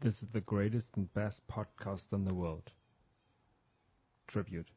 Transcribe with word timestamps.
This 0.00 0.22
is 0.22 0.28
the 0.28 0.40
greatest 0.42 0.96
and 0.96 1.12
best 1.12 1.42
podcast 1.48 2.12
in 2.12 2.24
the 2.24 2.32
world. 2.32 2.70
Tribute. 4.28 4.68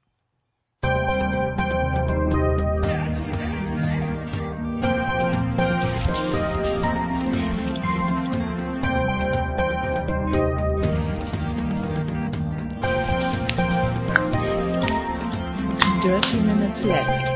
Dirty 16.01 16.39
Minutes 16.41 16.83
Left. 16.83 17.27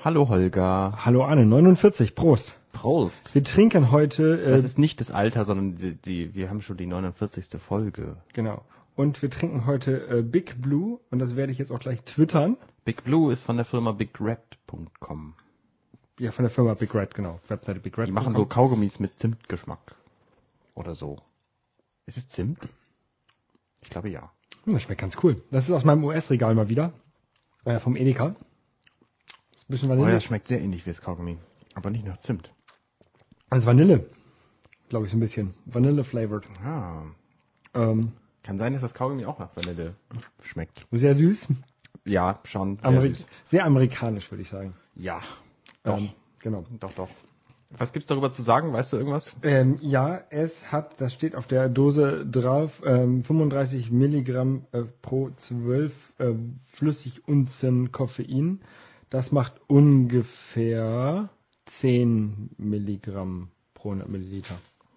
Hallo 0.00 0.26
Holger. 0.26 0.90
Hallo 0.94 1.22
Anne, 1.22 1.48
49, 1.48 1.76
Prost. 2.10 2.52
Prost. 2.82 3.32
Wir 3.32 3.44
trinken 3.44 3.92
heute, 3.92 4.42
äh, 4.42 4.50
Das 4.50 4.64
ist 4.64 4.76
nicht 4.76 5.00
das 5.00 5.12
Alter, 5.12 5.44
sondern 5.44 5.76
die, 5.76 5.94
die, 5.94 6.34
wir 6.34 6.50
haben 6.50 6.62
schon 6.62 6.76
die 6.76 6.86
49. 6.86 7.60
Folge. 7.60 8.16
genau, 8.32 8.64
und 8.96 9.22
wir 9.22 9.30
trinken 9.30 9.66
heute 9.66 10.08
äh, 10.08 10.22
Big 10.22 10.60
Blue 10.60 10.98
und 11.12 11.20
das 11.20 11.36
werde 11.36 11.52
ich 11.52 11.58
jetzt 11.58 11.70
auch 11.70 11.78
gleich 11.78 12.02
twittern. 12.02 12.56
Big 12.84 13.04
Blue 13.04 13.32
ist 13.32 13.44
von 13.44 13.54
der 13.56 13.64
Firma 13.64 13.92
BigRed.com. 13.92 15.34
Ja, 16.18 16.32
von 16.32 16.42
der 16.42 16.50
Firma 16.50 16.74
Big 16.74 16.92
Red, 16.92 17.14
genau, 17.14 17.38
Webseite 17.46 17.78
Big 17.78 17.96
Red. 17.96 18.08
Die 18.08 18.12
machen 18.12 18.34
so 18.34 18.46
Kaugummis 18.46 18.98
mit 18.98 19.16
Zimtgeschmack. 19.16 19.94
Oder 20.74 20.96
so. 20.96 21.20
Ist 22.06 22.16
es 22.18 22.26
Zimt? 22.26 22.68
Ich 23.80 23.90
glaube 23.90 24.08
ja. 24.10 24.32
Hm, 24.64 24.72
das 24.74 24.82
schmeckt 24.82 25.00
ganz 25.00 25.16
cool. 25.22 25.40
Das 25.50 25.68
ist 25.68 25.70
aus 25.70 25.84
meinem 25.84 26.02
US-Regal 26.02 26.56
mal 26.56 26.68
wieder, 26.68 26.92
äh, 27.64 27.78
vom 27.78 27.94
Edeka. 27.94 28.34
Ist 29.54 29.68
ein 29.68 29.72
bisschen 29.72 29.88
Oh, 29.88 29.92
Vanille. 29.92 30.14
das 30.14 30.24
schmeckt 30.24 30.48
sehr 30.48 30.60
ähnlich 30.60 30.84
wie 30.84 30.90
das 30.90 31.00
Kaugummi. 31.00 31.38
Aber 31.74 31.88
nicht 31.90 32.04
nach 32.04 32.18
Zimt. 32.18 32.50
Also 33.52 33.66
Vanille, 33.66 34.06
glaube 34.88 35.06
ich, 35.06 35.10
so 35.12 35.16
ein 35.16 35.20
bisschen. 35.20 35.54
Vanille-flavored. 35.66 36.44
Ah. 36.64 37.02
Ähm, 37.74 38.12
Kann 38.42 38.58
sein, 38.58 38.72
dass 38.72 38.82
das 38.82 38.94
Kaugummi 38.94 39.24
auch 39.26 39.38
nach 39.38 39.54
Vanille 39.56 39.94
schmeckt. 40.42 40.86
sehr 40.90 41.14
süß, 41.14 41.48
Ja, 42.04 42.40
schon 42.44 42.76
sehr 42.78 42.84
Ameri 42.86 43.08
süß. 43.08 43.26
sehr 43.50 43.64
amerikanisch, 43.64 44.30
würde 44.30 44.42
ich 44.42 44.48
sagen. 44.48 44.74
Ja. 44.94 45.20
Doch. 45.84 45.98
Ähm, 45.98 46.10
genau. 46.40 46.64
Doch, 46.80 46.92
doch. 46.92 47.08
Was 47.78 47.92
gibt's 47.94 48.08
darüber 48.08 48.30
zu 48.30 48.42
sagen? 48.42 48.72
Weißt 48.74 48.92
du 48.92 48.98
irgendwas? 48.98 49.34
Ähm, 49.42 49.78
ja, 49.80 50.20
es 50.28 50.70
hat, 50.70 51.00
das 51.00 51.14
steht 51.14 51.34
auf 51.34 51.46
der 51.46 51.70
Dose 51.70 52.26
drauf, 52.26 52.82
ähm, 52.84 53.24
35 53.24 53.90
Milligramm 53.90 54.66
äh, 54.72 54.82
pro 55.00 55.30
12 55.30 56.12
äh, 56.18 56.34
Flüssigunzen 56.66 57.90
Koffein. 57.90 58.60
Das 59.08 59.32
macht 59.32 59.54
ungefähr 59.68 61.30
10 61.66 62.50
Milligramm 62.58 63.48
pro 63.74 63.90
100 63.90 64.08
Milliliter. 64.08 64.54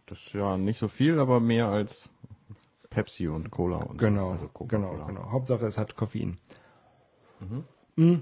Das 0.08 0.20
ist 0.20 0.34
ja 0.34 0.58
nicht 0.58 0.80
so 0.80 0.88
viel, 0.88 1.20
aber 1.20 1.40
mehr 1.40 1.68
als 1.68 2.10
Pepsi 2.90 3.28
und 3.28 3.50
Cola 3.52 3.78
und 3.78 4.00
so. 4.00 4.08
Genau, 4.08 4.32
Also 4.32 4.48
Coca-Cola. 4.48 4.92
genau, 4.92 5.06
genau. 5.06 5.32
Hauptsache 5.32 5.66
es 5.66 5.78
hat 5.78 5.96
Koffein. 5.96 6.38
Mhm. 7.96 8.22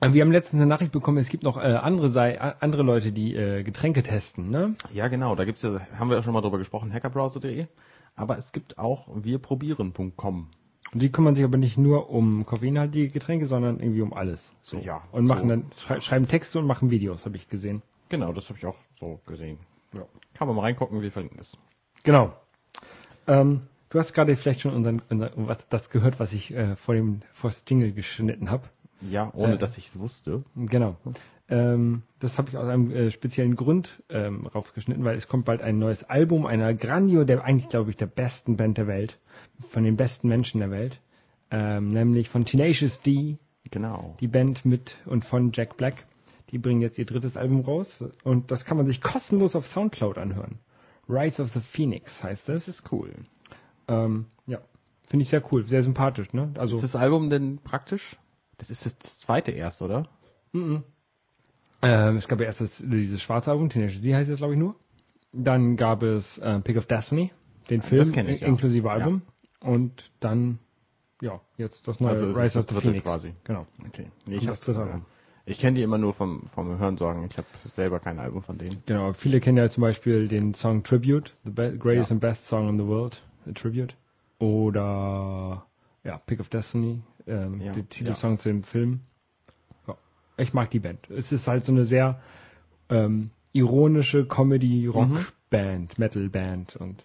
Äh, 0.00 0.12
Wir 0.12 0.22
haben 0.22 0.32
letztens 0.32 0.60
eine 0.60 0.68
Nachricht 0.68 0.92
bekommen, 0.92 1.18
es 1.18 1.28
gibt 1.28 1.42
noch 1.42 1.56
äh, 1.56 1.60
andere, 1.60 2.08
Sei 2.08 2.34
äh, 2.34 2.54
andere 2.60 2.82
Leute, 2.82 3.12
die 3.12 3.34
äh, 3.34 3.62
Getränke 3.62 4.02
testen, 4.02 4.50
ne? 4.50 4.74
Ja, 4.92 5.08
genau. 5.08 5.34
Da 5.34 5.44
gibt's 5.44 5.62
ja, 5.62 5.80
haben 5.98 6.08
wir 6.10 6.16
ja 6.16 6.22
schon 6.22 6.32
mal 6.34 6.40
drüber 6.40 6.58
gesprochen, 6.58 6.92
hackerbrowser.de. 6.92 7.66
Aber 8.16 8.36
es 8.38 8.52
gibt 8.52 8.78
auch 8.78 9.08
wirprobieren.com. 9.14 10.48
Und 10.92 11.00
die 11.02 11.10
kümmern 11.12 11.36
sich 11.36 11.44
aber 11.44 11.56
nicht 11.56 11.78
nur 11.78 12.10
um 12.10 12.44
koffeinhaltige 12.46 13.08
Getränke, 13.08 13.46
sondern 13.46 13.78
irgendwie 13.78 14.02
um 14.02 14.12
alles. 14.12 14.54
So. 14.62 14.78
Ja, 14.78 15.02
Und 15.12 15.26
machen 15.26 15.42
so. 15.42 15.48
dann, 15.48 15.64
schrei 15.76 16.00
schreiben 16.00 16.26
Texte 16.28 16.58
und 16.58 16.66
machen 16.66 16.90
Videos, 16.90 17.24
habe 17.26 17.36
ich 17.36 17.48
gesehen. 17.48 17.82
Genau, 18.08 18.32
das 18.32 18.48
habe 18.48 18.58
ich 18.58 18.66
auch 18.66 18.76
so 18.98 19.20
gesehen. 19.26 19.58
Ja. 19.94 20.04
Kann 20.34 20.48
man 20.48 20.56
mal 20.56 20.62
reingucken, 20.62 21.00
wir 21.00 21.12
verlinken 21.12 21.38
es. 21.38 21.56
Genau. 22.02 22.32
Ähm, 23.28 23.62
du 23.90 23.98
hast 24.00 24.12
gerade 24.14 24.36
vielleicht 24.36 24.62
schon 24.62 24.74
unseren, 24.74 25.00
unser, 25.10 25.30
was, 25.36 25.68
das 25.68 25.90
gehört, 25.90 26.18
was 26.18 26.32
ich 26.32 26.52
äh, 26.54 26.74
vor 26.74 26.94
dem 26.94 27.20
vor 27.32 27.50
das 27.50 27.64
Jingle 27.68 27.92
geschnitten 27.92 28.50
habe. 28.50 28.64
Ja, 29.00 29.30
ohne 29.34 29.54
Äh. 29.54 29.58
dass 29.58 29.78
ich 29.78 29.86
es 29.88 29.98
wusste. 29.98 30.44
Genau. 30.56 30.96
Ähm, 31.50 32.02
das 32.20 32.38
habe 32.38 32.48
ich 32.48 32.56
aus 32.56 32.66
einem 32.68 32.90
äh, 32.92 33.10
speziellen 33.10 33.56
Grund 33.56 34.02
ähm, 34.08 34.46
rausgeschnitten, 34.46 35.04
weil 35.04 35.16
es 35.16 35.26
kommt 35.28 35.44
bald 35.44 35.62
ein 35.62 35.78
neues 35.78 36.04
Album 36.04 36.46
einer 36.46 36.72
Grandio, 36.74 37.24
der 37.24 37.44
eigentlich, 37.44 37.68
glaube 37.68 37.90
ich, 37.90 37.96
der 37.96 38.06
besten 38.06 38.56
Band 38.56 38.78
der 38.78 38.86
Welt, 38.86 39.18
von 39.68 39.82
den 39.82 39.96
besten 39.96 40.28
Menschen 40.28 40.60
der 40.60 40.70
Welt, 40.70 41.00
ähm, 41.50 41.88
nämlich 41.88 42.28
von 42.28 42.44
Tenacious 42.44 43.02
D, 43.02 43.36
Genau. 43.70 44.16
die 44.20 44.28
Band 44.28 44.64
mit 44.64 44.96
und 45.06 45.24
von 45.24 45.50
Jack 45.52 45.76
Black. 45.76 46.06
Die 46.50 46.58
bringen 46.58 46.80
jetzt 46.80 46.98
ihr 46.98 47.06
drittes 47.06 47.36
Album 47.36 47.60
raus 47.60 48.04
und 48.24 48.50
das 48.50 48.64
kann 48.64 48.76
man 48.76 48.86
sich 48.86 49.00
kostenlos 49.00 49.54
auf 49.54 49.66
Soundcloud 49.68 50.18
anhören. 50.18 50.58
Rise 51.08 51.42
of 51.42 51.50
the 51.50 51.60
Phoenix 51.60 52.22
heißt 52.22 52.48
Das 52.48 52.62
es. 52.62 52.80
ist 52.80 52.92
cool. 52.92 53.12
Ähm, 53.88 54.26
ja, 54.46 54.60
finde 55.08 55.22
ich 55.24 55.28
sehr 55.28 55.42
cool, 55.52 55.64
sehr 55.66 55.82
sympathisch, 55.82 56.32
ne? 56.32 56.52
Also 56.56 56.76
ist 56.76 56.82
das 56.82 56.96
Album 56.96 57.30
denn 57.30 57.58
praktisch? 57.58 58.16
Das 58.58 58.70
ist 58.70 58.84
das 58.86 59.18
zweite 59.18 59.50
erst, 59.52 59.82
oder? 59.82 60.08
Mhm. 60.52 60.82
Ähm, 61.82 62.16
es 62.16 62.28
gab 62.28 62.40
ja 62.40 62.46
erst 62.46 62.60
das, 62.60 62.82
dieses 62.84 63.22
schwarze 63.22 63.50
Album, 63.50 63.70
Teenage 63.70 64.00
D 64.00 64.14
heißt 64.14 64.30
es, 64.30 64.38
glaube 64.38 64.52
ich, 64.54 64.58
nur. 64.58 64.74
Dann 65.32 65.76
gab 65.76 66.02
es 66.02 66.38
äh, 66.38 66.60
Pick 66.60 66.76
of 66.76 66.86
Destiny, 66.86 67.30
den 67.70 67.82
Film 67.82 68.00
das 68.00 68.10
ich, 68.10 68.40
ja. 68.40 68.46
inklusive 68.48 68.90
Album. 68.90 69.22
Und 69.60 70.10
dann, 70.20 70.58
ja, 71.22 71.40
jetzt 71.56 71.86
das 71.88 72.00
neue 72.00 72.12
Also 72.12 72.28
ist 72.28 72.36
Rise 72.36 72.54
das 72.58 72.68
of 72.68 72.74
the 72.74 72.80
Phoenix. 72.88 73.04
quasi. 73.04 73.34
Genau. 73.44 73.66
Okay. 73.86 74.06
Nee, 74.26 74.36
ich 74.36 74.46
das 74.46 74.60
dritte 74.60 74.80
äh, 74.80 74.82
Album. 74.82 75.06
ich 75.46 75.58
kenne 75.58 75.76
die 75.76 75.82
immer 75.82 75.98
nur 75.98 76.12
vom, 76.14 76.42
vom 76.54 76.78
Hörensorgen. 76.78 77.24
Ich 77.30 77.36
habe 77.38 77.46
selber 77.72 78.00
kein 78.00 78.18
Album 78.18 78.42
von 78.42 78.58
denen. 78.58 78.82
Genau. 78.86 79.12
Viele 79.12 79.40
kennen 79.40 79.58
ja 79.58 79.70
zum 79.70 79.82
Beispiel 79.82 80.28
den 80.28 80.54
Song 80.54 80.82
Tribute, 80.82 81.34
the 81.44 81.50
be 81.50 81.76
greatest 81.78 82.10
Ja. 82.10 82.14
and 82.14 82.20
best 82.20 82.46
song 82.46 82.68
in 82.68 82.76
the 82.78 82.86
world, 82.86 83.22
a 83.48 83.52
Tribute. 83.52 83.94
Oder, 84.38 85.64
ja, 86.04 86.18
Pick 86.26 86.40
of 86.40 86.48
Destiny, 86.48 87.00
ähm, 87.26 87.60
Ja, 87.60 87.72
der 87.72 87.88
Titelsong 87.88 88.38
zu 88.38 88.48
dem 88.48 88.62
Film. 88.62 89.00
Ich 90.40 90.52
mag 90.54 90.70
die 90.70 90.78
Mhm. 90.78 90.82
Band. 90.82 91.10
Es 91.10 91.32
ist 91.32 91.46
halt 91.48 91.64
so 91.64 91.72
eine 91.72 91.84
sehr 91.84 92.20
ähm, 92.88 93.30
ironische 93.52 94.26
Comedy-Rock-Band, 94.26 95.98
Metal-Band 95.98 96.76
und 96.76 97.04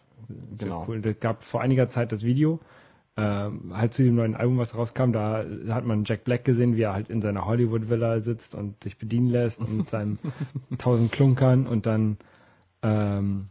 Genau. 0.58 0.86
cool. 0.88 1.02
Es 1.06 1.20
gab 1.20 1.44
vor 1.44 1.62
einiger 1.62 1.88
Zeit 1.90 2.12
das 2.12 2.24
Video, 2.24 2.60
ähm, 3.16 3.72
halt 3.78 3.94
zu 3.94 4.04
dem 4.04 4.16
neuen 4.16 4.36
Album, 4.36 4.58
was 4.58 4.76
rauskam, 4.76 5.12
da 5.12 5.46
hat 5.70 5.86
man 5.86 6.04
Jack 6.04 6.24
Black 6.24 6.44
gesehen, 6.44 6.76
wie 6.76 6.82
er 6.82 6.94
halt 6.94 7.10
in 7.10 7.22
seiner 7.22 7.46
Hollywood-Villa 7.46 8.20
sitzt 8.22 8.56
und 8.56 8.84
sich 8.84 8.98
bedienen 8.98 9.30
lässt 9.30 9.60
und 9.62 9.78
mit 9.78 9.90
seinem 9.92 10.18
tausend 10.80 11.12
Klunkern 11.12 11.68
und 11.68 11.86
dann 11.86 12.18
ähm, 12.82 13.48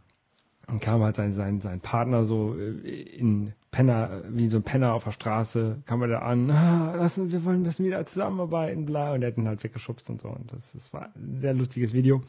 dann 0.67 0.79
kam 0.79 1.03
halt 1.03 1.15
sein, 1.15 1.35
sein, 1.35 1.59
sein 1.61 1.79
Partner 1.79 2.25
so 2.25 2.55
äh, 2.57 3.01
in 3.01 3.53
Penner, 3.71 4.23
wie 4.29 4.47
so 4.47 4.57
ein 4.57 4.63
Penner 4.63 4.93
auf 4.93 5.03
der 5.03 5.11
Straße, 5.11 5.81
kam 5.85 6.01
er 6.01 6.07
da 6.07 6.19
an, 6.19 6.49
ah, 6.49 6.95
lassen, 6.95 7.31
wir 7.31 7.43
wollen 7.45 7.61
müssen 7.61 7.85
wieder 7.85 8.05
zusammenarbeiten, 8.05 8.85
bla, 8.85 9.13
und 9.13 9.21
er 9.21 9.27
hat 9.27 9.37
ihn 9.37 9.47
halt 9.47 9.63
weggeschubst 9.63 10.09
und 10.09 10.21
so. 10.21 10.29
Und 10.29 10.51
das, 10.51 10.71
das 10.71 10.93
war 10.93 11.09
ein 11.15 11.39
sehr 11.39 11.53
lustiges 11.53 11.93
Video. 11.93 12.23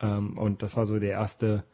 Ähm, 0.00 0.36
und 0.36 0.62
das 0.62 0.76
war 0.76 0.86
so 0.86 0.98
der 0.98 1.12
erste, 1.12 1.64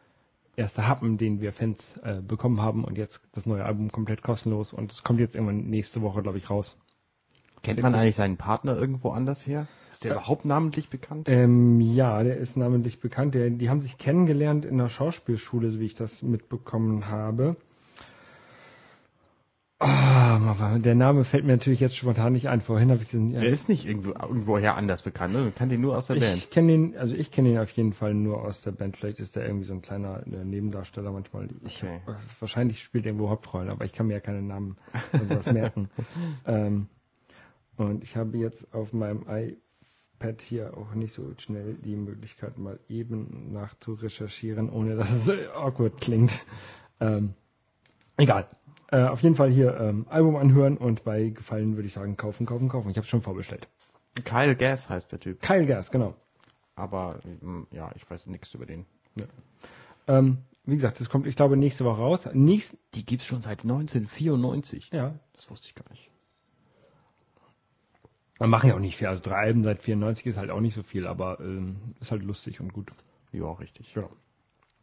erste 0.56 0.87
Happen, 0.87 1.16
den 1.19 1.41
wir 1.41 1.53
Fans 1.53 1.97
äh, 2.04 2.20
bekommen 2.20 2.60
haben 2.60 2.84
und 2.84 2.99
jetzt 2.99 3.22
das 3.32 3.47
neue 3.47 3.64
Album 3.64 3.91
komplett 3.91 4.22
kostenlos 4.22 4.72
und 4.72 4.93
es 4.93 5.03
kommt 5.03 5.19
jetzt 5.19 5.34
irgendwann 5.34 5.64
nächste 5.70 6.03
Woche, 6.03 6.22
glaube 6.22 6.38
ich, 6.38 6.50
raus. 6.50 6.78
Kennt 7.62 7.82
man 7.82 7.94
eigentlich 7.94 8.16
seinen 8.16 8.36
Partner 8.36 8.76
irgendwo 8.76 9.10
anders 9.10 9.46
her? 9.46 9.66
Ist 9.90 10.04
der 10.04 10.12
überhaupt 10.12 10.44
namentlich 10.44 10.88
bekannt? 10.88 11.28
Ähm, 11.28 11.80
ja, 11.80 12.22
der 12.22 12.36
ist 12.38 12.56
namentlich 12.56 13.00
bekannt. 13.00 13.34
Der, 13.34 13.50
die 13.50 13.70
haben 13.70 13.80
sich 13.80 13.98
kennengelernt 13.98 14.64
in 14.64 14.78
der 14.78 14.88
Schauspielschule, 14.88 15.70
so 15.70 15.78
wie 15.80 15.86
ich 15.86 15.94
das 15.94 16.22
mitbekommen 16.22 17.08
habe. 17.08 17.56
Ah, 19.84 20.78
der 20.78 20.94
Name 20.94 21.24
fällt 21.24 21.44
mir 21.44 21.52
natürlich 21.52 21.80
jetzt 21.80 21.96
spontan 21.96 22.34
nicht 22.34 22.48
ein. 22.48 22.60
Vorhin 22.60 22.90
habe 22.92 23.02
ich 23.02 23.08
gesehen, 23.08 23.32
Der 23.32 23.48
ist 23.48 23.68
nicht 23.68 23.84
irgendwo, 23.84 24.10
irgendwoher 24.10 24.76
anders 24.76 25.02
bekannt, 25.02 25.34
ne? 25.34 25.40
Man 25.40 25.54
kann 25.56 25.70
den 25.70 25.80
nur 25.80 25.96
aus 25.98 26.06
der 26.06 26.14
Band. 26.14 26.36
ich 26.36 26.50
kenne 26.50 26.70
den, 26.70 26.96
also 26.96 27.16
ich 27.16 27.32
kenne 27.32 27.50
ihn 27.50 27.58
auf 27.58 27.70
jeden 27.70 27.92
Fall 27.92 28.14
nur 28.14 28.42
aus 28.44 28.62
der 28.62 28.70
Band. 28.70 28.96
Vielleicht 28.96 29.18
ist 29.18 29.36
er 29.36 29.44
irgendwie 29.44 29.64
so 29.66 29.72
ein 29.74 29.82
kleiner 29.82 30.22
äh, 30.26 30.44
Nebendarsteller 30.44 31.10
manchmal. 31.10 31.48
Ich, 31.66 31.82
Okay. 31.82 31.96
äh, 32.06 32.12
wahrscheinlich 32.38 32.81
spielt 32.82 33.06
er 33.06 33.10
irgendwo 33.10 33.31
Hauptrollen, 33.31 33.70
aber 33.70 33.84
ich 33.84 33.92
kann 33.92 34.06
mir 34.06 34.14
ja 34.14 34.20
keine 34.20 34.40
Namen 34.42 34.76
oder 35.14 35.26
sowas 35.26 35.46
merken. 35.52 35.90
Ähm, 36.46 36.87
und 37.76 38.02
ich 38.02 38.16
habe 38.16 38.36
jetzt 38.38 38.72
auf 38.74 38.92
meinem 38.92 39.22
iPad 39.28 40.40
hier 40.40 40.76
auch 40.76 40.94
nicht 40.94 41.12
so 41.12 41.32
schnell 41.38 41.74
die 41.74 41.96
Möglichkeit, 41.96 42.58
mal 42.58 42.78
eben 42.88 43.52
nachzurecherchieren, 43.52 44.70
ohne 44.70 44.96
dass 44.96 45.10
es 45.10 45.28
awkward 45.54 46.00
klingt. 46.00 46.44
Ähm, 47.00 47.34
egal. 48.16 48.46
Äh, 48.90 49.04
auf 49.04 49.22
jeden 49.22 49.34
Fall 49.34 49.50
hier 49.50 49.78
ähm, 49.80 50.06
Album 50.10 50.36
anhören 50.36 50.76
und 50.76 51.02
bei 51.04 51.30
Gefallen 51.30 51.76
würde 51.76 51.86
ich 51.86 51.94
sagen, 51.94 52.16
kaufen, 52.16 52.46
kaufen, 52.46 52.69
kaufen. 52.69 52.90
Ich 52.90 52.96
habe 52.98 53.06
schon 53.06 53.22
vorbestellt. 53.22 53.69
Kyle 54.25 54.54
Gass 54.54 54.88
heißt 54.90 55.10
der 55.12 55.20
Typ. 55.20 55.40
Kyle 55.40 55.64
Gas, 55.66 55.90
genau. 55.90 56.14
Aber 56.76 57.18
mm, 57.40 57.62
ja, 57.70 57.90
ich 57.96 58.08
weiß 58.08 58.26
nichts 58.26 58.52
über 58.54 58.66
den. 58.66 58.84
Ähm, 60.06 60.38
wie 60.64 60.76
gesagt, 60.76 61.00
das 61.00 61.08
kommt, 61.08 61.26
ich 61.26 61.36
glaube, 61.36 61.56
nächste 61.56 61.84
Woche 61.84 62.00
raus. 62.00 62.28
Nächst, 62.32 62.76
Die 62.94 63.04
gibt's 63.04 63.26
schon 63.26 63.40
seit 63.40 63.62
1994. 63.62 64.90
ja, 64.92 65.14
Das 65.32 65.50
wusste 65.50 65.68
ich 65.68 65.75
gar 65.75 65.88
nicht. 65.90 66.12
Wir 68.42 68.48
machen 68.48 68.68
ja 68.68 68.74
auch 68.74 68.80
nicht 68.80 68.96
viel. 68.96 69.06
Also 69.06 69.22
drei 69.22 69.36
Alben 69.36 69.62
seit 69.62 69.80
94 69.82 70.26
ist 70.26 70.36
halt 70.36 70.50
auch 70.50 70.60
nicht 70.60 70.74
so 70.74 70.82
viel, 70.82 71.06
aber 71.06 71.38
ähm, 71.40 71.76
ist 72.00 72.10
halt 72.10 72.22
lustig 72.24 72.60
und 72.60 72.72
gut. 72.72 72.90
Ja, 73.32 73.50
richtig. 73.52 73.94
Ja. 73.94 74.08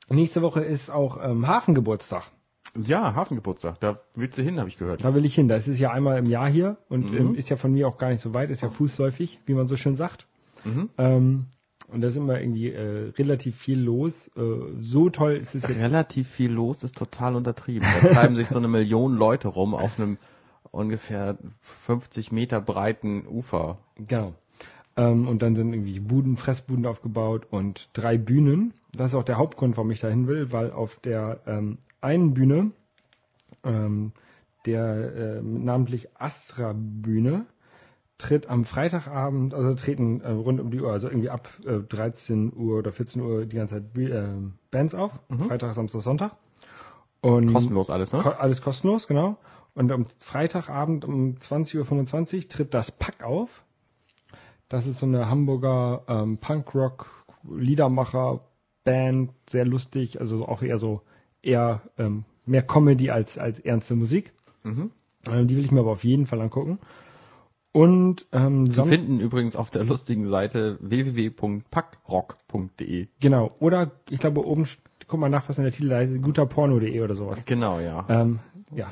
Nächste 0.10 0.42
Woche 0.42 0.62
ist 0.62 0.90
auch 0.90 1.20
ähm, 1.22 1.48
Hafengeburtstag. 1.48 2.24
Ja, 2.82 3.14
Hafengeburtstag. 3.16 3.80
Da 3.80 4.00
willst 4.16 4.38
du 4.38 4.42
hin, 4.44 4.60
habe 4.60 4.70
ich 4.70 4.78
gehört. 4.78 5.04
Da 5.04 5.14
will 5.14 5.26
ich 5.26 5.36
hin. 5.36 5.48
Das 5.48 5.68
ist 5.68 5.80
ja 5.80 5.92
einmal 5.92 6.18
im 6.18 6.26
Jahr 6.26 6.50
hier 6.50 6.78
und 6.88 7.12
Mhm. 7.12 7.18
ähm, 7.18 7.36
ist 7.36 7.50
ja 7.50 7.58
von 7.58 7.72
mir 7.74 7.88
auch 7.88 7.98
gar 7.98 8.10
nicht 8.10 8.22
so 8.22 8.34
weit, 8.34 8.50
ist 8.50 8.62
ja 8.62 8.70
fußläufig, 8.70 9.40
wie 9.46 9.54
man 9.54 9.68
so 9.68 9.76
schön 9.76 9.96
sagt. 9.96 10.26
Mhm. 10.64 10.90
Ähm, 10.98 11.46
und 11.92 12.02
da 12.02 12.08
ist 12.10 12.16
immer 12.18 12.40
irgendwie 12.40 12.72
äh, 12.72 13.10
relativ 13.18 13.58
viel 13.58 13.80
los. 13.80 14.30
Äh, 14.38 14.42
so 14.80 15.10
toll 15.10 15.34
ist 15.34 15.56
es 15.56 15.64
jetzt. 15.64 15.78
Relativ 15.78 16.30
viel 16.30 16.52
los 16.52 16.84
ist 16.84 16.98
total 16.98 17.36
untertrieben. 17.36 17.88
Da 18.04 18.10
treiben 18.10 18.36
sich 18.36 18.48
so 18.48 18.58
eine 18.58 18.68
Million 18.78 19.16
Leute 19.16 19.48
rum 19.48 19.74
auf 19.74 20.00
einem 20.00 20.18
ungefähr 20.72 21.38
50 21.62 22.32
Meter 22.32 22.62
breiten 22.62 23.26
Ufer. 23.28 23.78
Genau. 23.98 24.34
Ähm, 24.96 25.28
und 25.28 25.42
dann 25.42 25.56
sind 25.56 25.74
irgendwie 25.74 26.00
Buden, 26.00 26.38
Fressbuden 26.38 26.86
aufgebaut 26.86 27.48
und 27.50 27.90
drei 27.94 28.18
Bühnen. 28.18 28.74
Das 28.94 29.08
ist 29.08 29.16
auch 29.16 29.24
der 29.24 29.38
Hauptgrund, 29.38 29.78
warum 29.78 29.92
ich 29.92 30.00
dahin 30.00 30.28
will, 30.28 30.52
weil 30.52 30.72
auf 30.72 30.96
der 30.98 31.42
ähm, 31.46 31.78
einen 32.02 32.34
Bühne, 32.34 32.72
ähm, 33.64 34.12
der 34.66 35.38
ähm, 35.40 35.64
namentlich 35.64 36.10
Astra-Bühne, 36.20 37.46
tritt 38.18 38.50
am 38.50 38.66
Freitagabend, 38.66 39.54
also 39.54 39.74
treten 39.76 40.20
äh, 40.22 40.30
rund 40.32 40.60
um 40.60 40.72
die 40.72 40.82
Uhr, 40.82 40.92
also 40.92 41.08
irgendwie 41.08 41.30
ab 41.30 41.48
äh, 41.66 41.80
13 41.80 42.52
Uhr 42.54 42.80
oder 42.80 42.92
14 42.92 43.22
Uhr 43.22 43.46
die 43.46 43.56
ganze 43.56 43.76
Zeit 43.76 43.96
Bü- 43.96 44.12
äh, 44.12 44.52
Bands 44.72 44.94
auf. 44.94 45.12
Freitag, 45.48 45.74
Samstag, 45.74 46.02
Sonntag. 46.02 46.32
Und 47.22 47.52
Kostenlos 47.54 47.90
alles, 47.90 48.12
ne? 48.12 48.20
Ko 48.22 48.30
alles 48.30 48.62
kostenlos, 48.62 49.08
genau. 49.08 49.38
Und 49.74 49.92
am 49.92 50.06
Freitagabend 50.20 51.04
um 51.06 51.36
20.25 51.36 52.36
Uhr 52.36 52.48
tritt 52.50 52.74
das 52.74 52.92
Pack 52.92 53.24
auf. 53.24 53.64
Das 54.68 54.88
ist 54.88 55.00
so 55.00 55.06
eine 55.06 55.30
Hamburger 55.30 56.04
ähm, 56.08 56.38
Punkrock-Liedermacher-Band, 56.38 59.32
sehr 59.50 59.66
lustig, 59.66 60.20
also 60.20 60.46
auch 60.48 60.62
eher 60.62 60.78
so 60.78 61.02
eher 61.42 61.82
ähm, 61.98 62.26
mehr 62.46 62.64
Comedy 62.64 63.10
als, 63.10 63.38
als 63.38 63.60
ernste 63.60 63.96
Musik. 63.96 64.34
Mhm. 64.64 64.92
Ähm, 65.26 65.48
die 65.48 65.56
will 65.56 65.64
ich 65.66 65.72
mir 65.72 65.80
aber 65.80 65.92
auf 65.92 66.04
jeden 66.04 66.28
Fall 66.28 66.42
angucken. 66.42 66.80
Und 67.72 68.28
ähm, 68.32 68.72
Zu 68.72 68.86
finden 68.86 69.20
übrigens 69.20 69.56
auf 69.56 69.70
der 69.70 69.84
lustigen 69.84 70.28
Seite 70.28 70.80
www.packrock.de. 70.82 73.10
genau, 73.20 73.56
oder 73.60 73.92
ich 74.10 74.20
glaube 74.20 74.44
oben, 74.46 74.68
guck 75.08 75.20
mal 75.20 75.30
nach, 75.30 75.48
was 75.50 75.60
in 75.60 75.66
der 75.66 75.72
Titelseite, 75.72 76.20
guterporno.de 76.20 77.00
oder 77.02 77.14
sowas. 77.14 77.46
Genau, 77.46 77.80
ja. 77.80 78.08
Ähm, 78.10 78.40
ja. 78.74 78.92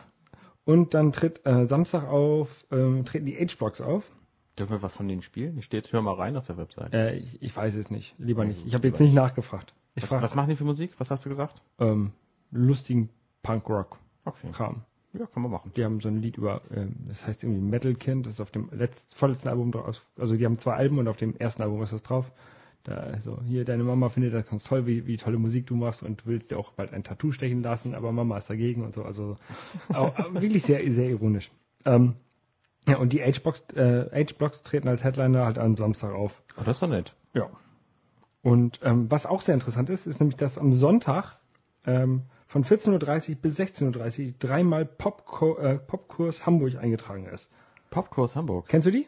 Und 0.68 0.94
dann 0.94 1.14
tritt 1.14 1.46
äh, 1.46 1.66
Samstag 1.66 2.10
auf, 2.10 2.66
ähm, 2.72 3.06
treten 3.06 3.26
die 3.26 3.38
H-Box 3.38 3.80
auf. 3.80 4.12
Dürfen 4.60 4.74
wir 4.74 4.82
was 4.82 4.98
von 4.98 5.08
denen 5.08 5.22
spielen? 5.22 5.58
Ich 5.58 5.64
stehe 5.64 5.82
jetzt 5.82 5.94
hör 5.94 6.02
mal 6.02 6.16
rein 6.16 6.36
auf 6.36 6.46
der 6.46 6.58
Webseite. 6.58 6.96
Äh, 6.96 7.18
ich, 7.20 7.42
ich 7.42 7.56
weiß 7.56 7.74
es 7.76 7.90
nicht, 7.90 8.16
lieber 8.18 8.44
nicht. 8.44 8.68
Ich 8.68 8.74
habe 8.74 8.86
jetzt 8.86 9.00
nicht 9.00 9.14
nachgefragt. 9.14 9.74
Ich 9.96 10.04
was, 10.04 10.10
frage 10.10 10.24
was 10.24 10.36
machen 10.36 10.50
die 10.50 10.58
für 10.58 10.66
Musik? 10.66 10.92
Was 10.98 11.10
hast 11.10 11.24
du 11.26 11.30
gesagt? 11.30 11.62
ähm, 11.80 12.12
lustigen 12.52 13.10
Punkrock-Kram. 13.44 14.82
Okay. 15.14 15.20
Ja, 15.20 15.26
kann 15.28 15.42
man 15.42 15.54
machen. 15.54 15.72
Die 15.78 15.86
haben 15.86 16.02
so 16.02 16.10
ein 16.10 16.22
Lied 16.22 16.38
über, 16.38 16.62
ähm, 16.76 16.98
das 17.08 17.26
heißt 17.26 17.44
irgendwie 17.44 17.62
Metalkind, 17.62 18.26
das 18.26 18.34
ist 18.34 18.42
auf 18.42 18.52
dem 18.52 18.68
letzt, 18.74 19.14
vorletzten 19.16 19.48
Album 19.48 19.72
drauf. 19.72 20.04
Also 20.18 20.36
die 20.36 20.44
haben 20.44 20.60
zwei 20.60 20.74
Alben 20.74 21.00
und 21.00 21.08
auf 21.08 21.16
dem 21.16 21.38
ersten 21.38 21.62
Album 21.62 21.82
ist 21.82 21.94
das 21.94 22.04
drauf. 22.04 22.30
Da, 22.88 22.96
also 22.96 23.42
hier, 23.46 23.66
deine 23.66 23.84
Mama 23.84 24.08
findet 24.08 24.34
das 24.34 24.48
ganz 24.48 24.64
toll, 24.64 24.88
wie, 24.88 25.06
wie 25.06 25.18
tolle 25.18 25.38
Musik 25.38 25.68
du 25.68 25.76
machst 25.76 26.04
und 26.04 26.26
willst 26.26 26.52
dir 26.52 26.58
auch 26.58 26.72
bald 26.72 26.94
ein 26.94 27.04
Tattoo 27.04 27.34
stechen 27.34 27.62
lassen, 27.62 27.94
aber 27.94 28.14
Mama 28.14 28.38
ist 28.38 28.50
dagegen 28.50 28.86
und 28.86 28.96
so. 28.96 29.04
Also 29.04 29.36
auch, 29.94 30.14
wirklich 30.34 30.64
sehr, 30.64 30.90
sehr 30.90 31.10
ironisch. 31.10 31.52
Ähm, 31.84 32.16
ja, 32.88 32.98
und 32.98 33.12
die 33.12 33.22
H-Box, 33.22 33.66
äh, 33.76 34.06
H-Blocks 34.26 34.62
treten 34.62 34.88
als 34.88 35.04
Headliner 35.04 35.44
halt 35.44 35.58
am 35.58 35.76
Samstag 35.76 36.14
auf. 36.14 36.42
Oh, 36.58 36.62
das 36.64 36.78
ist 36.78 36.82
doch 36.82 36.88
nett. 36.88 37.14
Ja. 37.34 37.50
Und 38.42 38.80
ähm, 38.84 39.12
was 39.12 39.26
auch 39.26 39.42
sehr 39.42 39.56
interessant 39.56 39.90
ist, 39.90 40.08
ist 40.08 40.22
nämlich, 40.22 40.38
dass 40.38 40.58
am 40.58 40.72
Sonntag 40.72 41.38
ähm, 41.86 42.22
von 42.48 42.64
14.30 42.64 43.32
Uhr 43.32 43.36
bis 43.36 43.60
16.30 43.60 44.28
Uhr 44.28 44.34
dreimal 44.40 44.86
Popko 44.86 45.58
äh, 45.58 45.78
Popkurs 45.78 46.46
Hamburg 46.46 46.76
eingetragen 46.78 47.26
ist. 47.26 47.52
Popkurs 47.90 48.38
Hamburg. 48.38 48.70
Kennst 48.70 48.88
du 48.88 48.92
die? 48.92 49.08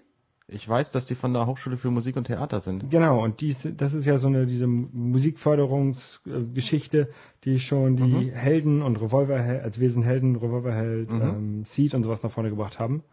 Ich 0.52 0.68
weiß, 0.68 0.90
dass 0.92 1.06
die 1.06 1.14
von 1.16 1.34
der 1.34 1.46
Hochschule 1.46 1.78
für 1.78 1.92
Musik 1.92 2.18
und 2.18 2.26
Theater 2.26 2.60
sind. 2.60 2.90
Genau, 2.90 3.24
und 3.24 3.40
die, 3.42 3.50
ist- 3.50 3.68
das 3.78 3.94
ist 3.94 4.06
ja 4.06 4.18
so 4.18 4.28
eine 4.28 4.46
diese 4.48 4.66
Musikförderungsgeschichte, 4.68 7.10
die 7.44 7.60
schon 7.60 7.96
die 7.98 8.04
Mhm. 8.04 8.30
Helden 8.32 8.82
und 8.82 9.00
Revolverheld, 9.02 9.64
als 9.64 9.76
sind 9.76 10.04
Helden, 10.04 10.36
Revolverheld, 10.36 11.12
Mhm. 11.12 11.22
ähm, 11.22 11.64
Seed 11.66 11.94
und 11.94 12.04
sowas 12.04 12.24
nach 12.24 12.32
vorne 12.32 12.50
gebracht 12.50 12.80
haben. 12.80 13.04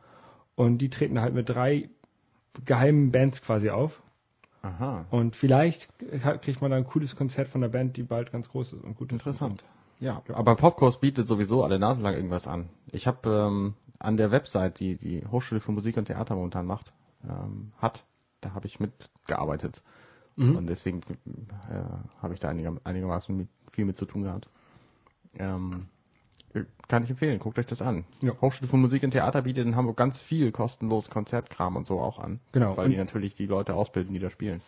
Und 0.55 0.79
die 0.79 0.88
treten 0.88 1.21
halt 1.21 1.35
mit 1.35 1.49
drei 1.49 1.91
geheimen 2.65 3.11
Bands 3.12 3.43
quasi 3.43 3.71
auf. 3.71 4.03
Aha. 4.62 5.05
Und 5.11 5.37
vielleicht 5.37 5.89
kriegt 6.41 6.61
man 6.62 6.71
dann 6.71 6.85
ein 6.85 6.87
cooles 6.87 7.17
Konzert 7.17 7.49
von 7.49 7.61
der 7.61 7.69
Band, 7.69 7.97
die 7.97 8.03
bald 8.03 8.32
ganz 8.32 8.49
groß 8.49 8.73
ist 8.73 8.82
und 8.82 8.97
gut 8.97 9.09
ist. 9.09 9.12
Interessant. 9.12 9.65
Ja, 10.00 10.23
aber 10.32 10.56
Popkurs 10.56 11.00
bietet 11.00 11.27
sowieso 11.27 11.62
alle 11.65 11.79
Nase 11.79 12.03
lang 12.03 12.15
irgendwas 12.15 12.47
an. 12.47 12.69
Ich 12.93 13.06
habe 13.06 13.47
ähm, 13.49 13.75
an 13.99 14.17
der 14.17 14.31
Website, 14.31 14.81
die 14.81 14.97
die 14.97 15.25
Hochschule 15.31 15.61
für 15.61 15.73
Musik 15.73 15.97
und 15.97 16.06
Theater 16.06 16.35
momentan 16.35 16.67
macht, 16.67 16.93
ähm, 17.28 17.73
hat, 17.78 18.05
da 18.40 18.55
habe 18.55 18.67
ich 18.67 18.81
mitgearbeitet. 18.81 19.82
Mhm. 20.37 20.56
Und 20.56 20.67
deswegen 20.67 21.00
äh, 21.00 22.23
habe 22.23 22.34
ich 22.34 22.40
da 22.40 22.49
einiger, 22.49 22.75
einigermaßen 22.84 23.37
mit, 23.37 23.49
viel 23.73 23.84
mit 23.84 23.96
zu 23.96 24.05
tun 24.06 24.23
gehabt. 24.23 24.49
Ähm, 25.38 25.87
äh, 26.55 26.64
kann 26.88 27.05
ich 27.05 27.11
empfehlen, 27.11 27.38
guckt 27.38 27.58
euch 27.58 27.67
das 27.67 27.82
an. 27.82 28.05
Ja. 28.20 28.32
Hochschule 28.40 28.69
für 28.69 28.76
Musik 28.76 29.02
und 29.02 29.12
Theater 29.12 29.43
bietet 29.43 29.67
in 29.67 29.76
Hamburg 29.76 29.96
ganz 29.96 30.20
viel 30.20 30.52
kostenlos 30.52 31.11
Konzertkram 31.11 31.76
und 31.76 31.87
so 31.87 32.00
auch 32.00 32.19
an. 32.19 32.40
Genau. 32.52 32.76
Weil 32.76 32.87
Und- 32.87 32.90
die 32.93 32.96
natürlich 32.99 33.34
die 33.34 33.46
Leute 33.46 33.75
ausbilden, 33.75 34.12
die 34.14 34.20
da 34.20 34.31
spielen. 34.31 34.61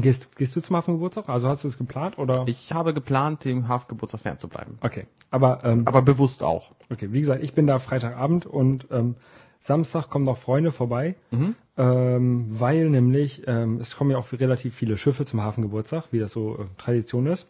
Gehst, 0.00 0.36
gehst 0.36 0.56
du 0.56 0.62
zum 0.62 0.74
Hafengeburtstag? 0.76 1.28
Also 1.28 1.48
hast 1.48 1.64
du 1.64 1.68
es 1.68 1.76
geplant 1.76 2.16
oder? 2.16 2.44
Ich 2.46 2.72
habe 2.72 2.94
geplant, 2.94 3.44
dem 3.44 3.68
Hafengeburtstag 3.68 4.22
fernzubleiben. 4.22 4.78
Okay. 4.80 5.06
Aber, 5.30 5.62
ähm, 5.64 5.86
Aber 5.86 6.00
bewusst 6.00 6.42
auch. 6.42 6.72
okay, 6.90 7.12
wie 7.12 7.20
gesagt, 7.20 7.42
ich 7.42 7.52
bin 7.52 7.66
da 7.66 7.78
Freitagabend 7.78 8.46
und 8.46 8.86
ähm, 8.90 9.16
Samstag 9.62 10.10
kommen 10.10 10.24
noch 10.24 10.38
Freunde 10.38 10.72
vorbei, 10.72 11.14
Mhm. 11.30 11.54
ähm, 11.76 12.46
weil 12.50 12.90
nämlich 12.90 13.44
ähm, 13.46 13.78
es 13.80 13.96
kommen 13.96 14.10
ja 14.10 14.18
auch 14.18 14.32
relativ 14.32 14.74
viele 14.74 14.96
Schiffe 14.96 15.24
zum 15.24 15.40
Hafengeburtstag, 15.40 16.06
wie 16.10 16.18
das 16.18 16.32
so 16.32 16.58
äh, 16.58 16.64
Tradition 16.78 17.26
ist. 17.26 17.48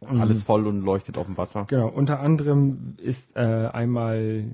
Alles 0.00 0.42
voll 0.44 0.66
und 0.66 0.82
leuchtet 0.82 1.18
auf 1.18 1.26
dem 1.26 1.36
Wasser. 1.36 1.66
Genau, 1.68 1.88
unter 1.88 2.20
anderem 2.20 2.94
ist 2.98 3.36
äh, 3.36 3.40
einmal 3.40 4.44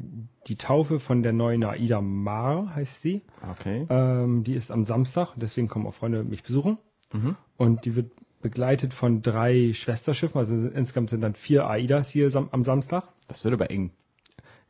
die 0.46 0.56
Taufe 0.56 0.98
von 0.98 1.22
der 1.22 1.34
neuen 1.34 1.62
Aida 1.64 2.00
Mar, 2.00 2.74
heißt 2.74 3.02
sie. 3.02 3.20
Okay. 3.52 3.86
Ähm, 3.90 4.42
die 4.42 4.54
ist 4.54 4.72
am 4.72 4.84
Samstag, 4.84 5.34
deswegen 5.36 5.68
kommen 5.68 5.86
auch 5.86 5.94
Freunde 5.94 6.24
mich 6.24 6.42
besuchen. 6.42 6.78
Mhm. 7.12 7.36
Und 7.58 7.84
die 7.84 7.94
wird 7.94 8.10
begleitet 8.40 8.94
von 8.94 9.22
drei 9.22 9.72
Schwesterschiffen, 9.74 10.38
also 10.38 10.54
insgesamt 10.54 11.10
sind 11.10 11.20
dann 11.20 11.34
vier 11.34 11.68
Aidas 11.68 12.10
hier 12.10 12.30
sam 12.30 12.48
am 12.50 12.64
Samstag. 12.64 13.04
Das 13.28 13.44
wird 13.44 13.54
aber 13.54 13.70
eng. 13.70 13.90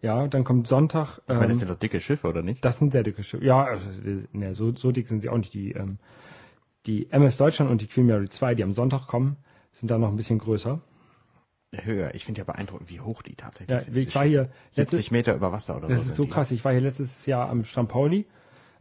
Ja, 0.04 0.28
dann 0.28 0.44
kommt 0.44 0.66
Sonntag. 0.68 1.20
Ich 1.26 1.28
meine, 1.28 1.44
ähm, 1.44 1.48
das 1.48 1.58
sind 1.60 1.70
doch 1.70 1.78
dicke 1.78 1.98
Schiffe, 1.98 2.28
oder 2.28 2.42
nicht? 2.42 2.62
das 2.64 2.76
sind 2.78 2.92
sehr 2.92 3.02
dicke 3.02 3.22
Schiffe. 3.22 3.42
Ja, 3.44 3.64
also, 3.64 3.84
ne, 4.32 4.54
so, 4.54 4.74
so 4.76 4.92
dick 4.92 5.08
sind 5.08 5.22
sie 5.22 5.30
auch 5.30 5.38
nicht. 5.38 5.54
Die, 5.54 5.72
ähm, 5.72 5.98
die 6.86 7.10
MS 7.10 7.38
Deutschland 7.38 7.70
und 7.70 7.80
die 7.80 7.86
Queen 7.86 8.04
Mary 8.06 8.28
2, 8.28 8.54
die 8.54 8.62
am 8.64 8.72
Sonntag 8.72 9.06
kommen, 9.06 9.36
sind 9.72 9.90
da 9.90 9.96
noch 9.96 10.08
ein 10.08 10.16
bisschen 10.16 10.38
größer. 10.38 10.80
Höher. 11.72 12.14
Ich 12.14 12.24
finde 12.24 12.38
ja 12.40 12.44
beeindruckend, 12.44 12.90
wie 12.90 13.00
hoch 13.00 13.22
die 13.22 13.34
tatsächlich 13.34 13.70
Ja, 13.70 13.80
sind. 13.80 13.96
ich 13.96 14.14
war 14.14 14.24
hier 14.26 14.50
70 14.72 15.10
Meter 15.10 15.34
über 15.34 15.50
Wasser 15.52 15.76
oder 15.76 15.88
Das 15.88 15.96
so. 15.96 16.00
ist 16.02 16.06
sind 16.08 16.16
so 16.16 16.24
die. 16.24 16.30
krass. 16.30 16.50
Ich 16.50 16.64
war 16.64 16.72
hier 16.72 16.82
letztes 16.82 17.26
Jahr 17.26 17.48
am 17.48 17.64
Strand 17.64 17.88
Pauli. 17.88 18.26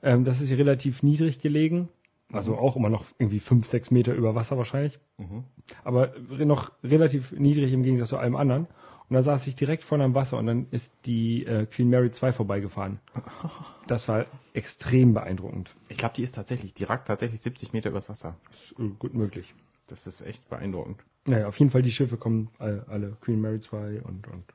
Ähm, 0.04 0.26
das 0.26 0.42
ist 0.42 0.50
hier 0.50 0.58
relativ 0.58 1.02
niedrig 1.04 1.40
gelegen. 1.40 1.88
Also 2.32 2.58
auch 2.58 2.76
immer 2.76 2.90
noch 2.90 3.06
irgendwie 3.18 3.40
fünf, 3.40 3.68
sechs 3.68 3.92
Meter 3.92 4.14
über 4.14 4.36
Wasser 4.36 4.58
wahrscheinlich. 4.58 5.00
Mhm. 5.18 5.46
Aber 5.84 6.14
noch 6.38 6.72
relativ 6.84 7.32
niedrig 7.32 7.72
im 7.72 7.84
Gegensatz 7.84 8.10
zu 8.10 8.18
allem 8.18 8.36
anderen. 8.36 8.68
Und 9.14 9.18
da 9.18 9.22
saß 9.22 9.46
ich 9.46 9.56
direkt 9.56 9.84
vorne 9.84 10.06
am 10.06 10.16
Wasser 10.16 10.40
und 10.40 10.48
dann 10.48 10.66
ist 10.72 10.92
die 11.06 11.46
äh, 11.46 11.68
Queen 11.68 11.88
Mary 11.88 12.10
2 12.10 12.34
vorbeigefahren. 12.34 13.00
Das 13.86 14.08
war 14.08 14.26
extrem 14.54 15.14
beeindruckend. 15.14 15.76
Ich 15.88 15.98
glaube, 15.98 16.16
die 16.16 16.24
ist 16.24 16.34
tatsächlich, 16.34 16.74
die 16.74 16.84
ragt 16.84 17.10
tatsächlich 17.10 17.40
70 17.42 17.74
Meter 17.74 17.92
übers 17.92 18.10
Wasser. 18.10 18.36
Das 18.50 18.72
ist 18.72 18.80
äh, 18.80 18.90
gut 18.98 19.14
möglich. 19.14 19.54
Das 19.86 20.08
ist 20.08 20.22
echt 20.22 20.50
beeindruckend. 20.50 21.04
Naja, 21.26 21.46
auf 21.48 21.60
jeden 21.60 21.70
Fall 21.70 21.84
die 21.84 21.92
Schiffe 21.92 22.18
kommen 22.18 22.50
alle, 22.58 22.88
alle 22.88 23.16
Queen 23.22 23.40
Mary 23.40 23.60
2 23.60 24.02
und, 24.02 24.28
und 24.30 24.46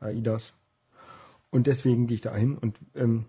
Aidas. 0.00 0.54
Und 1.50 1.68
deswegen 1.68 2.08
gehe 2.08 2.16
ich 2.16 2.20
da 2.20 2.34
hin. 2.34 2.58
Und 2.58 2.80
ähm, 2.96 3.26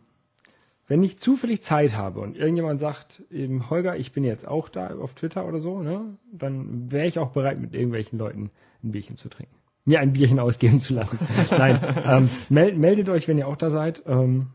wenn 0.87 1.03
ich 1.03 1.19
zufällig 1.19 1.61
Zeit 1.61 1.95
habe 1.95 2.21
und 2.21 2.35
irgendjemand 2.35 2.79
sagt, 2.79 3.21
eben, 3.29 3.69
Holger, 3.69 3.97
ich 3.97 4.13
bin 4.13 4.23
jetzt 4.23 4.47
auch 4.47 4.67
da 4.67 4.97
auf 4.97 5.13
Twitter 5.13 5.45
oder 5.45 5.59
so, 5.59 5.79
ne, 5.83 6.17
dann 6.31 6.91
wäre 6.91 7.05
ich 7.05 7.19
auch 7.19 7.33
bereit, 7.33 7.59
mit 7.59 7.75
irgendwelchen 7.75 8.17
Leuten 8.17 8.49
ein 8.83 8.91
Bierchen 8.91 9.15
zu 9.15 9.29
trinken. 9.29 9.60
Mir 9.85 9.99
ein 9.99 10.13
Bierchen 10.13 10.39
ausgeben 10.39 10.79
zu 10.79 10.93
lassen. 10.93 11.17
Nein, 11.49 11.79
ähm, 12.05 12.29
mel 12.49 12.75
meldet 12.75 13.09
euch, 13.09 13.27
wenn 13.27 13.37
ihr 13.37 13.47
auch 13.47 13.55
da 13.57 13.69
seid. 13.69 14.03
Ähm, 14.05 14.47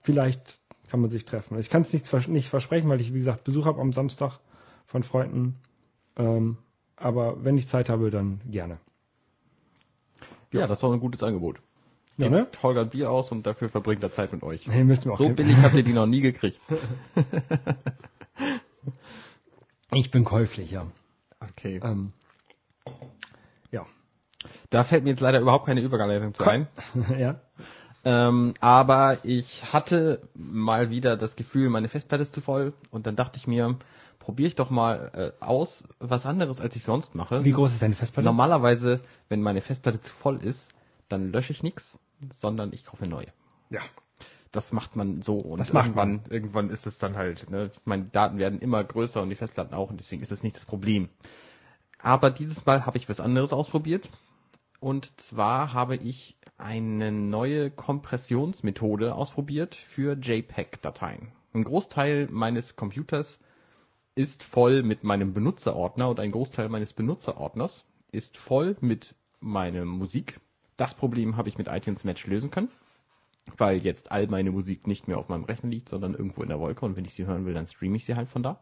vielleicht 0.00 0.58
kann 0.88 1.00
man 1.00 1.10
sich 1.10 1.24
treffen. 1.24 1.58
Ich 1.58 1.70
kann 1.70 1.82
es 1.82 1.92
nicht, 1.92 2.08
vers- 2.08 2.28
nicht 2.28 2.48
versprechen, 2.48 2.88
weil 2.88 3.00
ich, 3.00 3.12
wie 3.12 3.18
gesagt, 3.18 3.44
Besuch 3.44 3.66
habe 3.66 3.80
am 3.80 3.92
Samstag 3.92 4.38
von 4.86 5.02
Freunden. 5.02 5.56
Ähm, 6.16 6.56
aber 6.96 7.44
wenn 7.44 7.58
ich 7.58 7.68
Zeit 7.68 7.88
habe, 7.88 8.10
dann 8.10 8.40
gerne. 8.50 8.78
Ja, 10.52 10.60
Ja. 10.60 10.66
das 10.66 10.78
ist 10.78 10.82
doch 10.82 10.92
ein 10.92 11.00
gutes 11.00 11.22
Angebot. 11.22 11.58
Ja, 12.18 12.28
ne? 12.28 12.46
Holger 12.62 12.82
ein 12.82 12.90
Bier 12.90 13.10
aus 13.10 13.32
und 13.32 13.46
dafür 13.46 13.70
verbringt 13.70 14.02
er 14.02 14.12
Zeit 14.12 14.32
mit 14.32 14.42
euch. 14.42 14.66
Nee, 14.66 14.84
müssten 14.84 15.06
wir 15.06 15.14
auch 15.14 15.18
So 15.18 15.24
kennen. 15.24 15.36
billig 15.36 15.56
habt 15.62 15.74
ihr 15.74 15.82
die 15.82 15.94
noch 15.94 16.06
nie 16.06 16.20
gekriegt. 16.20 16.60
Ich 19.94 20.10
bin 20.10 20.24
käuflich, 20.24 20.70
ja. 20.70 20.86
Okay. 21.40 21.78
Ähm, 21.84 22.12
Ja. 23.70 23.84
Da 24.70 24.84
fällt 24.84 25.04
mir 25.04 25.10
jetzt 25.10 25.20
leider 25.20 25.40
überhaupt 25.40 25.66
keine 25.66 25.80
Überleitung 25.80 26.34
zu 26.34 26.44
ein. 26.44 26.66
ja. 27.18 27.40
Ähm, 28.04 28.54
aber 28.60 29.18
ich 29.22 29.72
hatte 29.72 30.28
mal 30.34 30.90
wieder 30.90 31.16
das 31.16 31.36
Gefühl, 31.36 31.68
meine 31.68 31.88
Festplatte 31.88 32.22
ist 32.22 32.34
zu 32.34 32.40
voll 32.40 32.72
und 32.90 33.06
dann 33.06 33.14
dachte 33.14 33.38
ich 33.38 33.46
mir, 33.46 33.76
probiere 34.18 34.48
ich 34.48 34.54
doch 34.54 34.70
mal 34.70 35.10
äh, 35.14 35.44
aus, 35.44 35.84
was 36.00 36.26
anderes, 36.26 36.60
als 36.60 36.74
ich 36.74 36.84
sonst 36.84 37.14
mache. 37.14 37.44
Wie 37.44 37.52
groß 37.52 37.72
ist 37.72 37.82
deine 37.82 37.94
Festplatte? 37.94 38.24
Normalerweise, 38.24 39.00
wenn 39.28 39.42
meine 39.42 39.60
Festplatte 39.60 40.00
zu 40.00 40.12
voll 40.12 40.38
ist, 40.42 40.70
dann 41.08 41.30
lösche 41.30 41.52
ich 41.52 41.62
nichts, 41.62 41.98
sondern 42.40 42.72
ich 42.72 42.84
kaufe 42.84 43.04
eine 43.04 43.14
neue. 43.14 43.28
Ja. 43.70 43.80
Das 44.50 44.72
macht 44.72 44.96
man 44.96 45.22
so 45.22 45.36
und 45.36 45.58
Das 45.60 45.72
macht 45.72 45.86
irgendwann, 45.86 46.20
irgendwann 46.28 46.70
ist 46.70 46.86
es 46.86 46.98
dann 46.98 47.16
halt, 47.16 47.50
ne, 47.50 47.70
meine 47.84 48.04
Daten 48.04 48.38
werden 48.38 48.60
immer 48.60 48.84
größer 48.84 49.22
und 49.22 49.30
die 49.30 49.36
Festplatten 49.36 49.74
auch 49.74 49.90
und 49.90 49.98
deswegen 49.98 50.22
ist 50.22 50.30
es 50.30 50.42
nicht 50.42 50.56
das 50.56 50.66
Problem. 50.66 51.08
Aber 51.98 52.30
dieses 52.30 52.66
Mal 52.66 52.84
habe 52.84 52.98
ich 52.98 53.08
was 53.08 53.20
anderes 53.20 53.52
ausprobiert. 53.52 54.10
Und 54.82 55.20
zwar 55.20 55.74
habe 55.74 55.94
ich 55.94 56.36
eine 56.58 57.12
neue 57.12 57.70
Kompressionsmethode 57.70 59.14
ausprobiert 59.14 59.76
für 59.76 60.16
JPEG-Dateien. 60.20 61.30
Ein 61.54 61.62
Großteil 61.62 62.26
meines 62.32 62.74
Computers 62.74 63.38
ist 64.16 64.42
voll 64.42 64.82
mit 64.82 65.04
meinem 65.04 65.34
Benutzerordner 65.34 66.08
und 66.08 66.18
ein 66.18 66.32
Großteil 66.32 66.68
meines 66.68 66.94
Benutzerordners 66.94 67.84
ist 68.10 68.36
voll 68.36 68.76
mit 68.80 69.14
meiner 69.38 69.84
Musik. 69.84 70.40
Das 70.76 70.94
Problem 70.94 71.36
habe 71.36 71.48
ich 71.48 71.58
mit 71.58 71.68
iTunes 71.68 72.02
Match 72.02 72.26
lösen 72.26 72.50
können, 72.50 72.68
weil 73.56 73.78
jetzt 73.84 74.10
all 74.10 74.26
meine 74.26 74.50
Musik 74.50 74.88
nicht 74.88 75.06
mehr 75.06 75.18
auf 75.18 75.28
meinem 75.28 75.44
Rechner 75.44 75.70
liegt, 75.70 75.90
sondern 75.90 76.14
irgendwo 76.14 76.42
in 76.42 76.48
der 76.48 76.58
Wolke 76.58 76.84
und 76.84 76.96
wenn 76.96 77.04
ich 77.04 77.14
sie 77.14 77.24
hören 77.24 77.46
will, 77.46 77.54
dann 77.54 77.68
streame 77.68 77.94
ich 77.98 78.04
sie 78.04 78.16
halt 78.16 78.28
von 78.28 78.42
da. 78.42 78.58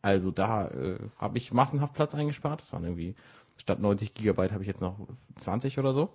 Also 0.00 0.30
da 0.30 0.68
äh, 0.68 0.98
habe 1.18 1.36
ich 1.36 1.52
massenhaft 1.52 1.92
Platz 1.92 2.14
eingespart. 2.14 2.62
Das 2.62 2.72
waren 2.72 2.84
irgendwie 2.84 3.16
statt 3.56 3.80
90 3.80 4.14
Gigabyte 4.14 4.52
habe 4.52 4.62
ich 4.62 4.68
jetzt 4.68 4.80
noch 4.80 4.96
20 5.36 5.78
oder 5.78 5.92
so. 5.92 6.10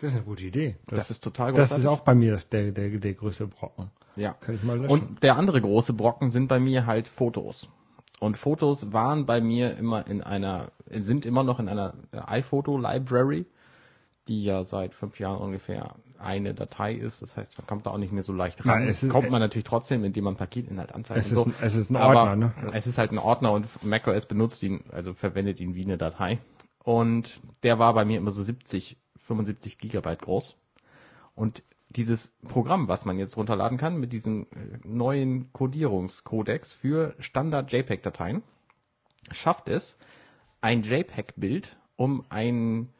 Das 0.00 0.10
ist 0.12 0.16
eine 0.16 0.26
gute 0.26 0.44
Idee. 0.44 0.76
Das, 0.88 1.10
ist 1.10 1.20
total 1.24 1.52
Das 1.52 1.70
großartig. 1.70 1.84
ist 1.84 1.90
auch 1.90 2.00
bei 2.00 2.14
mir 2.14 2.32
das, 2.32 2.48
der, 2.50 2.70
der, 2.72 2.90
der 2.90 3.14
größte 3.14 3.46
Brocken. 3.46 3.90
ja. 4.16 4.34
Kann 4.34 4.54
ich 4.56 4.62
mal 4.62 4.78
löschen. 4.78 4.90
Und 4.92 5.22
der 5.22 5.36
andere 5.36 5.60
große 5.60 5.92
Brocken 5.94 6.30
sind 6.30 6.48
bei 6.48 6.58
mir 6.60 6.84
halt 6.86 7.08
Fotos. 7.08 7.68
Und 8.20 8.36
Fotos 8.36 8.92
waren 8.92 9.24
bei 9.26 9.40
mir 9.40 9.76
immer 9.76 10.06
in 10.06 10.22
einer, 10.22 10.70
sind 10.90 11.24
immer 11.26 11.44
noch 11.44 11.60
in 11.60 11.68
einer 11.68 11.94
iPhoto 12.12 12.76
Library, 12.78 13.46
die 14.28 14.42
ja 14.44 14.64
seit 14.64 14.94
fünf 14.94 15.18
Jahren 15.20 15.38
ungefähr 15.38 15.94
eine 16.18 16.52
Datei 16.54 16.94
ist. 16.94 17.20
Das 17.22 17.36
heißt, 17.36 17.56
man 17.58 17.66
kommt 17.66 17.86
da 17.86 17.90
auch 17.90 17.98
nicht 17.98 18.12
mehr 18.12 18.22
so 18.22 18.32
leicht 18.32 18.64
ran. 18.66 18.80
Nein, 18.80 18.88
es 18.88 19.02
ist- 19.02 19.10
kommt 19.10 19.30
man 19.30 19.40
natürlich 19.40 19.64
trotzdem, 19.64 20.02
indem 20.04 20.24
man 20.24 20.36
Paketinhalt 20.36 20.94
anzeigt 20.94 21.20
es, 21.20 21.30
so. 21.30 21.50
es 21.60 21.74
ist 21.74 21.90
ein 21.90 21.96
Aber 21.96 22.20
Ordner, 22.22 22.36
ne? 22.36 22.52
Es 22.72 22.86
ist 22.86 22.98
halt 22.98 23.12
ein 23.12 23.18
Ordner 23.18 23.52
und 23.52 23.66
macOS 23.84 24.26
benutzt 24.26 24.62
ihn, 24.62 24.80
also 24.92 25.12
verwendet 25.14 25.60
ihn 25.60 25.74
wie 25.74 25.84
eine 25.84 25.96
Datei. 25.98 26.38
Und 26.86 27.40
der 27.64 27.80
war 27.80 27.94
bei 27.94 28.04
mir 28.04 28.16
immer 28.16 28.30
so 28.30 28.44
70, 28.44 28.96
75 29.26 29.78
Gigabyte 29.78 30.22
groß. 30.22 30.56
Und 31.34 31.64
dieses 31.90 32.32
Programm, 32.46 32.86
was 32.86 33.04
man 33.04 33.18
jetzt 33.18 33.36
runterladen 33.36 33.76
kann 33.76 33.98
mit 33.98 34.12
diesem 34.12 34.46
äh, 34.52 34.78
neuen 34.84 35.52
Codierungskodex 35.52 36.74
für 36.74 37.16
Standard 37.18 37.72
JPEG-Dateien, 37.72 38.44
schafft 39.32 39.68
es, 39.68 39.98
ein 40.60 40.84
JPEG-Bild 40.84 41.76
um 41.96 42.24
einen 42.28 42.90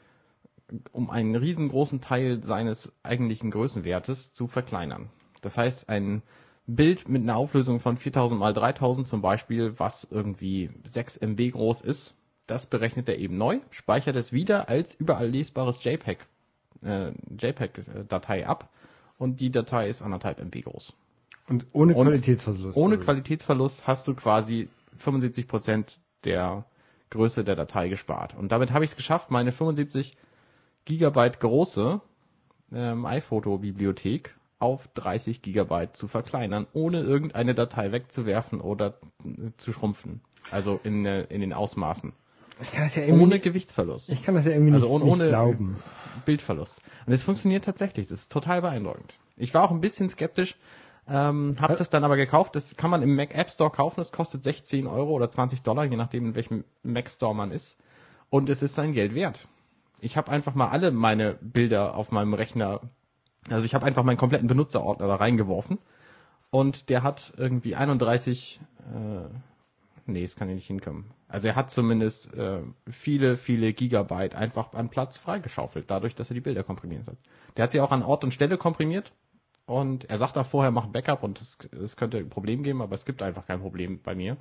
um 0.91 1.09
einen 1.11 1.37
riesengroßen 1.37 2.01
Teil 2.01 2.43
seines 2.43 2.93
eigentlichen 3.05 3.53
Größenwertes 3.53 4.33
zu 4.33 4.49
verkleinern. 4.49 5.11
Das 5.43 5.57
heißt, 5.57 5.89
ein 5.89 6.23
Bild 6.67 7.09
mit 7.09 7.23
einer 7.23 7.37
Auflösung 7.37 7.79
von 7.79 7.99
4000 7.99 8.41
mal 8.41 8.53
3000 8.53 9.07
zum 9.07 9.23
Beispiel, 9.23 9.79
was 9.79 10.09
irgendwie 10.11 10.71
6 10.89 11.19
MB 11.19 11.53
groß 11.53 11.83
ist, 11.83 12.17
das 12.47 12.67
berechnet 12.67 13.09
er 13.09 13.19
eben 13.19 13.37
neu, 13.37 13.61
speichert 13.71 14.17
es 14.17 14.33
wieder 14.33 14.69
als 14.69 14.95
überall 14.95 15.29
lesbares 15.29 15.83
JPEG, 15.83 16.19
äh, 16.83 17.13
JPEG-Datei 17.39 18.47
ab 18.47 18.71
und 19.19 19.41
die 19.41 19.51
Datei 19.51 19.89
ist 19.89 20.03
anderthalb 20.03 20.39
MB 20.39 20.63
groß. 20.63 20.95
Und 21.49 21.67
ohne 21.73 21.95
Und 21.95 22.07
Qualitätsverlust. 22.07 22.77
Ohne 22.77 22.97
oder? 22.97 23.05
Qualitätsverlust 23.05 23.87
hast 23.87 24.09
du 24.09 24.15
quasi 24.15 24.69
75% 25.01 25.99
der 26.25 26.65
Größe 27.11 27.45
der 27.45 27.55
Datei 27.55 27.89
gespart. 27.89 28.35
Und 28.37 28.51
damit 28.51 28.73
habe 28.73 28.85
ich 28.85 28.93
es 28.93 28.97
geschafft, 28.97 29.31
meine 29.31 29.53
75 29.53 30.17
Gigabyte 30.85 31.41
große 31.41 32.01
ähm, 32.73 33.07
iPhoto-Bibliothek 33.07 34.35
auf 34.59 34.89
30 34.89 35.43
Gigabyte 35.43 35.97
zu 35.97 36.09
verkleinern, 36.09 36.67
ohne 36.73 37.01
irgendeine 37.01 37.55
Datei 37.55 37.93
wegzuwerfen 37.93 38.61
oder 38.61 38.99
zu 39.57 39.73
schrumpfen. 39.73 40.21
Also 40.51 40.81
in, 40.83 41.05
äh, 41.07 41.25
in 41.25 41.41
den 41.41 41.53
Ausmaßen. 41.53 42.13
Ich 42.63 42.73
kann 42.73 42.85
das 42.85 42.97
ja 42.97 43.03
irgendwie, 43.05 43.23
Ohne 43.25 43.39
Gewichtsverlust. 43.39 44.09
ich 44.09 44.23
kann 44.25 44.35
das 44.35 44.47
ja 44.47 44.53
irgendwie 44.53 44.73
Also 44.75 44.87
nicht, 44.87 44.95
ohne- 44.95 45.05
nicht 45.05 45.13
ohne- 45.15 45.29
glauben. 45.29 45.77
Bildverlust. 46.25 46.81
Und 47.07 47.13
es 47.13 47.23
funktioniert 47.23 47.65
tatsächlich. 47.65 48.09
Das 48.09 48.21
ist 48.21 48.33
total 48.33 48.63
beeindruckend. 48.63 49.15
Ich 49.37 49.53
war 49.55 49.63
auch 49.63 49.71
ein 49.71 49.81
bisschen 49.83 50.09
skeptisch, 50.09 50.57
ähm, 51.09 51.57
habe 51.61 51.77
das 51.77 51.91
dann 51.91 52.03
aber 52.05 52.17
gekauft. 52.17 52.57
Das 52.57 52.77
kann 52.77 52.91
man 52.91 53.03
im 53.03 53.15
Mac 53.15 53.35
App 53.35 53.51
Store 53.51 53.71
kaufen. 53.71 53.97
Das 53.99 54.11
kostet 54.13 54.43
16 54.43 54.87
Euro 54.87 55.11
oder 55.13 55.29
20 55.31 55.63
Dollar, 55.63 55.85
je 55.85 55.97
nachdem, 55.97 56.27
in 56.27 56.35
welchem 56.35 56.65
Mac 56.83 57.11
Store 57.11 57.35
man 57.35 57.51
ist. 57.53 57.77
Und 58.31 58.49
es 58.49 58.63
ist 58.63 58.75
sein 58.75 58.93
Geld 58.93 59.15
wert. 59.15 59.47
Ich 60.01 60.17
habe 60.17 60.31
einfach 60.33 60.55
mal 60.55 60.69
alle 60.69 60.91
meine 60.91 61.35
Bilder 61.41 61.95
auf 61.95 62.11
meinem 62.11 62.35
Rechner, 62.35 62.81
also 63.51 63.65
ich 63.65 63.75
habe 63.75 63.85
einfach 63.87 64.03
meinen 64.03 64.17
kompletten 64.19 64.49
Benutzerordner 64.49 65.07
da 65.07 65.17
reingeworfen. 65.17 65.79
Und 66.51 66.89
der 66.89 67.03
hat 67.03 67.35
irgendwie 67.37 67.77
31, 67.77 68.61
äh, 68.93 69.29
nee, 70.09 70.25
es 70.25 70.37
kann 70.37 70.49
ja 70.49 70.55
nicht 70.55 70.67
hinkommen. 70.67 71.07
Also 71.29 71.49
er 71.49 71.57
hat 71.57 71.71
zumindest 71.71 72.33
äh, 72.35 72.61
viele, 72.91 73.37
viele 73.37 73.73
Gigabyte 73.73 74.35
einfach 74.35 74.73
an 74.75 74.89
Platz 74.89 75.17
freigeschaufelt, 75.19 75.91
dadurch, 75.91 76.15
dass 76.15 76.31
er 76.31 76.35
die 76.35 76.41
Bilder 76.41 76.63
komprimiert 76.63 77.07
hat. 77.07 77.17
Der 77.57 77.65
hat 77.65 77.71
sie 77.71 77.81
auch 77.81 77.93
an 77.93 78.03
Ort 78.03 78.25
und 78.25 78.33
Stelle 78.33 78.59
komprimiert 78.59 79.13
und 79.67 80.09
er 80.09 80.19
sagt 80.19 80.39
auch 80.39 80.47
vorher, 80.47 80.71
macht 80.71 80.93
Backup 80.93 81.23
und 81.23 81.41
es, 81.41 81.59
es 81.83 81.97
könnte 81.97 82.19
ein 82.19 82.29
Problem 82.29 82.63
geben, 82.63 82.83
aber 82.83 82.95
es 82.95 83.05
gibt 83.05 83.23
einfach 83.23 83.47
kein 83.47 83.61
Problem 83.61 84.01
bei 84.03 84.15
mir. 84.15 84.37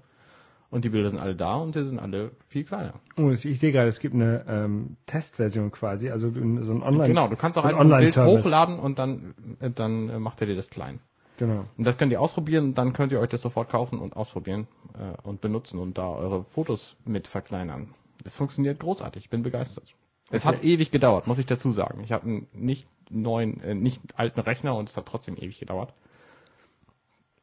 Und 0.72 0.84
die 0.84 0.90
Bilder 0.90 1.10
sind 1.10 1.20
alle 1.20 1.36
da 1.36 1.56
und 1.56 1.76
die 1.76 1.86
sind 1.86 2.00
alle 2.00 2.32
viel 2.50 2.64
kleiner. 2.64 2.96
Oh, 3.18 3.30
ich 3.30 3.42
sehe 3.42 3.72
gerade, 3.72 3.88
es 3.88 4.00
gibt 4.00 4.16
eine 4.16 4.46
ähm, 4.48 4.98
Testversion 5.06 5.72
quasi, 5.72 6.10
also 6.10 6.32
so 6.32 6.40
ein 6.40 6.84
Online. 6.84 7.08
genau, 7.08 7.28
du 7.28 7.36
kannst 7.36 7.58
auch 7.58 7.64
so 7.64 7.70
ein 7.70 7.76
einfach 7.76 7.98
ein 7.98 8.04
Bild 8.04 8.18
hochladen 8.18 8.80
und 8.80 9.00
dann, 9.00 9.36
dann 9.76 10.10
äh, 10.10 10.20
macht 10.20 10.42
er 10.42 10.48
dir 10.48 10.56
das 10.56 10.70
klein. 10.70 11.00
Genau. 11.38 11.66
Und 11.78 11.84
das 11.86 11.98
könnt 11.98 12.12
ihr 12.12 12.22
ausprobieren, 12.22 12.74
dann 12.74 12.94
könnt 12.94 13.12
ihr 13.12 13.20
euch 13.20 13.30
das 13.30 13.42
sofort 13.42 13.70
kaufen 13.70 14.00
und 14.00 14.16
ausprobieren 14.16 14.68
äh, 14.98 15.28
und 15.28 15.42
benutzen 15.42 15.80
und 15.80 15.98
da 15.98 16.08
eure 16.08 16.44
Fotos 16.46 16.96
mit 17.06 17.28
verkleinern. 17.28 17.94
Es 18.24 18.38
funktioniert 18.38 18.80
großartig, 18.80 19.26
ich 19.26 19.30
bin 19.30 19.44
begeistert. 19.44 19.94
Es 20.32 20.46
Okay. 20.46 20.56
hat 20.58 20.64
ewig 20.64 20.92
gedauert, 20.92 21.28
muss 21.28 21.38
ich 21.38 21.46
dazu 21.46 21.72
sagen. 21.72 22.02
Ich 22.04 22.12
habe 22.12 22.26
einen 22.26 22.48
nicht 22.54 22.88
neuen, 23.10 23.62
äh, 23.62 23.76
nicht 23.76 24.02
alten 24.18 24.40
Rechner 24.40 24.76
und 24.76 24.90
es 24.90 24.98
hat 24.98 25.06
trotzdem 25.06 25.36
ewig 25.38 25.60
gedauert. 25.60 25.94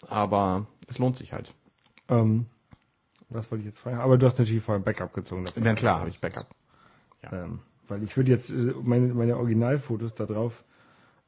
Aber 0.09 0.67
es 0.89 0.99
lohnt 0.99 1.17
sich 1.17 1.33
halt. 1.33 1.55
Ähm, 2.09 2.47
was 3.29 3.51
wollte 3.51 3.61
ich 3.63 3.67
jetzt 3.67 3.81
fragen? 3.81 3.99
Aber 3.99 4.19
du 4.19 4.27
hast 4.27 4.39
natürlich 4.39 4.63
vorher 4.65 4.83
Backup 4.83 5.13
gezogen. 5.15 5.45
davon. 5.45 5.63
Dann 5.63 5.77
klar 5.77 6.01
habe 6.01 6.09
ich 6.11 6.21
Backup. 6.21 6.49
Ähm, 7.31 7.61
weil 7.89 8.03
ich 8.03 8.17
würde 8.17 8.33
jetzt 8.33 8.51
äh, 8.51 8.75
meine, 8.83 9.15
meine 9.15 9.37
Originalfotos 9.37 10.15
da 10.15 10.27
drauf 10.27 10.65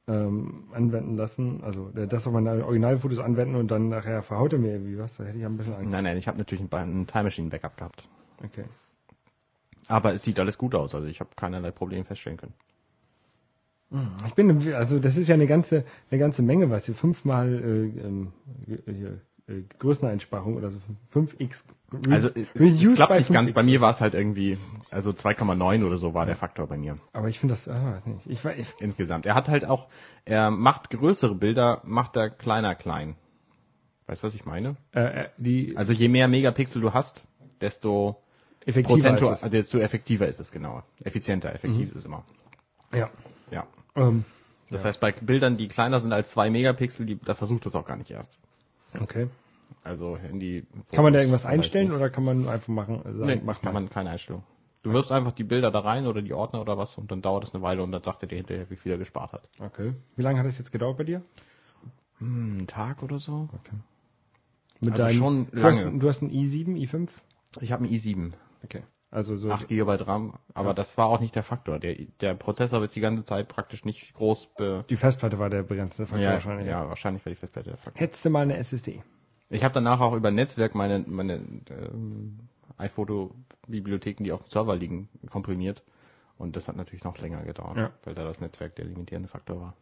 ähm, 0.07 0.65
anwenden 0.73 1.17
lassen, 1.17 1.63
also 1.63 1.91
äh, 1.97 2.07
das 2.07 2.27
auf 2.27 2.33
meine 2.33 2.65
Originalfotos 2.65 3.19
anwenden 3.19 3.55
und 3.55 3.71
dann 3.71 3.89
nachher 3.89 4.23
verhaut 4.23 4.53
er 4.53 4.59
mir 4.59 4.73
irgendwie 4.73 4.99
was, 4.99 5.17
da 5.17 5.25
hätte 5.25 5.39
ich 5.39 5.45
ein 5.45 5.57
bisschen 5.57 5.75
Angst. 5.75 5.91
Nein, 5.91 6.05
nein, 6.05 6.19
ich 6.19 6.29
habe 6.29 6.39
natürlich 6.39 6.63
ein, 6.63 7.07
Time 7.07 7.25
Machine 7.25 7.49
Backup 7.49 7.77
gehabt. 7.77 8.09
Okay. 8.45 8.65
Aber 9.89 10.13
es 10.13 10.23
sieht 10.23 10.39
alles 10.39 10.59
gut 10.59 10.75
aus, 10.75 10.95
also 10.95 11.07
ich 11.07 11.21
habe 11.21 11.31
keinerlei 11.37 11.71
Probleme 11.71 12.05
feststellen 12.05 12.39
können. 12.39 12.55
Ich 14.27 14.35
bin, 14.35 14.75
also 14.75 14.99
das 14.99 15.17
ist 15.17 15.29
ja 15.29 15.35
eine 15.35 15.47
ganze, 15.47 15.85
eine 16.11 16.19
ganze 16.19 16.43
Menge, 16.43 16.69
was 16.69 16.87
hier 16.87 16.95
fünfmal 16.95 17.93
äh, 18.67 18.93
hier, 18.93 19.21
äh, 19.49 19.63
Größeneinsparung 19.79 20.57
oder 20.57 20.71
so 20.71 20.79
5x. 21.15 21.65
Re- 21.93 22.13
Also 22.13 22.31
es, 22.35 22.49
klappt 22.95 23.15
nicht 23.19 23.33
ganz. 23.33 23.51
5x. 23.51 23.55
Bei 23.55 23.63
mir 23.63 23.81
war 23.81 23.91
es 23.91 24.01
halt 24.01 24.15
irgendwie, 24.15 24.59
also 24.91 25.11
2,9 25.11 25.85
oder 25.87 25.99
so 25.99 26.15
war 26.15 26.27
der 26.27 26.37
Faktor 26.37 26.67
bei 26.67 26.77
mir. 26.77 26.99
Aber 27.13 27.29
ich 27.29 27.39
finde 27.39 27.53
das, 27.55 27.69
ah, 27.69 27.95
weiß 27.97 28.07
nicht. 28.07 28.27
Ich, 28.27 28.41
weiß- 28.41 28.57
ich, 28.57 28.69
insgesamt. 28.81 29.27
Er 29.27 29.35
hat 29.35 29.49
halt 29.49 29.65
auch, 29.65 29.89
er 30.25 30.51
macht 30.51 30.91
größere 30.91 31.35
Bilder, 31.35 31.81
macht 31.85 32.17
er 32.17 32.31
kleiner 32.31 32.75
klein. 32.75 33.17
Weißt 34.07 34.23
du, 34.23 34.27
was 34.27 34.35
ich 34.35 34.45
meine? 34.45 34.77
äh, 34.95 35.01
äh, 35.25 35.29
die 35.39 35.77
Also 35.77 35.93
je 35.93 36.09
mehr 36.09 36.29
Megapixel 36.29 36.83
du 36.83 36.93
hast, 36.93 37.25
desto 37.61 38.21
effektiver 38.67 39.15
ist 39.15 39.43
es. 39.43 39.51
desto 39.51 39.79
effektiver 39.79 40.27
ist 40.27 40.41
es 40.41 40.53
genau. 40.53 40.83
Effizienter, 41.03 41.55
effektiv 41.55 41.91
ist 41.91 41.97
es 41.97 42.05
immer. 42.05 42.25
Ja. 42.93 43.09
Ja. 43.51 43.67
Ähm, 43.97 44.25
Das 44.71 44.83
Ja. 44.83 44.89
heißt, 44.89 45.01
bei 45.01 45.13
Bildern, 45.13 45.57
die 45.57 45.69
kleiner 45.69 46.01
sind 46.01 46.13
als 46.13 46.31
zwei 46.31 46.51
Megapixel, 46.51 47.07
die, 47.07 47.19
da 47.19 47.35
versucht 47.35 47.65
es 47.67 47.75
auch 47.75 47.87
gar 47.87 47.97
nicht 47.97 48.11
erst. 48.11 48.39
Okay. 49.01 49.29
Also 49.83 50.17
Handy. 50.17 50.67
Kann 50.93 51.05
man 51.05 51.13
da 51.13 51.19
irgendwas 51.21 51.45
einstellen 51.45 51.93
oder 51.93 52.09
kann 52.11 52.25
man 52.25 52.49
einfach 52.49 52.69
machen? 52.69 53.01
äh, 53.05 53.13
Sagen, 53.13 53.27
Nee, 53.27 53.41
mach 53.45 53.61
kann 53.61 53.75
man 53.75 53.91
keine 53.91 54.11
Einstellung. 54.11 54.43
Du 54.83 54.93
wirfst 54.93 55.13
einfach 55.13 55.33
die 55.33 55.45
Bilder 55.45 55.71
da 55.71 55.81
rein 55.81 56.07
oder 56.07 56.21
die 56.23 56.33
Ordner 56.35 56.61
oder 56.61 56.77
was 56.77 56.99
und 56.99 57.11
dann 57.11 57.23
dauert 57.23 57.45
es 57.45 57.55
eine 57.55 57.63
Weile 57.63 57.83
und 57.83 57.91
dann 57.93 58.03
sagt 58.03 58.23
er 58.23 58.29
dir 58.29 58.37
hinterher, 58.37 58.69
wie 58.71 58.77
viel 58.77 58.93
er 58.93 58.99
gespart 58.99 59.33
hat. 59.33 59.49
Okay. 59.59 59.95
Wie 60.17 60.23
lange 60.23 60.39
hat 60.39 60.47
es 60.47 60.59
jetzt 60.59 60.73
gedauert 60.73 60.99
bei 60.99 61.05
dir? 61.05 61.23
Hm, 62.19 62.59
ein 62.59 62.67
Tag 62.67 63.03
oder 63.03 63.19
so? 63.19 63.49
Mit 64.81 64.93
Also 64.93 65.05
deinem- 65.05 65.19
schon 65.19 65.47
du 65.53 65.63
hast, 65.63 65.85
lange. 65.85 65.99
du 65.99 66.09
hast 66.09 66.23
einen 66.23 66.31
i7, 66.33 66.77
i5? 66.77 67.09
Ich 67.61 67.73
habe 67.73 67.85
einen 67.85 67.93
i7. 67.95 68.33
Okay. 68.63 68.83
Also 69.15 69.37
so 69.37 69.49
8 69.51 69.69
GB 69.69 69.95
RAM, 70.03 70.35
aber 70.55 70.71
Ja. 70.71 70.75
das 70.75 70.99
war 70.99 71.07
auch 71.07 71.21
nicht 71.21 71.37
der 71.37 71.45
Faktor. 71.45 71.79
Der, 71.79 71.95
der 72.21 72.35
Prozessor 72.35 72.83
ist 72.83 72.97
die 72.97 73.01
ganze 73.01 73.23
Zeit 73.25 73.47
praktisch 73.47 73.85
nicht 73.85 74.13
groß 74.15 74.49
be 74.57 74.85
die 74.91 74.97
Festplatte 74.97 75.39
war 75.39 75.51
der 75.51 75.63
begrenzte 75.63 76.05
Faktor 76.07 76.25
ja, 76.25 76.33
wahrscheinlich. 76.33 76.67
ja, 76.67 76.89
wahrscheinlich 76.89 77.25
war 77.25 77.31
die 77.31 77.37
Festplatte 77.37 77.71
der 77.71 77.77
Faktor. 77.79 78.01
Hättest 78.01 78.25
du 78.25 78.31
mal 78.31 78.41
eine 78.43 78.57
SSD? 78.57 79.03
Ich 79.51 79.63
habe 79.63 79.73
danach 79.73 80.01
auch 80.01 80.15
über 80.15 80.33
Netzwerk 80.33 80.75
meine, 80.75 81.05
meine 81.07 81.35
ähm, 81.71 82.41
iPhoto-Bibliotheken, 82.77 84.25
die 84.25 84.33
auf 84.33 84.43
dem 84.43 84.51
Server 84.51 84.75
liegen, 84.75 85.09
komprimiert. 85.31 85.85
Und 86.37 86.57
das 86.57 86.67
hat 86.67 86.75
natürlich 86.77 87.05
noch 87.05 87.17
länger 87.19 87.43
gedauert, 87.45 87.77
Ja. 87.77 87.91
weil 88.05 88.15
da 88.17 88.25
das 88.25 88.41
Netzwerk 88.41 88.75
der 88.75 88.85
limitierende 88.87 89.29
Faktor 89.29 89.61
war. 89.61 89.75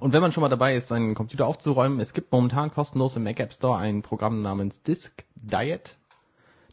Und 0.00 0.14
wenn 0.14 0.22
man 0.22 0.32
schon 0.32 0.40
mal 0.40 0.48
dabei 0.48 0.74
ist, 0.74 0.88
seinen 0.88 1.14
Computer 1.14 1.46
aufzuräumen, 1.46 2.00
es 2.00 2.14
gibt 2.14 2.32
momentan 2.32 2.70
kostenlos 2.70 3.16
im 3.16 3.24
Mac 3.24 3.38
App 3.40 3.52
Store 3.52 3.76
ein 3.76 4.00
Programm 4.00 4.40
namens 4.40 4.82
Disk 4.82 5.24
Diet. 5.34 5.96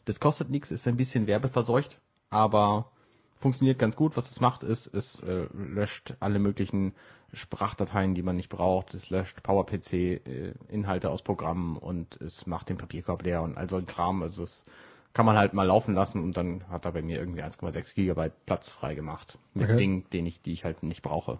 Das 0.04 0.20
kostet 0.20 0.50
nichts, 0.50 0.70
ist 0.70 0.86
ein 0.86 0.96
bisschen 0.96 1.26
werbeverseucht, 1.26 1.98
aber 2.30 2.90
funktioniert 3.38 3.78
ganz 3.78 3.96
gut. 3.96 4.16
Was 4.16 4.30
es 4.30 4.40
macht, 4.40 4.62
ist, 4.62 4.86
es 4.86 5.20
äh, 5.20 5.46
löscht 5.52 6.14
alle 6.20 6.38
möglichen 6.38 6.94
Sprachdateien, 7.32 8.14
die 8.14 8.22
man 8.22 8.36
nicht 8.36 8.48
braucht. 8.48 8.94
Es 8.94 9.10
löscht 9.10 9.42
PowerPC, 9.42 9.92
äh, 9.92 11.06
aus 11.06 11.22
Programmen 11.22 11.76
und 11.76 12.20
es 12.20 12.46
macht 12.46 12.68
den 12.68 12.76
Papierkorb 12.76 13.22
leer 13.22 13.42
und 13.42 13.56
all 13.56 13.68
so 13.68 13.76
ein 13.76 13.86
Kram. 13.86 14.22
Also 14.22 14.44
es 14.44 14.64
kann 15.12 15.26
man 15.26 15.36
halt 15.36 15.52
mal 15.52 15.66
laufen 15.66 15.94
lassen 15.94 16.22
und 16.22 16.36
dann 16.36 16.68
hat 16.68 16.84
er 16.84 16.92
bei 16.92 17.02
mir 17.02 17.18
irgendwie 17.18 17.42
1,6 17.42 17.94
Gigabyte 17.94 18.32
Platz 18.46 18.70
frei 18.70 18.94
gemacht. 18.94 19.38
Mit 19.54 19.68
Okay. 19.68 19.76
Dingen, 19.76 20.04
den 20.12 20.26
ich, 20.26 20.42
die 20.42 20.52
ich 20.52 20.64
halt 20.64 20.82
nicht 20.82 21.02
brauche. 21.02 21.38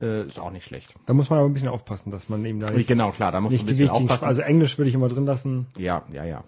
Äh, 0.00 0.26
ist 0.26 0.38
auch 0.38 0.50
nicht 0.50 0.64
schlecht. 0.64 0.94
Da 1.06 1.14
muss 1.14 1.30
man 1.30 1.38
aber 1.38 1.48
ein 1.48 1.52
bisschen 1.52 1.68
aufpassen, 1.68 2.10
dass 2.10 2.28
man 2.28 2.44
eben 2.44 2.60
da 2.60 2.70
nicht, 2.70 2.88
Genau, 2.88 3.12
klar, 3.12 3.32
da 3.32 3.40
musst 3.40 3.56
du 3.56 3.62
ein 3.62 3.66
bisschen 3.66 3.88
aufpassen. 3.88 4.24
also 4.24 4.40
Englisch 4.40 4.76
würde 4.78 4.88
ich 4.88 4.94
immer 4.94 5.08
drin 5.08 5.26
lassen 5.26 5.66
ja, 5.78 6.02
ja, 6.12 6.24
ja. 6.24 6.44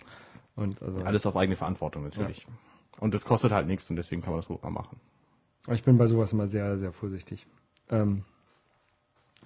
Und 0.56 0.80
also 0.82 1.04
Alles 1.04 1.26
auf 1.26 1.36
eigene 1.36 1.56
Verantwortung 1.56 2.04
natürlich. 2.04 2.46
Und 3.00 3.14
das 3.14 3.24
kostet 3.24 3.52
halt 3.52 3.66
nichts 3.66 3.90
und 3.90 3.96
deswegen 3.96 4.22
kann 4.22 4.32
man 4.32 4.40
das 4.40 4.48
gut 4.48 4.62
mal 4.62 4.70
machen. 4.70 5.00
Ich 5.68 5.82
bin 5.82 5.98
bei 5.98 6.06
sowas 6.06 6.32
immer 6.32 6.48
sehr, 6.48 6.78
sehr 6.78 6.92
vorsichtig. 6.92 7.46
Ähm, 7.90 8.24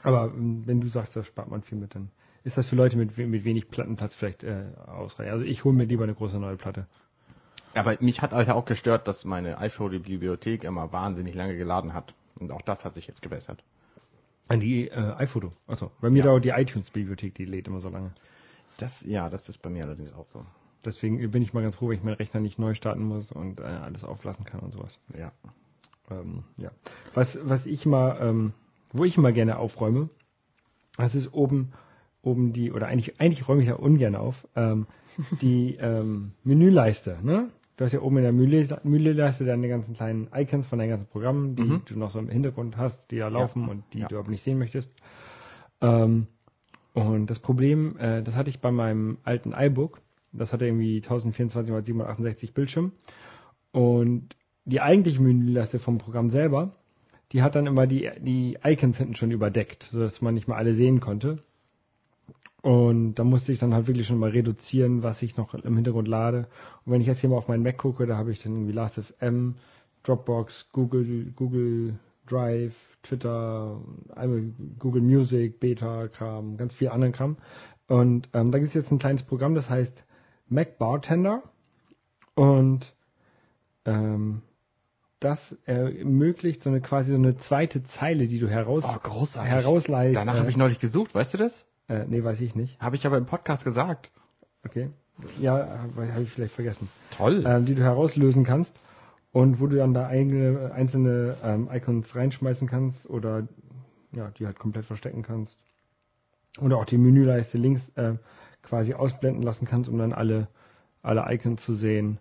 aber 0.02 0.26
ähm, 0.26 0.66
wenn 0.66 0.80
du 0.80 0.88
sagst, 0.88 1.16
da 1.16 1.24
spart 1.24 1.48
man 1.48 1.62
viel 1.62 1.78
mit, 1.78 1.94
dann 1.94 2.10
ist 2.44 2.56
das 2.56 2.66
für 2.68 2.76
Leute 2.76 2.96
mit, 2.96 3.16
mit 3.16 3.44
wenig 3.44 3.68
Plattenplatz 3.70 4.14
vielleicht 4.14 4.42
äh, 4.44 4.64
ausreichend. 4.86 5.32
Also 5.32 5.44
ich 5.44 5.64
hole 5.64 5.74
mir 5.74 5.84
lieber 5.84 6.04
eine 6.04 6.14
große 6.14 6.38
neue 6.38 6.56
Platte. 6.56 6.86
Aber 7.74 7.96
mich 8.00 8.22
hat 8.22 8.32
Alter 8.32 8.54
auch 8.56 8.64
gestört, 8.64 9.06
dass 9.08 9.24
meine 9.24 9.58
iPhoto-Bibliothek 9.58 10.64
immer 10.64 10.92
wahnsinnig 10.92 11.34
lange 11.34 11.56
geladen 11.56 11.94
hat. 11.94 12.14
Und 12.40 12.50
auch 12.50 12.62
das 12.62 12.84
hat 12.84 12.94
sich 12.94 13.06
jetzt 13.06 13.22
gebessert. 13.22 13.62
An 14.48 14.60
die 14.60 14.88
äh, 14.88 15.14
iPhoto. 15.18 15.52
Achso, 15.66 15.90
bei 16.00 16.10
mir 16.10 16.18
Ja. 16.20 16.24
dauert 16.24 16.44
die 16.44 16.50
iTunes-Bibliothek, 16.50 17.34
die 17.34 17.44
lädt 17.44 17.68
immer 17.68 17.80
so 17.80 17.88
lange. 17.88 18.12
Das, 18.78 19.04
ja, 19.04 19.28
das 19.28 19.48
ist 19.48 19.58
bei 19.58 19.70
mir 19.70 19.84
allerdings 19.84 20.12
auch 20.14 20.28
so. 20.28 20.44
Deswegen 20.84 21.30
bin 21.30 21.42
ich 21.42 21.52
mal 21.52 21.62
ganz 21.62 21.76
froh, 21.76 21.88
wenn 21.88 21.96
ich 21.98 22.04
meinen 22.04 22.14
Rechner 22.14 22.40
nicht 22.40 22.58
neu 22.58 22.74
starten 22.74 23.02
muss 23.02 23.32
und 23.32 23.60
äh, 23.60 23.64
alles 23.64 24.04
auflassen 24.04 24.44
kann 24.44 24.60
und 24.60 24.72
sowas. 24.72 24.98
Ja. 25.18 25.32
Ähm, 26.10 26.44
ja. 26.58 26.70
Was, 27.14 27.38
was 27.42 27.66
ich 27.66 27.84
mal, 27.84 28.18
ähm, 28.20 28.52
wo 28.92 29.04
ich 29.04 29.18
mal 29.18 29.32
gerne 29.32 29.58
aufräume, 29.58 30.08
das 30.96 31.14
ist 31.14 31.32
oben, 31.32 31.72
oben 32.22 32.52
die, 32.52 32.72
oder 32.72 32.86
eigentlich, 32.86 33.20
eigentlich 33.20 33.48
räume 33.48 33.62
ich 33.62 33.68
da 33.68 33.74
ungern 33.74 34.14
auf, 34.16 34.46
ähm, 34.56 34.86
die 35.40 35.74
ähm, 35.80 36.32
Menüleiste, 36.44 37.18
ne? 37.22 37.50
Du 37.76 37.84
hast 37.84 37.92
ja 37.92 38.00
oben 38.00 38.16
in 38.16 38.22
der 38.24 38.32
Menü- 38.32 38.80
Menüleiste 38.82 39.44
deine 39.44 39.68
ganzen 39.68 39.94
kleinen 39.94 40.28
Icons 40.34 40.66
von 40.66 40.80
deinen 40.80 40.88
ganzen 40.88 41.06
Programmen, 41.06 41.54
die 41.54 41.62
Mhm. 41.62 41.82
du 41.84 41.96
noch 41.96 42.10
so 42.10 42.18
im 42.18 42.28
Hintergrund 42.28 42.76
hast, 42.76 43.12
die 43.12 43.18
da 43.18 43.28
laufen 43.28 43.68
und 43.68 43.84
die 43.92 44.00
ja. 44.00 44.08
du 44.08 44.18
aber 44.18 44.30
nicht 44.30 44.42
sehen 44.42 44.58
möchtest. 44.58 44.92
Ähm, 45.80 46.26
und 46.94 47.30
das 47.30 47.38
Problem, 47.38 47.96
äh, 47.98 48.22
das 48.24 48.34
hatte 48.34 48.50
ich 48.50 48.60
bei 48.60 48.72
meinem 48.72 49.18
alten 49.22 49.52
iBook, 49.56 50.00
das 50.38 50.52
hatte 50.52 50.66
irgendwie 50.66 50.96
1024 50.96 51.74
x 51.74 51.86
768 51.86 52.54
Bildschirm. 52.54 52.92
Und 53.72 54.36
die 54.64 54.80
eigentliche 54.80 55.20
Menüleiste 55.20 55.78
vom 55.78 55.98
Programm 55.98 56.30
selber, 56.30 56.72
die 57.32 57.42
hat 57.42 57.54
dann 57.54 57.66
immer 57.66 57.86
die, 57.86 58.10
die 58.20 58.58
Icons 58.64 58.98
hinten 58.98 59.14
schon 59.14 59.30
überdeckt, 59.30 59.84
sodass 59.92 60.22
man 60.22 60.34
nicht 60.34 60.48
mal 60.48 60.56
alle 60.56 60.74
sehen 60.74 61.00
konnte. 61.00 61.38
Und 62.62 63.14
da 63.14 63.24
musste 63.24 63.52
ich 63.52 63.58
dann 63.58 63.72
halt 63.72 63.86
wirklich 63.86 64.06
schon 64.06 64.18
mal 64.18 64.30
reduzieren, 64.30 65.02
was 65.02 65.22
ich 65.22 65.36
noch 65.36 65.54
im 65.54 65.76
Hintergrund 65.76 66.08
lade. 66.08 66.48
Und 66.84 66.92
wenn 66.92 67.00
ich 67.00 67.06
jetzt 67.06 67.20
hier 67.20 67.30
mal 67.30 67.36
auf 67.36 67.48
meinen 67.48 67.62
Mac 67.62 67.78
gucke, 67.78 68.06
da 68.06 68.16
habe 68.16 68.32
ich 68.32 68.42
dann 68.42 68.52
irgendwie 68.52 68.72
Last.fm, 68.72 69.54
Dropbox, 70.02 70.70
Google, 70.72 71.32
Google 71.36 71.98
Drive, 72.26 72.74
Twitter, 73.02 73.80
Google 74.78 75.02
Music, 75.02 75.60
Beta-Kram, 75.60 76.56
ganz 76.56 76.74
viel 76.74 76.88
anderen 76.88 77.12
Kram. 77.12 77.36
Und 77.86 78.28
ähm, 78.34 78.50
da 78.50 78.58
gibt 78.58 78.68
es 78.68 78.74
jetzt 78.74 78.92
ein 78.92 78.98
kleines 78.98 79.22
Programm, 79.22 79.54
das 79.54 79.70
heißt 79.70 80.04
Mac 80.48 80.78
Bartender. 80.78 81.42
Und 82.34 82.94
ähm, 83.84 84.42
das 85.20 85.58
ermöglicht 85.64 86.62
so 86.62 86.70
eine 86.70 86.80
quasi 86.80 87.10
so 87.10 87.16
eine 87.16 87.36
zweite 87.36 87.82
Zeile, 87.82 88.28
die 88.28 88.38
du 88.38 88.48
heraus 88.48 88.84
Oh, 88.86 88.98
großartig. 89.02 90.14
Danach 90.14 90.34
äh, 90.34 90.38
habe 90.38 90.50
ich 90.50 90.56
neulich 90.56 90.78
gesucht, 90.78 91.14
weißt 91.14 91.34
du 91.34 91.38
das? 91.38 91.66
äh, 91.88 92.04
nee, 92.06 92.22
weiß 92.22 92.40
ich 92.40 92.54
nicht. 92.54 92.80
Habe 92.80 92.96
ich 92.96 93.06
aber 93.06 93.16
im 93.16 93.26
Podcast 93.26 93.64
gesagt. 93.64 94.10
Okay. 94.64 94.90
Ja, 95.40 95.80
habe 95.96 96.14
hab 96.14 96.22
ich 96.22 96.30
vielleicht 96.30 96.54
vergessen. 96.54 96.88
Toll. 97.10 97.42
Ähm, 97.46 97.64
die 97.64 97.74
du 97.74 97.82
herauslösen 97.82 98.44
kannst 98.44 98.78
und 99.32 99.60
wo 99.60 99.66
du 99.66 99.76
dann 99.76 99.94
da 99.94 100.06
eigene, 100.06 100.70
einzelne 100.72 101.36
ähm, 101.42 101.68
Icons 101.72 102.14
reinschmeißen 102.14 102.68
kannst 102.68 103.08
oder 103.10 103.48
ja, 104.12 104.30
die 104.30 104.46
halt 104.46 104.58
komplett 104.58 104.84
verstecken 104.84 105.22
kannst. 105.22 105.58
Oder 106.60 106.76
auch 106.76 106.84
die 106.84 106.98
Menüleiste 106.98 107.58
links 107.58 107.90
äh, 107.96 108.14
quasi 108.68 108.94
ausblenden 108.94 109.42
lassen 109.42 109.66
kannst, 109.66 109.88
um 109.88 109.98
dann 109.98 110.12
alle, 110.12 110.48
alle 111.02 111.24
Icons 111.28 111.64
zu 111.64 111.74
sehen. 111.74 112.18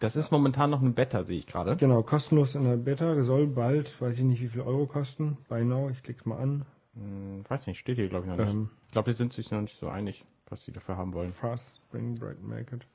das 0.00 0.16
ist 0.16 0.30
momentan 0.30 0.70
noch 0.70 0.82
ein 0.82 0.94
Beta, 0.94 1.22
sehe 1.22 1.38
ich 1.38 1.46
gerade. 1.46 1.76
Genau, 1.76 2.02
kostenlos 2.02 2.54
in 2.54 2.64
der 2.64 2.76
Beta, 2.76 3.22
soll 3.22 3.46
bald, 3.46 4.00
weiß 4.00 4.18
ich 4.18 4.24
nicht, 4.24 4.42
wie 4.42 4.48
viel 4.48 4.60
Euro 4.60 4.86
kosten. 4.86 5.38
By 5.48 5.64
now, 5.64 5.88
ich 5.90 6.02
klick's 6.02 6.26
mal 6.26 6.38
an. 6.38 6.64
Hm, 6.94 7.44
weiß 7.48 7.66
nicht, 7.66 7.78
steht 7.78 7.96
hier 7.96 8.08
glaube 8.08 8.26
ich 8.26 8.30
noch 8.30 8.38
nicht. 8.38 8.52
Ähm, 8.52 8.70
ich 8.86 8.92
glaube, 8.92 9.10
die 9.10 9.16
sind 9.16 9.32
sich 9.32 9.50
noch 9.50 9.60
nicht 9.60 9.78
so 9.78 9.88
einig, 9.88 10.24
was 10.48 10.64
sie 10.64 10.72
dafür 10.72 10.96
haben 10.96 11.14
wollen. 11.14 11.32
Fast 11.32 11.76
Spring 11.76 12.14
Bright 12.14 12.42
Market 12.42 12.86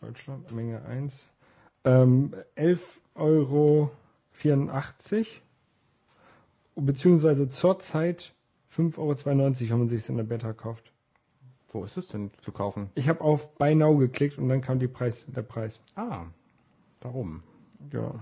Deutschland, 0.00 0.50
Menge 0.52 0.82
1. 0.84 1.28
Ähm, 1.84 2.34
11,84 2.56 2.80
Euro. 3.14 3.90
Beziehungsweise 6.76 7.48
zurzeit 7.48 8.32
5,92 8.74 8.98
Euro, 8.98 9.26
wenn 9.26 9.78
man 9.78 9.88
sich 9.88 10.08
in 10.08 10.16
der 10.16 10.24
Beta 10.24 10.52
kauft. 10.52 10.92
Wo 11.72 11.84
ist 11.84 11.96
es 11.96 12.08
denn 12.08 12.30
zu 12.40 12.52
kaufen? 12.52 12.90
Ich 12.94 13.08
habe 13.08 13.20
auf 13.20 13.54
Buy 13.56 13.74
Now 13.74 13.96
geklickt 13.96 14.38
und 14.38 14.48
dann 14.48 14.60
kam 14.60 14.78
die 14.78 14.88
Preis, 14.88 15.26
der 15.34 15.42
Preis. 15.42 15.80
Ah, 15.94 16.24
darum. 17.00 17.42
Genau. 17.90 18.18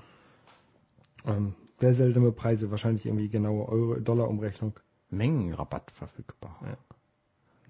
Ähm, 1.27 1.55
sehr 1.79 1.95
seltsame 1.95 2.33
Preise, 2.33 2.71
wahrscheinlich 2.71 3.07
irgendwie 3.07 3.29
genaue 3.29 3.69
Euro, 3.69 3.95
Dollar-Umrechnung. 4.01 4.75
Mengenrabatt 5.11 5.91
verfügbar. 5.91 6.59
Ja. 6.63 6.77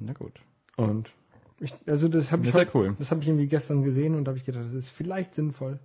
Na 0.01 0.13
gut. 0.13 0.41
Und 0.77 1.13
ich, 1.61 1.73
also 1.87 2.09
das 2.09 2.33
habe 2.33 2.43
ich, 2.47 2.53
ja 2.55 2.61
heute- 2.61 2.71
cool. 2.75 2.97
das 2.99 3.11
habe 3.11 3.21
ich 3.23 3.29
irgendwie 3.29 3.47
gestern 3.47 3.83
gesehen 3.83 4.15
und 4.15 4.25
da 4.25 4.31
habe 4.31 4.39
ich 4.39 4.45
gedacht, 4.45 4.65
das 4.65 4.73
ist 4.73 4.91
vielleicht 4.91 5.35
sinnvoll. 5.35 5.79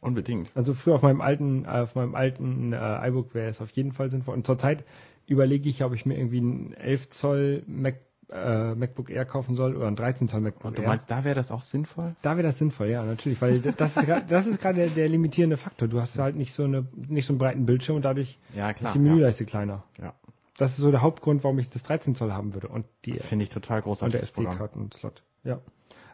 Unbedingt. 0.00 0.50
Also 0.54 0.74
früher 0.74 0.94
auf 0.96 1.02
meinem 1.02 1.20
alten, 1.20 1.66
auf 1.66 1.94
meinem 1.94 2.14
alten 2.14 2.72
äh, 2.72 3.08
iBook 3.08 3.34
wäre 3.34 3.48
es 3.48 3.60
auf 3.60 3.70
jeden 3.70 3.92
Fall 3.92 4.10
sinnvoll. 4.10 4.34
Und 4.34 4.46
zurzeit 4.46 4.84
überlege 5.26 5.68
ich, 5.68 5.82
ob 5.82 5.94
ich 5.94 6.04
mir 6.04 6.16
irgendwie 6.18 6.38
einen 6.38 6.72
11 6.74 7.10
Zoll 7.10 7.62
Mac, 7.66 7.96
äh, 8.30 8.74
MacBook 8.74 9.10
Air 9.10 9.24
kaufen 9.24 9.54
soll 9.54 9.76
oder 9.76 9.86
einen 9.86 9.96
13 9.96 10.28
Zoll 10.28 10.40
MacBook 10.40 10.64
Und 10.64 10.78
du 10.78 10.82
Air. 10.82 10.88
meinst, 10.88 11.10
da 11.10 11.24
wäre 11.24 11.34
das 11.34 11.50
auch 11.50 11.62
sinnvoll? 11.62 12.14
da 12.22 12.36
wäre 12.36 12.46
das 12.46 12.58
sinnvoll, 12.58 12.88
ja, 12.88 13.02
natürlich, 13.04 13.40
weil 13.42 13.60
das 13.60 13.96
ist 13.96 14.06
das 14.28 14.46
ist 14.46 14.60
gerade 14.60 14.76
der, 14.80 14.88
der 14.90 15.08
limitierende 15.08 15.56
Faktor. 15.56 15.88
Du 15.88 16.00
hast 16.00 16.18
halt 16.18 16.36
nicht 16.36 16.52
so 16.54 16.64
eine 16.64 16.86
nicht 16.94 17.26
so 17.26 17.32
einen 17.32 17.38
breiten 17.38 17.66
Bildschirm 17.66 17.96
und 17.96 18.04
dadurch 18.04 18.38
Ja, 18.54 18.70
ist 18.70 18.76
klar. 18.78 18.92
die 18.92 18.98
Menüleiste 18.98 19.44
kleiner. 19.44 19.82
Ja. 20.00 20.14
Das 20.56 20.70
ist 20.72 20.76
so 20.78 20.90
der 20.90 21.02
Hauptgrund, 21.02 21.42
warum 21.44 21.58
ich 21.58 21.68
das 21.68 21.82
13 21.82 22.14
Zoll 22.14 22.32
haben 22.32 22.54
würde 22.54 22.68
und 22.68 22.86
die 23.04 23.16
ja. 23.16 23.22
Finde 23.22 23.42
ich 23.42 23.48
total 23.50 23.78
und 23.78 23.84
großartig. 23.84 24.12
der 24.12 24.20
das 24.20 24.30
Programm. 24.32 24.52
SD-Karten-Slot. 24.54 25.22
Ja. 25.42 25.58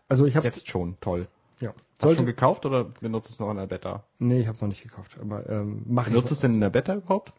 Also 0.08 0.26
ich 0.26 0.34
habe 0.36 0.46
Jetzt 0.46 0.66
schon, 0.68 0.96
toll. 1.00 1.28
ja. 1.60 1.72
Hast 2.02 2.12
du 2.12 2.16
schon 2.16 2.26
gekauft 2.26 2.64
oder 2.64 2.84
benutzt 2.84 3.28
es 3.28 3.38
noch 3.38 3.50
in 3.50 3.58
der 3.58 3.66
Beta? 3.66 4.04
nee, 4.18 4.40
ich 4.40 4.46
habe 4.46 4.54
es 4.54 4.62
noch 4.62 4.68
nicht 4.68 4.82
gekauft, 4.82 5.18
aber 5.20 5.46
ähm, 5.50 5.82
mache 5.86 6.08
ich. 6.08 6.14
Benutzt 6.14 6.32
es 6.32 6.40
denn 6.40 6.54
in 6.54 6.60
der 6.60 6.70
Beta 6.70 6.94
überhaupt? 6.94 7.34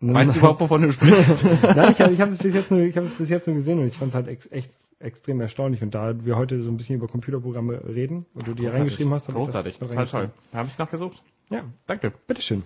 Weißt 0.00 0.34
du 0.34 0.38
überhaupt, 0.38 0.60
wovon 0.60 0.82
du 0.82 0.92
sprichst? 0.92 1.44
Nein, 1.62 1.92
ich, 1.92 2.00
ich 2.00 2.20
habe 2.20 2.30
es 2.30 2.38
bis 2.38 2.54
jetzt 2.54 2.70
nur, 2.70 2.80
ich 2.80 2.96
habe 2.96 3.06
es 3.06 3.14
bis 3.14 3.28
jetzt 3.28 3.46
nur 3.46 3.56
gesehen 3.56 3.80
und 3.80 3.86
ich 3.86 3.96
fand 3.96 4.10
es 4.10 4.14
halt 4.14 4.28
ex, 4.28 4.50
echt 4.52 4.70
extrem 5.00 5.40
erstaunlich. 5.40 5.82
Und 5.82 5.94
da 5.94 6.24
wir 6.24 6.36
heute 6.36 6.62
so 6.62 6.70
ein 6.70 6.76
bisschen 6.76 6.96
über 6.96 7.08
Computerprogramme 7.08 7.82
reden 7.84 8.26
und 8.34 8.46
du 8.46 8.54
die 8.54 8.66
reingeschrieben 8.66 9.12
hast, 9.12 9.28
hab 9.28 9.34
ich 9.34 9.34
das 9.34 9.46
Großartig, 9.46 9.78
total 9.78 10.06
toll. 10.06 10.30
Da 10.52 10.58
habe 10.58 10.68
ich 10.68 10.78
nachgesucht. 10.78 11.22
Ja, 11.50 11.64
Danke. 11.86 12.12
bitteschön. 12.26 12.62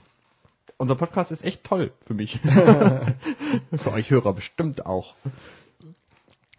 Unser 0.77 0.95
Podcast 0.95 1.31
ist 1.31 1.45
echt 1.45 1.65
toll 1.65 1.93
für 2.07 2.15
mich. 2.15 2.41
für 3.73 3.93
euch 3.93 4.11
Hörer 4.11 4.33
bestimmt 4.33 4.85
auch. 4.85 5.15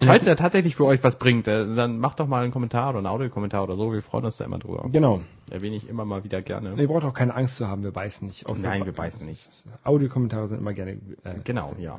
Falls 0.01 0.27
er 0.27 0.36
tatsächlich 0.36 0.75
für 0.75 0.86
euch 0.86 1.03
was 1.03 1.17
bringt, 1.17 1.47
äh, 1.47 1.75
dann 1.75 1.99
macht 1.99 2.19
doch 2.19 2.27
mal 2.27 2.43
einen 2.43 2.51
Kommentar 2.51 2.89
oder 2.89 2.97
einen 2.97 3.08
Audiokommentar 3.08 3.63
oder 3.63 3.75
so. 3.77 3.93
Wir 3.93 4.01
freuen 4.01 4.25
uns 4.25 4.38
da 4.38 4.45
immer 4.45 4.60
drüber. 4.60 4.88
Genau. 4.91 5.21
Erwähne 5.49 5.75
ich 5.75 5.88
immer 5.88 6.03
mal 6.03 6.23
wieder 6.23 6.41
gerne. 6.41 6.73
Ihr 6.75 6.88
braucht 6.88 7.06
auch 7.06 7.13
keine 7.13 7.34
Angst 7.36 7.58
zu 7.58 7.67
haben, 7.67 7.84
wir 7.84 7.91
beißen 7.91 8.27
nicht. 8.27 8.47
Auch 8.47 8.58
Nein, 8.58 8.86
wir 8.86 8.91
beißen 8.93 9.25
nicht. 9.25 9.49
Audiokommentare 9.84 10.47
sind 10.47 10.60
immer 10.60 10.73
gerne. 10.73 10.93
Äh, 11.23 11.36
Genau, 11.43 11.69
gesehen. 11.69 11.82
ja. 11.84 11.97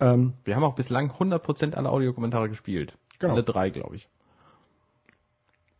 Ähm, 0.00 0.34
Wir 0.44 0.56
haben 0.56 0.64
auch 0.64 0.74
bislang 0.74 1.10
100% 1.12 1.74
aller 1.74 1.90
Audiokommentare 1.92 2.48
gespielt. 2.48 2.98
Genau. 3.18 3.34
Alle 3.34 3.44
drei, 3.44 3.70
glaube 3.70 3.96
ich. 3.96 4.08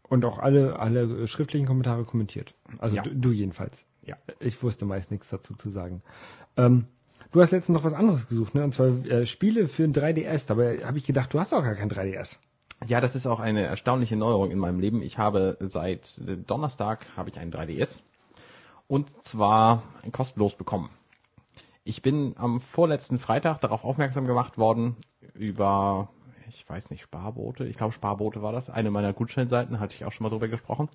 Und 0.09 0.24
auch 0.24 0.38
alle, 0.38 0.78
alle 0.78 1.26
schriftlichen 1.26 1.66
Kommentare 1.66 2.05
kommentiert. 2.05 2.55
Also 2.78 2.96
Ja. 2.96 3.02
du, 3.02 3.14
du 3.14 3.31
jedenfalls. 3.33 3.85
Ja. 4.05 4.16
Ich 4.40 4.62
wusste 4.62 4.85
meist 4.85 5.11
nichts 5.11 5.28
dazu 5.28 5.55
zu 5.55 5.70
sagen. 5.70 6.02
Ähm, 6.57 6.87
du 7.33 7.40
hast 7.40 7.51
letztens 7.51 7.77
noch 7.77 7.85
was 7.85 7.95
anderes 7.95 8.29
gesucht, 8.29 8.55
ne? 8.55 8.64
Und 8.64 8.75
zwar 8.75 8.88
äh, 9.07 9.27
Spiele 9.27 9.68
für 9.68 9.85
ein 9.85 9.92
3DS. 9.92 10.47
Dabei 10.47 10.79
habe 10.85 10.99
ich 10.99 11.07
gedacht, 11.07 11.33
du 11.35 11.40
hast 11.40 11.53
doch 11.53 11.62
gar 11.62 11.75
kein 11.75 11.90
3DS. 11.90 12.37
Ja, 12.87 13.01
das 13.01 13.14
ist 13.14 13.27
auch 13.27 13.40
eine 13.40 13.64
erstaunliche 13.64 14.16
Neuerung 14.16 14.51
in 14.51 14.59
meinem 14.59 14.81
Leben. 14.81 15.03
Ich 15.03 15.18
habe 15.18 15.57
seit 15.61 16.21
Donnerstag 16.47 17.07
habe 17.16 17.31
ich 17.31 17.38
einen 17.38 17.53
3DS 17.53 18.03
und 18.88 19.25
zwar 19.25 19.85
kostenlos 20.12 20.55
bekommen. 20.55 20.90
Ich 21.85 22.03
bin 22.03 22.35
am 22.37 22.61
vorletzten 22.61 23.18
Freitag 23.18 23.61
darauf 23.61 23.85
aufmerksam 23.85 24.27
gemacht 24.27 24.59
worden 24.59 24.97
über, 25.35 26.11
ich 26.49 26.68
weiß 26.68 26.90
nicht, 26.90 27.03
Sparbote, 27.03 27.64
ich 27.64 27.77
glaube 27.77 27.92
Sparbote 27.92 28.42
war 28.42 28.53
das, 28.53 28.71
eine 28.71 28.90
meiner 28.90 29.12
Gutscheinseiten, 29.12 29.81
hatte 29.81 29.95
ich 29.95 30.05
auch 30.05 30.12
schon 30.12 30.25
mal 30.25 30.31
drüber 30.31 30.49
gesprochen. 30.49 30.88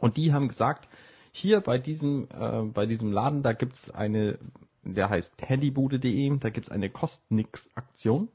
Und 0.00 0.16
die 0.16 0.32
haben 0.32 0.48
gesagt, 0.48 0.88
hier 1.32 1.60
bei 1.60 1.78
diesem, 1.78 2.28
äh, 2.38 2.62
bei 2.62 2.86
diesem 2.86 3.10
Laden, 3.10 3.42
da 3.42 3.54
gibt's 3.54 3.90
eine, 3.90 4.38
der 4.84 5.10
heißt 5.10 5.34
handybude.de, 5.40 6.38
da 6.38 6.50
gibt's 6.50 6.70
eine 6.70 6.90
Kost-Nix-Aktion. 6.90 8.28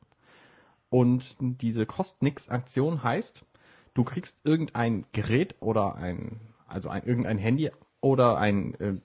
Und 0.90 1.36
diese 1.40 1.86
Kost-Nix-Aktion 1.86 3.04
heißt, 3.04 3.46
du 3.94 4.04
kriegst 4.04 4.46
irgendein 4.46 5.06
Gerät 5.12 5.56
oder 5.60 5.96
ein, 5.96 6.40
also 6.68 6.90
ein, 6.90 7.04
irgendein 7.04 7.38
Handy 7.38 7.72
oder 8.02 8.38
ein, 8.38 8.74
äh, 8.80 8.96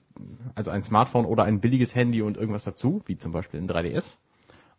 also 0.55 0.71
ein 0.71 0.83
Smartphone 0.83 1.25
oder 1.25 1.43
ein 1.43 1.61
billiges 1.61 1.93
Handy 1.93 2.21
und 2.21 2.37
irgendwas 2.37 2.63
dazu, 2.63 3.01
wie 3.05 3.17
zum 3.17 3.31
Beispiel 3.31 3.61
ein 3.61 3.69
3DS, 3.69 4.17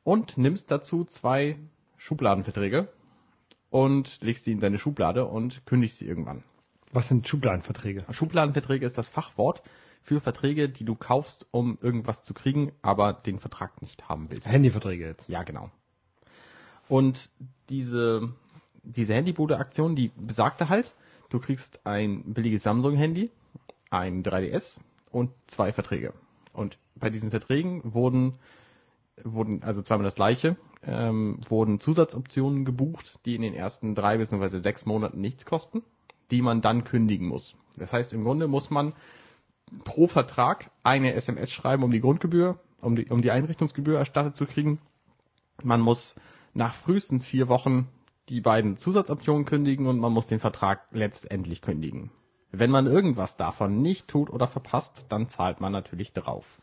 und 0.05 0.39
nimmst 0.39 0.71
dazu 0.71 1.05
zwei 1.05 1.59
Schubladenverträge 1.97 2.89
und 3.71 4.23
legst 4.23 4.47
die 4.47 4.53
in 4.53 4.61
deine 4.61 4.79
Schublade 4.79 5.27
und 5.27 5.65
kündigst 5.67 5.99
sie 5.99 6.07
irgendwann. 6.07 6.43
Was 6.93 7.09
sind 7.09 7.29
Schubladenverträge? 7.29 8.05
Schubladenverträge 8.11 8.87
ist 8.87 8.97
das 8.97 9.09
Fachwort 9.09 9.63
für 10.07 10.21
Verträge, 10.21 10.69
die 10.69 10.85
du 10.85 10.95
kaufst, 10.95 11.47
um 11.51 11.79
irgendwas 11.83 12.23
zu 12.23 12.33
kriegen, 12.33 12.71
aber 12.81 13.13
den 13.13 13.41
Vertrag 13.41 13.83
nicht 13.83 14.09
haben 14.09 14.31
willst. 14.31 14.49
Handyverträge 14.49 15.05
jetzt. 15.05 15.29
Ja, 15.29 15.43
genau. 15.43 15.69
Und 16.89 17.29
diese, 17.71 18.33
diese 18.85 19.15
Handybude-Aktion, 19.15 19.97
die 19.97 20.13
besagte 20.17 20.69
halt, 20.69 20.95
du 21.29 21.41
kriegst 21.41 21.85
ein 21.85 22.23
billiges 22.35 22.63
Samsung-Handy, 22.63 23.33
ein 23.91 24.23
3DS 24.23 24.79
und 25.11 25.33
zwei 25.49 25.73
Verträge. 25.73 26.13
Und 26.53 26.79
bei 26.95 27.11
diesen 27.11 27.33
Verträgen 27.33 27.93
wurden, 27.93 28.35
wurden 29.25 29.65
also 29.65 29.83
zweimal 29.83 30.05
das 30.05 30.15
gleiche, 30.15 30.55
ähm, 30.85 31.41
wurden 31.49 31.81
Zusatzoptionen 31.81 32.65
gebucht, 32.65 33.19
die 33.25 33.35
in 33.35 33.43
den 33.43 33.55
ersten 33.55 33.97
drei 33.97 34.19
bzw. 34.19 34.61
sechs 34.61 34.87
Monaten 34.87 35.21
nichts 35.21 35.47
kosten, 35.47 35.83
die 36.31 36.43
man 36.43 36.61
dann 36.61 36.85
kündigen 36.85 37.27
muss. 37.27 37.57
Das 37.77 37.93
heißt, 37.93 38.13
im 38.13 38.23
Grunde 38.23 38.47
muss 38.47 38.71
man 38.71 38.95
pro 39.85 40.07
Vertrag 40.07 40.71
eine 40.83 41.15
SMS 41.15 41.53
schreiben, 41.53 41.83
um 41.83 41.91
die 41.91 42.01
Grundgebühr, 42.01 42.59
um 42.81 42.97
die, 42.97 43.07
um 43.07 43.23
die 43.23 43.31
Einrichtungsgebühr 43.31 43.99
erstattet 43.99 44.37
zu 44.37 44.47
kriegen. 44.47 44.81
Man 45.63 45.81
muss 45.81 46.15
nach 46.55 46.75
frühestens 46.75 47.27
vier 47.27 47.49
Wochen 47.49 47.89
die 48.29 48.41
beiden 48.41 48.77
Zusatzoptionen 48.77 49.45
kündigen 49.45 49.87
und 49.87 49.99
man 49.99 50.13
muss 50.13 50.27
den 50.27 50.41
Vertrag 50.41 50.87
letztendlich 50.91 51.63
kündigen. 51.63 52.11
Wenn 52.51 52.71
man 52.71 52.87
irgendwas 52.87 53.37
davon 53.37 53.83
nicht 53.83 54.09
tut 54.09 54.31
oder 54.31 54.49
verpasst, 54.49 55.07
dann 55.09 55.29
zahlt 55.29 55.61
man 55.61 55.73
natürlich 55.73 56.13
drauf. 56.13 56.61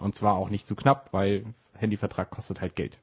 Und 0.00 0.14
zwar 0.14 0.34
auch 0.34 0.50
nicht 0.50 0.66
zu 0.66 0.74
knapp, 0.74 1.12
weil 1.12 1.54
Handyvertrag 1.74 2.30
kostet 2.30 2.60
halt 2.60 2.74
Geld. 2.74 2.98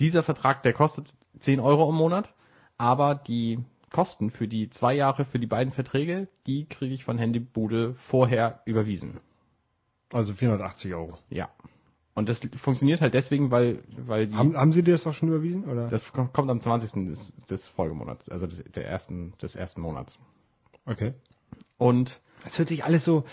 Dieser 0.00 0.22
Vertrag, 0.22 0.62
der 0.62 0.72
kostet 0.72 1.14
10 1.38 1.60
Euro 1.60 1.88
im 1.88 1.96
Monat, 1.96 2.34
aber 2.76 3.14
die 3.14 3.58
Kosten 3.92 4.30
für 4.30 4.48
die 4.48 4.68
zwei 4.70 4.94
Jahre 4.94 5.24
für 5.24 5.38
die 5.38 5.46
beiden 5.46 5.72
Verträge, 5.72 6.28
die 6.46 6.66
kriege 6.66 6.94
ich 6.94 7.04
von 7.04 7.18
Handybude 7.18 7.94
vorher 7.94 8.60
überwiesen. 8.64 9.20
Also 10.12 10.34
480 10.34 10.94
Euro. 10.94 11.18
Ja. 11.30 11.48
Und 12.14 12.28
das 12.28 12.40
funktioniert 12.56 13.00
halt 13.02 13.12
deswegen, 13.14 13.50
weil, 13.50 13.82
weil 14.06 14.26
die, 14.28 14.34
Haben, 14.34 14.56
haben 14.56 14.72
Sie 14.72 14.82
dir 14.82 14.92
das 14.92 15.06
auch 15.06 15.12
schon 15.12 15.28
überwiesen? 15.28 15.64
Oder? 15.64 15.88
das 15.88 16.14
kom- 16.14 16.28
kommt 16.32 16.50
am 16.50 16.60
20. 16.60 17.06
des, 17.06 17.34
des 17.50 17.66
Folgemonats, 17.66 18.28
also 18.28 18.46
des, 18.46 18.64
der 18.64 18.86
ersten, 18.88 19.34
des 19.42 19.54
ersten 19.54 19.80
Monats. 19.82 20.18
okay. 20.86 21.12
Und 21.78 22.20
Das 22.44 22.58
hört 22.58 22.68
sich 22.70 22.84
alles 22.84 23.04
so, 23.04 23.24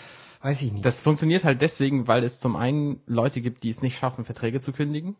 weiß 0.41 0.61
ich 0.61 0.71
nicht. 0.73 0.85
das 0.85 0.97
funktioniert 0.97 1.45
halt 1.45 1.61
deswegen, 1.61 2.07
weil 2.09 2.23
es 2.25 2.39
zum 2.41 2.55
einen 2.57 2.99
Leute 3.05 3.39
gibt, 3.39 3.63
die 3.63 3.69
es 3.69 3.81
nicht 3.81 3.97
schaffen, 3.97 4.25
Verträge 4.25 4.59
zu 4.59 4.73
kündigen. 4.73 5.15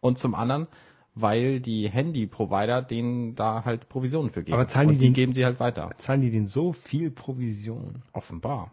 Und 0.00 0.18
zum 0.18 0.34
anderen, 0.34 0.66
weil 1.14 1.60
die 1.60 1.88
Handy-Provider 1.90 2.82
denen 2.82 3.34
da 3.34 3.64
halt 3.64 3.88
Provisionen 3.88 4.30
für 4.30 4.42
geben. 4.42 4.54
Aber 4.54 4.68
zahlen 4.68 4.88
und 4.88 4.94
die 4.94 4.98
die 5.00 5.04
den- 5.06 5.14
geben 5.14 5.32
sie 5.32 5.44
halt 5.44 5.60
weiter. 5.60 5.90
Zahlen 5.98 6.20
die 6.20 6.30
denen 6.30 6.46
so 6.46 6.72
viel 6.72 7.10
Provision? 7.10 8.02
Offenbar. 8.12 8.72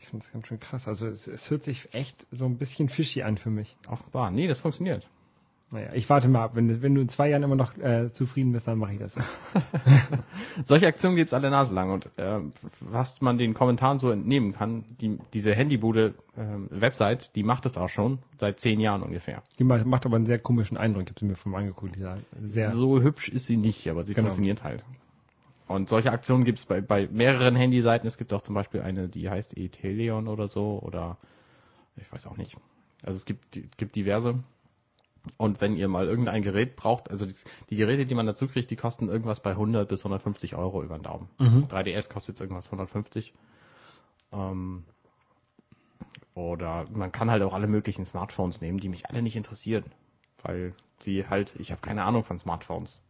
Ich 0.00 0.06
finde 0.06 0.24
das 0.24 0.32
ganz 0.32 0.46
schön 0.46 0.60
krass. 0.60 0.86
Also 0.88 1.06
es, 1.08 1.26
es 1.26 1.50
hört 1.50 1.62
sich 1.62 1.92
echt 1.92 2.26
so 2.30 2.44
ein 2.44 2.56
bisschen 2.56 2.88
fishy 2.88 3.22
an 3.22 3.36
für 3.36 3.50
mich. 3.50 3.76
Offenbar. 3.88 4.30
Nee, 4.30 4.46
das 4.46 4.60
funktioniert. 4.60 5.08
Naja, 5.70 5.90
ich 5.92 6.08
warte 6.08 6.28
mal 6.28 6.44
ab. 6.44 6.52
Wenn, 6.54 6.66
du- 6.68 6.80
wenn 6.80 6.94
du 6.94 7.02
in 7.02 7.10
zwei 7.10 7.28
Jahren 7.28 7.42
immer 7.42 7.54
noch 7.56 7.76
äh, 7.76 8.10
zufrieden 8.10 8.52
bist, 8.52 8.66
dann 8.66 8.78
mache 8.78 8.94
ich 8.94 8.98
das. 8.98 9.12
so. 9.12 9.20
Solche 10.64 10.86
Aktionen 10.86 11.16
gibt's 11.16 11.34
alle 11.34 11.50
Nase 11.50 11.74
lang 11.74 11.90
und 11.90 12.06
äh, 12.16 12.40
was 12.80 13.20
man 13.20 13.36
den 13.36 13.52
Kommentaren 13.52 13.98
so 13.98 14.10
entnehmen 14.10 14.54
kann, 14.54 14.84
die, 15.00 15.18
diese 15.34 15.54
Handybude-Website, 15.54 17.34
die 17.36 17.42
macht 17.42 17.66
es 17.66 17.76
auch 17.76 17.88
schon 17.88 18.18
seit 18.38 18.60
zehn 18.60 18.80
Jahren 18.80 19.02
ungefähr. 19.02 19.42
Die 19.58 19.64
ma- 19.64 19.84
macht 19.84 20.06
aber 20.06 20.16
einen 20.16 20.26
sehr 20.26 20.38
komischen 20.38 20.76
Eindruck. 20.76 21.02
Ich 21.04 21.08
habe 21.10 21.20
sie 21.20 21.26
mir 21.26 21.36
von 21.36 21.54
angeguckt. 21.54 21.96
Die 21.96 22.50
sehr, 22.50 22.70
So 22.72 23.02
hübsch 23.02 23.28
ist 23.28 23.46
sie 23.46 23.56
nicht, 23.56 23.88
aber 23.88 24.04
sie 24.04 24.14
Genau. 24.14 24.28
funktioniert 24.28 24.64
halt. 24.64 24.84
Und 25.66 25.88
solche 25.90 26.12
Aktionen 26.12 26.44
gibt's 26.44 26.64
bei, 26.64 26.80
bei 26.80 27.08
mehreren 27.12 27.54
Handyseiten. 27.54 28.06
Es 28.08 28.16
gibt 28.16 28.32
auch 28.32 28.40
zum 28.40 28.54
Beispiel 28.54 28.80
eine, 28.80 29.08
die 29.08 29.28
heißt 29.28 29.56
Eteleon 29.56 30.26
oder 30.28 30.48
so 30.48 30.80
oder 30.82 31.18
ich 31.96 32.10
weiß 32.10 32.26
auch 32.26 32.38
nicht. 32.38 32.56
Also 33.04 33.18
es 33.18 33.26
gibt, 33.26 33.60
gibt 33.76 33.94
diverse. 33.96 34.36
Und 35.36 35.60
wenn 35.60 35.76
ihr 35.76 35.88
mal 35.88 36.06
irgendein 36.06 36.42
Gerät 36.42 36.76
braucht, 36.76 37.10
also 37.10 37.26
die, 37.26 37.34
die 37.70 37.76
Geräte, 37.76 38.06
die 38.06 38.14
man 38.14 38.26
dazu 38.26 38.48
kriegt, 38.48 38.70
die 38.70 38.76
kosten 38.76 39.08
irgendwas 39.08 39.40
bei 39.40 39.50
100 39.50 39.88
bis 39.88 40.00
150 40.00 40.54
Euro 40.56 40.82
über 40.82 40.98
den 40.98 41.02
Daumen. 41.02 41.28
3DS 41.68 42.08
kostet 42.10 42.34
jetzt 42.34 42.40
irgendwas 42.40 42.66
150. 42.66 43.34
Ähm, 44.32 44.84
oder 46.34 46.86
man 46.92 47.12
kann 47.12 47.30
halt 47.30 47.42
auch 47.42 47.52
alle 47.52 47.66
möglichen 47.66 48.04
Smartphones 48.04 48.60
nehmen, 48.60 48.78
die 48.78 48.88
mich 48.88 49.08
alle 49.10 49.22
nicht 49.22 49.36
interessieren. 49.36 49.84
Weil 50.42 50.72
sie 51.00 51.26
halt, 51.26 51.52
ich 51.58 51.72
habe 51.72 51.80
keine 51.80 52.04
Ahnung 52.04 52.24
von 52.24 52.38
Smartphones. 52.38 53.02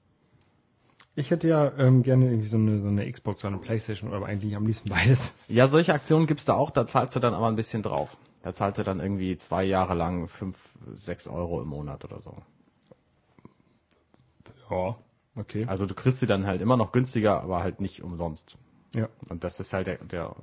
Ich 1.14 1.31
hätte 1.31 1.48
ja 1.48 1.72
ähm, 1.78 2.02
gerne 2.02 2.26
irgendwie 2.26 2.46
so 2.46 2.57
eine, 2.57 2.81
so 2.81 2.88
eine 2.88 3.11
Xbox 3.11 3.44
oder 3.44 3.54
eine 3.54 3.61
Playstation 3.61 4.12
oder 4.12 4.24
eigentlich 4.24 4.57
am 4.57 4.66
liebsten 4.66 4.88
beides. 4.88 5.33
Ja, 5.48 5.68
solche 5.68 5.92
Aktionen 5.92 6.26
gibt's 6.26 6.44
da 6.44 6.54
auch, 6.54 6.70
da 6.70 6.87
zahlst 6.87 7.16
du 7.16 7.20
dann 7.20 7.35
aber 7.35 7.48
ein 7.48 7.57
bisschen 7.57 7.83
drauf. 7.83 8.16
Da 8.42 8.53
zahlst 8.53 8.79
du 8.79 8.85
dann 8.85 9.01
irgendwie 9.01 9.37
zwei 9.37 9.64
Jahre 9.64 9.94
lang 9.94 10.29
fünf, 10.29 10.59
sechs 10.94 11.27
Euro 11.27 11.61
im 11.61 11.68
Monat 11.68 12.05
oder 12.05 12.20
so. 12.20 12.37
Ja, 14.70 14.96
okay. 15.35 15.64
Also 15.66 15.87
du 15.87 15.94
kriegst 15.94 16.20
sie 16.20 16.27
dann 16.27 16.46
halt 16.46 16.61
immer 16.61 16.77
noch 16.77 16.92
günstiger, 16.92 17.42
aber 17.42 17.62
halt 17.62 17.81
nicht 17.81 18.03
umsonst. 18.03 18.57
Ja. 18.94 19.09
Und 19.29 19.44
das 19.44 19.61
ist 19.61 19.72
halt 19.72 19.87
der, 19.87 19.98
der, 20.05 20.35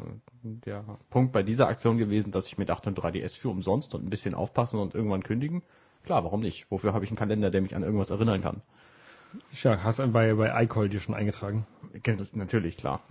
der 0.43 0.83
Punkt 1.09 1.31
bei 1.31 1.41
dieser 1.41 1.67
Aktion 1.67 1.97
gewesen, 1.97 2.31
dass 2.31 2.47
ich 2.47 2.57
mir 2.57 2.65
dachte, 2.65 2.89
ein 2.89 2.95
3DS 2.95 3.39
für 3.39 3.49
umsonst 3.49 3.95
und 3.95 4.05
ein 4.05 4.09
bisschen 4.09 4.35
aufpassen 4.35 4.79
und 4.79 4.93
irgendwann 4.93 5.23
kündigen. 5.23 5.63
Klar, 6.03 6.23
warum 6.23 6.41
nicht? 6.41 6.69
Wofür 6.69 6.93
habe 6.93 7.03
ich 7.03 7.11
einen 7.11 7.17
Kalender, 7.17 7.49
der 7.49 7.61
mich 7.61 7.75
an 7.75 7.83
irgendwas 7.83 8.11
erinnern 8.11 8.41
kann? 8.41 8.61
Ja, 9.51 9.83
hast 9.83 9.99
du 9.99 10.07
bei, 10.07 10.33
bei 10.35 10.63
iCall 10.63 10.89
dir 10.89 10.99
schon 10.99 11.15
eingetragen. 11.15 11.65
Natürlich, 12.33 12.77
klar. 12.77 13.01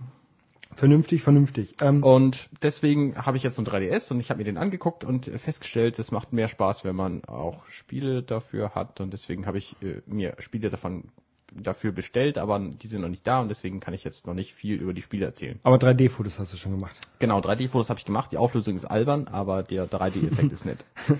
Vernünftig, 0.73 1.21
vernünftig. 1.23 1.73
Ähm, 1.81 2.03
Und 2.03 2.49
deswegen 2.61 3.15
habe 3.17 3.37
ich 3.37 3.43
jetzt 3.43 3.55
so 3.55 3.61
ein 3.61 3.65
3DS 3.65 4.11
und 4.11 4.19
ich 4.19 4.29
habe 4.29 4.39
mir 4.39 4.43
den 4.43 4.57
angeguckt 4.57 5.03
und 5.03 5.25
festgestellt, 5.25 5.99
es 5.99 6.11
macht 6.11 6.33
mehr 6.33 6.47
Spaß, 6.47 6.83
wenn 6.83 6.95
man 6.95 7.23
auch 7.25 7.65
Spiele 7.69 8.23
dafür 8.23 8.75
hat. 8.75 8.99
Und 8.99 9.13
deswegen 9.13 9.45
habe 9.45 9.57
ich 9.57 9.75
äh, 9.81 10.01
mir 10.05 10.35
Spiele 10.39 10.69
davon 10.69 11.05
dafür 11.53 11.93
bestellt, 11.93 12.37
aber 12.37 12.59
die 12.59 12.87
sind 12.87 13.01
noch 13.01 13.07
nicht 13.07 13.25
da 13.25 13.39
und 13.39 13.47
deswegen 13.47 13.79
kann 13.79 13.93
ich 13.93 14.03
jetzt 14.03 14.27
noch 14.27 14.33
nicht 14.33 14.53
viel 14.53 14.75
über 14.75 14.93
die 14.93 15.01
Spiele 15.01 15.25
erzählen. 15.25 15.57
aber 15.63 15.77
3D-Fotos 15.77 16.37
hast 16.37 16.51
du 16.51 16.57
schon 16.57 16.73
gemacht. 16.73 16.99
Genau, 17.19 17.39
3D-Fotos 17.39 17.89
habe 17.89 17.97
ich 17.99 18.05
gemacht, 18.05 18.33
die 18.33 18.37
Auflösung 18.37 18.75
ist 18.75 18.83
albern, 18.83 19.29
aber 19.29 19.63
der 19.63 19.87
3D-Effekt 19.89 20.51
ist 20.51 20.65
nett. 20.65 20.83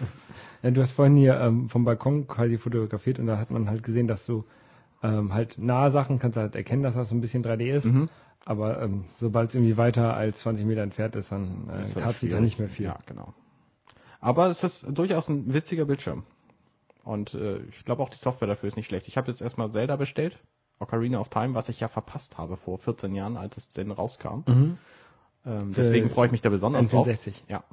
Ja, 0.63 0.71
du 0.71 0.81
hast 0.81 0.91
vorhin 0.93 1.15
hier 1.15 1.39
ähm, 1.39 1.69
vom 1.69 1.85
Balkon 1.85 2.27
quasi 2.27 2.57
fotografiert 2.57 3.19
und 3.19 3.27
da 3.27 3.37
hat 3.37 3.51
man 3.51 3.69
halt 3.69 3.83
gesehen, 3.83 4.07
dass 4.07 4.25
du 4.25 4.45
ähm, 5.13 5.33
halt 5.33 5.57
nahe 5.57 5.91
Sachen 5.91 6.19
kannst 6.19 6.37
du 6.37 6.41
halt 6.41 6.55
erkennen, 6.55 6.83
dass 6.83 6.95
das 6.95 7.09
so 7.09 7.15
ein 7.15 7.21
bisschen 7.21 7.43
3D 7.43 7.71
ist. 7.71 7.85
Mhm. 7.85 8.09
Aber 8.45 8.81
ähm, 8.81 9.05
sobald 9.19 9.49
es 9.49 9.55
irgendwie 9.55 9.77
weiter 9.77 10.15
als 10.15 10.39
20 10.39 10.65
Meter 10.65 10.81
entfernt 10.81 11.15
ist, 11.15 11.31
dann 11.31 11.69
äh, 11.69 11.81
Ist 11.81 11.97
tat 11.97 12.15
sich 12.15 12.29
da 12.29 12.39
nicht 12.39 12.59
mehr 12.59 12.69
viel. 12.69 12.85
Ja, 12.85 12.99
genau. 13.05 13.33
Aber 14.19 14.47
es 14.47 14.63
ist 14.63 14.85
durchaus 14.89 15.27
ein 15.29 15.53
witziger 15.53 15.85
Bildschirm. 15.85 16.23
Und 17.03 17.33
äh, 17.33 17.57
ich 17.69 17.85
glaube 17.85 18.01
auch 18.03 18.09
die 18.09 18.17
Software 18.17 18.47
dafür 18.47 18.67
ist 18.67 18.75
nicht 18.75 18.87
schlecht. 18.87 19.07
Ich 19.07 19.17
habe 19.17 19.29
jetzt 19.29 19.41
erstmal 19.41 19.71
Zelda 19.71 19.95
bestellt, 19.95 20.39
Ocarina 20.79 21.19
of 21.19 21.29
Time, 21.29 21.53
was 21.53 21.69
ich 21.69 21.79
ja 21.79 21.87
verpasst 21.87 22.37
habe 22.37 22.57
vor 22.57 22.77
14 22.77 23.13
Jahren, 23.15 23.37
als 23.37 23.57
es 23.57 23.69
denn 23.69 23.91
rauskam. 23.91 24.43
Mhm. 24.47 24.77
Ähm, 25.45 25.73
deswegen 25.75 26.09
freue 26.09 26.27
ich 26.27 26.31
mich 26.31 26.41
da 26.41 26.49
besonders 26.49 26.87
drauf. 26.87 27.07
N64. 27.07 27.33
Ja. 27.47 27.63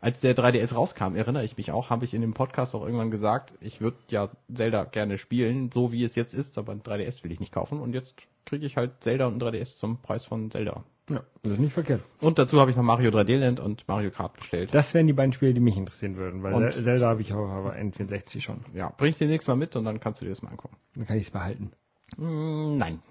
Als 0.00 0.20
der 0.20 0.36
3DS 0.36 0.74
rauskam, 0.74 1.16
erinnere 1.16 1.42
ich 1.42 1.56
mich 1.56 1.72
auch, 1.72 1.90
habe 1.90 2.04
ich 2.04 2.14
in 2.14 2.20
dem 2.20 2.32
Podcast 2.34 2.74
auch 2.74 2.84
irgendwann 2.84 3.10
gesagt, 3.10 3.54
ich 3.60 3.80
würde 3.80 3.96
ja 4.10 4.28
Zelda 4.52 4.84
gerne 4.84 5.18
spielen, 5.18 5.72
so 5.72 5.90
wie 5.90 6.04
es 6.04 6.14
jetzt 6.14 6.34
ist, 6.34 6.56
aber 6.56 6.72
ein 6.72 6.82
3DS 6.82 7.24
will 7.24 7.32
ich 7.32 7.40
nicht 7.40 7.52
kaufen 7.52 7.80
und 7.80 7.94
jetzt 7.94 8.14
kriege 8.46 8.64
ich 8.64 8.76
halt 8.76 8.92
Zelda 9.02 9.26
und 9.26 9.34
ein 9.34 9.40
3DS 9.54 9.76
zum 9.78 10.00
Preis 10.00 10.24
von 10.24 10.50
Zelda. 10.52 10.84
Ja, 11.10 11.22
das 11.42 11.54
ist 11.54 11.58
nicht 11.58 11.72
verkehrt. 11.72 12.02
Und 12.20 12.38
dazu 12.38 12.60
habe 12.60 12.70
ich 12.70 12.76
noch 12.76 12.82
Mario 12.84 13.10
3D 13.10 13.38
Land 13.38 13.60
und 13.60 13.88
Mario 13.88 14.10
Kart 14.10 14.34
bestellt. 14.34 14.72
Das 14.74 14.92
wären 14.94 15.06
die 15.06 15.14
beiden 15.14 15.32
Spiele, 15.32 15.54
die 15.54 15.60
mich 15.60 15.76
interessieren 15.76 16.16
würden, 16.16 16.42
weil 16.42 16.52
Und- 16.54 16.72
Zelda 16.74 17.08
habe 17.08 17.22
ich 17.22 17.32
auch 17.32 17.48
aber 17.48 17.74
N64 17.74 18.40
schon. 18.42 18.60
Ja, 18.74 18.92
bring 18.96 19.10
ich 19.10 19.16
dir 19.18 19.26
nächstes 19.26 19.48
Mal 19.48 19.56
mit 19.56 19.74
und 19.74 19.84
dann 19.84 20.00
kannst 20.00 20.20
du 20.20 20.26
dir 20.26 20.30
das 20.30 20.42
mal 20.42 20.50
angucken. 20.50 20.76
Dann 20.94 21.06
kann 21.06 21.16
ich 21.16 21.24
es 21.24 21.30
behalten. 21.30 21.72
Mm, 22.18 22.76
nein. 22.76 23.02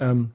Ähm, 0.00 0.32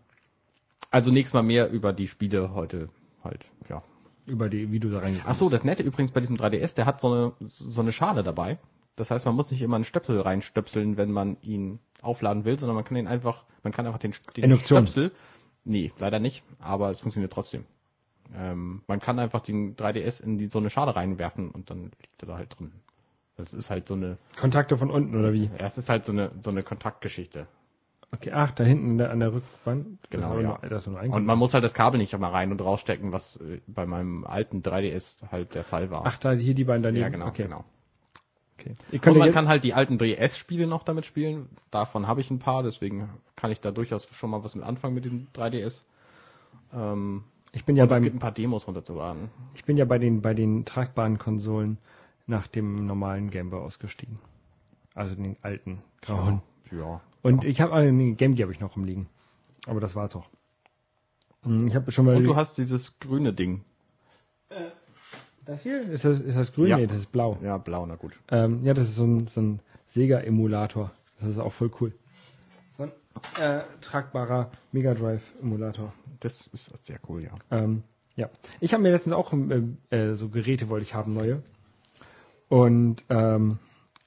Also 0.91 1.11
nächstes 1.11 1.33
Mal 1.33 1.43
mehr 1.43 1.69
über 1.69 1.93
die 1.93 2.07
Spiele 2.07 2.53
heute 2.53 2.89
halt, 3.23 3.45
ja. 3.69 3.83
Über 4.29 4.49
die, 4.49 4.71
wie 4.71 4.79
du 4.79 4.89
da 4.89 4.99
reingekommen 4.99 5.31
Ach 5.31 5.35
so, 5.35 5.49
das 5.49 5.63
Nette 5.63 5.83
übrigens 5.83 6.11
bei 6.11 6.19
diesem 6.19 6.37
3DS, 6.37 6.75
der 6.75 6.85
hat 6.85 7.01
so 7.01 7.11
eine, 7.11 7.33
so 7.49 7.81
eine 7.81 7.91
Schale 7.91 8.23
dabei. 8.23 8.57
Das 8.95 9.11
heißt, 9.11 9.25
man 9.25 9.35
muss 9.35 9.51
nicht 9.51 9.61
immer 9.61 9.75
einen 9.75 9.85
Stöpsel 9.85 10.19
reinstöpseln, 10.19 10.97
wenn 10.97 11.11
man 11.11 11.37
ihn 11.41 11.79
aufladen 12.01 12.45
will, 12.45 12.57
sondern 12.59 12.75
man 12.75 12.83
kann 12.83 12.97
ihn 12.97 13.07
einfach, 13.07 13.45
man 13.63 13.73
kann 13.73 13.85
einfach 13.85 13.99
den, 13.99 14.13
den 14.35 14.45
Induktion. 14.45 14.87
Stöpsel, 14.87 15.11
nee, 15.63 15.91
leider 15.99 16.19
nicht, 16.19 16.43
aber 16.59 16.89
es 16.89 16.99
funktioniert 16.99 17.33
trotzdem. 17.33 17.65
Ähm, 18.35 18.83
man 18.87 18.99
kann 18.99 19.17
einfach 19.19 19.41
den 19.41 19.75
3DS 19.75 20.21
in 20.21 20.37
die, 20.37 20.49
so 20.49 20.59
eine 20.59 20.69
Schale 20.69 20.95
reinwerfen 20.95 21.49
und 21.49 21.69
dann 21.69 21.91
liegt 22.01 22.21
er 22.21 22.27
da 22.27 22.37
halt 22.37 22.59
drin. 22.59 22.71
Das 23.37 23.53
ist 23.53 23.69
halt 23.69 23.87
so 23.87 23.93
eine, 23.93 24.17
Kontakte 24.37 24.77
von 24.77 24.91
unten 24.91 25.15
oder 25.17 25.33
wie? 25.33 25.45
ja, 25.45 25.65
es 25.65 25.77
ist 25.77 25.89
halt 25.89 26.03
so 26.03 26.11
eine, 26.11 26.31
so 26.41 26.49
eine 26.49 26.61
Kontaktgeschichte. 26.61 27.47
Okay, 28.11 28.31
ach, 28.33 28.51
da 28.51 28.63
hinten 28.63 28.91
an 28.91 28.97
der, 28.97 29.11
an 29.11 29.19
der 29.19 29.33
Rückwand. 29.33 29.99
Genau, 30.09 30.39
ja. 30.39 30.59
Nur, 30.87 31.13
Und 31.13 31.25
man 31.25 31.37
muss 31.37 31.53
halt 31.53 31.63
das 31.63 31.75
Kabel 31.75 31.99
nicht 31.99 32.13
immer 32.13 32.33
rein 32.33 32.51
und 32.51 32.59
rausstecken, 32.59 33.11
was 33.11 33.37
äh, 33.37 33.61
bei 33.67 33.85
meinem 33.85 34.25
alten 34.25 34.61
3DS 34.61 35.31
halt 35.31 35.53
der 35.53 35.63
Fall 35.63 35.91
war. 35.91 36.03
Ach, 36.05 36.17
da 36.17 36.31
hier 36.31 36.55
die 36.55 36.63
beiden 36.63 36.81
daneben. 36.81 37.03
ja, 37.03 37.09
genau, 37.09 37.27
okay. 37.27 37.43
genau. 37.43 37.65
Okay. 38.57 38.73
Und 38.91 39.05
ja 39.05 39.13
man 39.13 39.31
kann 39.31 39.47
halt 39.47 39.63
die 39.63 39.73
alten 39.73 39.97
3DS-Spiele 39.97 40.67
noch 40.67 40.83
damit 40.83 41.05
spielen. 41.05 41.49
Davon 41.71 42.07
habe 42.07 42.19
ich 42.21 42.29
ein 42.29 42.39
paar, 42.39 42.63
deswegen 42.63 43.09
kann 43.35 43.51
ich 43.51 43.61
da 43.61 43.71
durchaus 43.71 44.07
schon 44.11 44.31
mal 44.31 44.43
was 44.43 44.55
mit 44.55 44.65
anfangen 44.65 44.95
mit 44.95 45.05
dem 45.05 45.27
3DS. 45.33 45.85
Ähm, 46.73 47.23
ich 47.51 47.63
bin 47.65 47.77
ja 47.77 47.83
und 47.83 47.91
es 47.91 47.95
beim, 47.95 48.03
gibt 48.03 48.15
ein 48.15 48.19
paar 48.19 48.31
Demos 48.31 48.67
runterzuladen. 48.67 49.29
ich 49.53 49.63
bin 49.65 49.77
ja 49.77 49.85
bei 49.85 49.97
den, 49.97 50.21
bei 50.21 50.33
den 50.33 50.65
tragbaren 50.65 51.17
Konsolen 51.17 51.77
nach 52.27 52.47
dem 52.47 52.85
normalen 52.85 53.29
Game 53.29 53.49
Boy 53.49 53.61
ausgestiegen. 53.61 54.19
Also 54.93 55.15
den 55.15 55.37
alten 55.41 55.81
grauen. 56.01 56.41
Ja. 56.71 57.01
Und 57.21 57.43
ich 57.43 57.61
habe 57.61 57.73
einen 57.73 58.17
Game 58.17 58.35
Gear 58.35 58.45
habe 58.47 58.53
ich 58.53 58.59
noch 58.59 58.75
rumliegen. 58.75 59.07
Aber 59.67 59.79
das 59.79 59.95
war's 59.95 60.15
auch. 60.15 60.27
Hm, 61.43 61.67
Ich 61.67 61.75
habe 61.75 61.91
schon 61.91 62.05
mal. 62.05 62.15
Und 62.15 62.23
du 62.23 62.35
hast 62.35 62.57
dieses 62.57 62.99
grüne 62.99 63.33
Ding. 63.33 63.63
das 65.45 65.63
hier? 65.63 65.81
Ist 65.89 66.05
das, 66.05 66.19
ist 66.19 66.37
das 66.37 66.53
grün? 66.53 66.67
Ja. 66.67 66.77
Nee, 66.77 66.87
das 66.87 66.97
ist 66.99 67.11
blau. 67.11 67.37
Ja, 67.43 67.57
blau, 67.57 67.85
na 67.85 67.95
gut. 67.95 68.13
Ähm, 68.31 68.63
ja, 68.63 68.73
das 68.73 68.89
ist 68.89 68.95
so 68.95 69.05
ein, 69.05 69.27
so 69.27 69.41
ein 69.41 69.59
Sega-Emulator. 69.87 70.91
Das 71.19 71.29
ist 71.29 71.39
auch 71.39 71.51
voll 71.51 71.71
cool. 71.81 71.93
So 72.77 72.83
ein 72.83 72.91
äh, 73.41 73.63
tragbarer 73.81 74.51
Mega 74.71 74.93
Drive-Emulator. 74.93 75.93
Das 76.19 76.47
ist 76.47 76.71
sehr 76.85 76.99
cool, 77.09 77.23
ja. 77.23 77.31
Ähm, 77.51 77.83
ja. 78.15 78.29
Ich 78.59 78.73
habe 78.73 78.83
mir 78.83 78.91
letztens 78.91 79.13
auch 79.13 79.33
äh, 79.33 79.63
äh, 79.95 80.15
so 80.15 80.29
Geräte 80.29 80.69
wollte 80.69 80.83
ich 80.83 80.93
haben, 80.93 81.13
neue. 81.13 81.41
Und 82.49 83.03
ähm, 83.09 83.59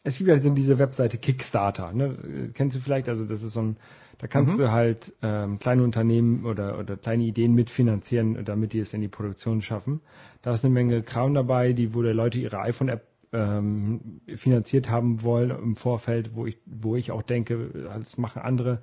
es 0.05 0.19
gibt 0.19 0.29
ja 0.29 0.38
so 0.38 0.51
diese 0.51 0.79
Webseite 0.79 1.19
Kickstarter, 1.19 1.93
ne? 1.93 2.51
Kennst 2.55 2.77
du 2.77 2.81
vielleicht? 2.81 3.09
Also 3.09 3.25
das 3.25 3.43
ist 3.43 3.53
so 3.53 3.61
ein, 3.62 3.77
da 4.19 4.27
kannst 4.27 4.59
Mhm. 4.59 4.62
du 4.62 4.71
halt 4.73 5.12
ähm, 5.23 5.59
kleine 5.59 5.83
Unternehmen 5.85 6.45
oder, 6.45 6.79
oder 6.79 6.97
kleine 6.97 7.25
Ideen 7.25 7.55
mitfinanzieren, 7.55 8.45
damit 8.45 8.73
die 8.73 8.81
es 8.81 8.95
in 8.95 9.01
die 9.01 9.09
Produktion 9.09 9.62
schaffen. 9.62 10.01
Da 10.43 10.53
ist 10.53 10.65
eine 10.65 10.75
Menge 10.75 11.03
Kram 11.03 11.35
dabei, 11.35 11.73
die 11.73 11.95
wo 11.95 12.03
die 12.03 12.09
Leute 12.11 12.38
ihre 12.38 12.59
iPhone-App 12.61 13.07
ähm, 13.33 14.21
finanziert 14.37 14.91
haben 14.91 15.23
wollen 15.23 15.51
im 15.51 15.77
Vorfeld, 15.77 16.35
wo 16.35 16.47
ich, 16.47 16.59
wo 16.67 16.97
ich 16.97 17.11
auch 17.12 17.23
denke, 17.23 17.69
das 18.03 18.19
machen 18.19 18.43
andere 18.43 18.83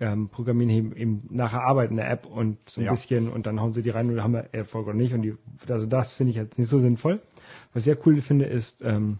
ähm, 0.00 0.28
programmieren 0.28 0.70
eben, 0.70 0.96
eben 0.96 1.22
nachher 1.30 1.62
Arbeit 1.62 1.90
in 1.90 1.96
der 1.96 2.10
App 2.10 2.26
und 2.26 2.58
so 2.70 2.80
ein 2.80 2.84
Ja. 2.84 2.90
bisschen 2.92 3.28
und 3.28 3.46
dann 3.46 3.60
hauen 3.60 3.72
sie 3.72 3.82
die 3.82 3.90
rein 3.90 4.10
und 4.10 4.22
haben 4.22 4.32
wir 4.32 4.48
Erfolg 4.52 4.86
oder 4.86 4.96
nicht. 4.96 5.12
Und 5.12 5.22
die, 5.22 5.34
also 5.68 5.86
das 5.86 6.12
finde 6.12 6.30
ich 6.30 6.36
jetzt 6.36 6.58
nicht 6.58 6.68
so 6.68 6.78
sinnvoll. 6.78 7.20
Was 7.72 7.80
ich 7.82 7.84
sehr 7.94 8.06
cool 8.06 8.20
finde, 8.22 8.46
ist 8.46 8.82
ähm, 8.82 9.18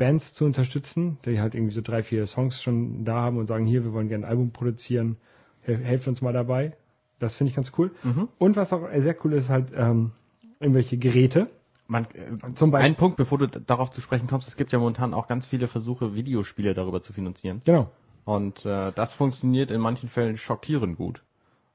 Bands 0.00 0.32
zu 0.32 0.46
unterstützen, 0.46 1.18
die 1.26 1.40
halt 1.40 1.54
irgendwie 1.54 1.74
so 1.74 1.82
drei, 1.82 2.02
vier 2.02 2.26
Songs 2.26 2.62
schon 2.62 3.04
da 3.04 3.16
haben 3.16 3.36
und 3.36 3.46
sagen, 3.46 3.66
hier, 3.66 3.84
wir 3.84 3.92
wollen 3.92 4.08
gerne 4.08 4.24
ein 4.24 4.30
Album 4.30 4.50
produzieren, 4.50 5.18
hel 5.60 5.76
helft 5.76 6.08
uns 6.08 6.22
mal 6.22 6.32
dabei. 6.32 6.74
Das 7.18 7.36
finde 7.36 7.50
ich 7.50 7.56
ganz 7.56 7.72
cool. 7.76 7.90
Mhm. 8.02 8.28
Und 8.38 8.56
was 8.56 8.72
auch 8.72 8.88
sehr 8.96 9.14
cool 9.22 9.34
ist, 9.34 9.50
halt 9.50 9.72
ähm, 9.76 10.12
irgendwelche 10.58 10.96
Geräte. 10.96 11.50
Man, 11.86 12.04
äh, 12.14 12.54
Zum 12.54 12.70
Beispiel- 12.70 12.90
Ein 12.90 12.94
Punkt, 12.94 13.18
bevor 13.18 13.36
du 13.36 13.46
darauf 13.46 13.90
zu 13.90 14.00
sprechen 14.00 14.26
kommst, 14.26 14.48
es 14.48 14.56
gibt 14.56 14.72
ja 14.72 14.78
momentan 14.78 15.12
auch 15.12 15.28
ganz 15.28 15.44
viele 15.44 15.68
Versuche, 15.68 16.14
Videospiele 16.14 16.72
darüber 16.72 17.02
zu 17.02 17.12
finanzieren. 17.12 17.60
Genau. 17.66 17.90
Und 18.24 18.64
äh, 18.64 18.92
das 18.92 19.12
funktioniert 19.12 19.70
in 19.70 19.82
manchen 19.82 20.08
Fällen 20.08 20.38
schockierend 20.38 20.96
gut. 20.96 21.22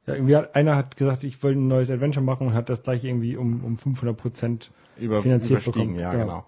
Ja, 0.07 0.13
irgendwie 0.13 0.35
hat, 0.35 0.55
einer 0.55 0.75
hat 0.75 0.97
gesagt, 0.97 1.23
ich 1.23 1.41
will 1.41 1.53
ein 1.55 1.67
neues 1.67 1.89
Adventure 1.89 2.23
machen 2.23 2.47
und 2.47 2.53
hat 2.53 2.69
das 2.69 2.83
gleich 2.83 3.03
irgendwie 3.03 3.37
um, 3.37 3.63
um 3.63 3.77
500 3.77 4.15
Prozent 4.15 4.71
Über, 4.97 5.21
Finanziert 5.21 5.65
bekommen. 5.65 5.95
ja, 5.95 6.11
Genau. 6.11 6.25
genau. 6.25 6.45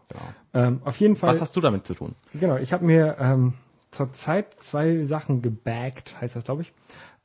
genau. 0.53 0.67
ähm, 0.67 0.81
auf 0.85 0.99
jeden 0.99 1.15
Fall. 1.15 1.31
Was 1.31 1.41
hast 1.41 1.55
du 1.55 1.61
damit 1.61 1.87
zu 1.87 1.95
tun? 1.95 2.15
Genau, 2.33 2.57
ich 2.57 2.71
habe 2.71 2.85
mir 2.85 3.17
ähm, 3.19 3.53
zurzeit 3.91 4.53
zwei 4.59 5.05
Sachen 5.05 5.41
gebaggt, 5.41 6.19
heißt 6.21 6.35
das, 6.35 6.43
glaube 6.43 6.61
ich. 6.61 6.73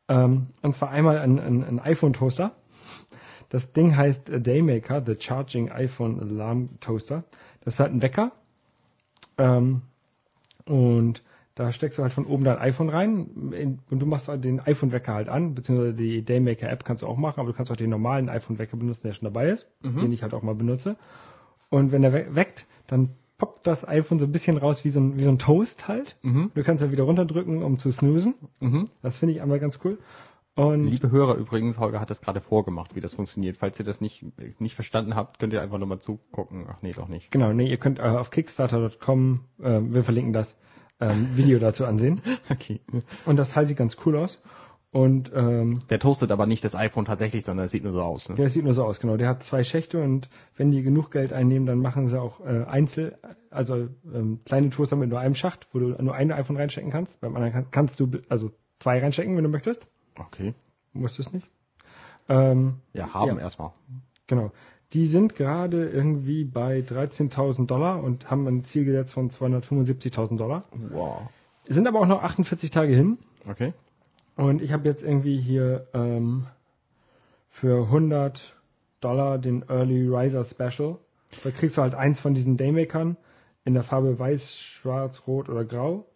Ähm, 0.08 0.48
und 0.62 0.74
zwar 0.74 0.90
einmal 0.90 1.18
ein, 1.18 1.38
ein, 1.38 1.64
ein 1.64 1.78
iPhone-Toaster. 1.80 2.52
Das 3.50 3.72
Ding 3.72 3.96
heißt 3.96 4.32
Daymaker, 4.34 5.02
The 5.04 5.16
Charging 5.18 5.70
iPhone 5.70 6.18
Alarm 6.20 6.80
Toaster. 6.80 7.24
Das 7.60 7.74
ist 7.74 7.80
halt 7.80 7.92
ein 7.92 8.00
Wecker. 8.00 8.32
Ähm, 9.36 9.82
und 10.64 11.22
da 11.54 11.72
steckst 11.72 11.98
du 11.98 12.02
halt 12.02 12.12
von 12.12 12.26
oben 12.26 12.44
dein 12.44 12.58
iPhone 12.58 12.88
rein 12.88 13.52
in, 13.52 13.78
und 13.90 14.00
du 14.00 14.06
machst 14.06 14.28
halt 14.28 14.44
den 14.44 14.60
iPhone-Wecker 14.60 15.12
halt 15.12 15.28
an, 15.28 15.54
beziehungsweise 15.54 15.94
die 15.94 16.24
Daymaker-App 16.24 16.84
kannst 16.84 17.02
du 17.02 17.06
auch 17.06 17.16
machen, 17.16 17.40
aber 17.40 17.50
du 17.50 17.56
kannst 17.56 17.70
auch 17.70 17.76
den 17.76 17.90
normalen 17.90 18.28
iPhone-Wecker 18.28 18.76
benutzen, 18.76 19.02
der 19.04 19.12
schon 19.12 19.24
dabei 19.24 19.50
ist, 19.50 19.68
den 19.82 20.12
ich 20.12 20.22
halt 20.22 20.34
auch 20.34 20.42
mal 20.42 20.54
benutze. 20.54 20.96
Und 21.68 21.92
wenn 21.92 22.02
der 22.02 22.12
we 22.12 22.26
weckt, 22.34 22.66
dann 22.86 23.10
poppt 23.38 23.66
das 23.66 23.86
iPhone 23.88 24.18
so 24.18 24.26
ein 24.26 24.32
bisschen 24.32 24.56
raus 24.56 24.84
wie 24.84 24.90
so 24.90 25.00
ein, 25.00 25.18
wie 25.18 25.24
so 25.24 25.30
ein 25.30 25.38
Toast 25.38 25.88
halt. 25.88 26.16
Mhm. 26.22 26.52
Du 26.54 26.62
kannst 26.62 26.82
dann 26.82 26.92
wieder 26.92 27.04
runterdrücken, 27.04 27.62
um 27.62 27.78
zu 27.78 27.90
snoosen. 27.90 28.34
Mhm. 28.60 28.88
Das 29.02 29.18
finde 29.18 29.34
ich 29.34 29.42
einmal 29.42 29.58
ganz 29.58 29.80
cool. 29.84 29.98
Und 30.54 30.84
Liebe 30.84 31.10
Hörer 31.10 31.36
übrigens, 31.36 31.78
Holger 31.78 31.98
hat 31.98 32.10
das 32.10 32.20
gerade 32.20 32.40
vorgemacht, 32.40 32.94
wie 32.94 33.00
das 33.00 33.14
funktioniert. 33.14 33.56
Falls 33.56 33.78
ihr 33.78 33.86
das 33.86 34.00
nicht, 34.02 34.24
nicht 34.60 34.74
verstanden 34.74 35.16
habt, 35.16 35.38
könnt 35.38 35.52
ihr 35.54 35.62
einfach 35.62 35.78
nochmal 35.78 35.98
zugucken. 35.98 36.66
Ach 36.68 36.82
nee, 36.82 36.92
doch 36.92 37.08
nicht. 37.08 37.30
genau, 37.30 37.52
nee, 37.52 37.68
ihr 37.68 37.78
könnt 37.78 37.98
äh, 37.98 38.02
auf 38.02 38.30
kickstarter.com, 38.30 39.40
äh, 39.62 39.80
wir 39.80 40.04
verlinken 40.04 40.34
das, 40.34 40.58
ähm, 41.02 41.36
Video 41.36 41.58
dazu 41.58 41.84
ansehen. 41.84 42.22
Okay. 42.50 42.80
Und 43.26 43.36
das 43.38 43.50
Teil 43.50 43.66
sieht 43.66 43.76
ganz 43.76 43.96
cool 44.06 44.16
aus. 44.16 44.40
Und 44.90 45.32
ähm, 45.34 45.78
Der 45.88 45.98
toastet 45.98 46.30
aber 46.30 46.44
nicht 46.46 46.62
das 46.64 46.74
iPhone 46.76 47.06
tatsächlich, 47.06 47.46
sondern 47.46 47.64
es 47.64 47.72
sieht 47.72 47.82
nur 47.82 47.94
so 47.94 48.02
aus. 48.02 48.28
Ne? 48.28 48.34
der 48.34 48.50
sieht 48.50 48.62
nur 48.62 48.74
so 48.74 48.84
aus, 48.84 49.00
genau. 49.00 49.16
Der 49.16 49.26
hat 49.26 49.42
zwei 49.42 49.64
Schächte 49.64 50.02
und 50.02 50.28
wenn 50.54 50.70
die 50.70 50.82
genug 50.82 51.10
Geld 51.10 51.32
einnehmen, 51.32 51.64
dann 51.66 51.78
machen 51.78 52.08
sie 52.08 52.20
auch 52.20 52.40
äh, 52.40 52.64
Einzel, 52.64 53.16
also 53.50 53.88
ähm, 54.12 54.40
kleine 54.44 54.68
Toaster 54.68 54.96
mit 54.96 55.08
nur 55.08 55.18
einem 55.18 55.34
Schacht, 55.34 55.66
wo 55.72 55.78
du 55.78 55.88
nur 56.02 56.14
ein 56.14 56.30
iPhone 56.30 56.58
reinstecken 56.58 56.90
kannst. 56.90 57.20
Beim 57.22 57.34
anderen 57.36 57.54
kann, 57.54 57.70
kannst 57.70 58.00
du 58.00 58.10
also 58.28 58.50
zwei 58.80 58.98
reinstecken, 59.00 59.34
wenn 59.34 59.44
du 59.44 59.50
möchtest. 59.50 59.86
Okay. 60.18 60.52
Musst 60.92 61.18
es 61.18 61.32
nicht. 61.32 61.48
Ähm, 62.28 62.74
Ja, 62.92 63.14
haben 63.14 63.38
Ja. 63.38 63.42
erstmal. 63.42 63.70
Genau. 64.32 64.50
Die 64.94 65.04
sind 65.04 65.34
gerade 65.34 65.90
irgendwie 65.90 66.44
bei 66.44 66.78
13.000 66.78 67.66
Dollar 67.66 68.02
und 68.02 68.30
haben 68.30 68.46
ein 68.46 68.64
Ziel 68.64 68.86
gesetzt 68.86 69.12
von 69.12 69.28
275.000 69.28 70.38
Dollar. 70.38 70.64
Wow. 70.72 71.28
Sind 71.66 71.86
aber 71.86 72.00
auch 72.00 72.06
noch 72.06 72.22
48 72.22 72.70
Tage 72.70 72.94
hin. 72.94 73.18
Okay. 73.46 73.74
Und 74.36 74.62
ich 74.62 74.72
habe 74.72 74.88
jetzt 74.88 75.02
irgendwie 75.02 75.38
hier 75.38 75.86
ähm, 75.92 76.46
für 77.50 77.84
100 77.84 78.56
Dollar 79.02 79.36
den 79.36 79.68
Early 79.68 80.08
Riser 80.08 80.44
Special. 80.44 80.96
Da 81.44 81.50
kriegst 81.50 81.76
du 81.76 81.82
halt 81.82 81.94
eins 81.94 82.18
von 82.18 82.32
diesen 82.32 82.56
Daymakern 82.56 83.18
in 83.66 83.74
der 83.74 83.82
Farbe 83.82 84.18
weiß, 84.18 84.56
schwarz, 84.56 85.24
rot 85.26 85.50
oder 85.50 85.66
grau. 85.66 86.06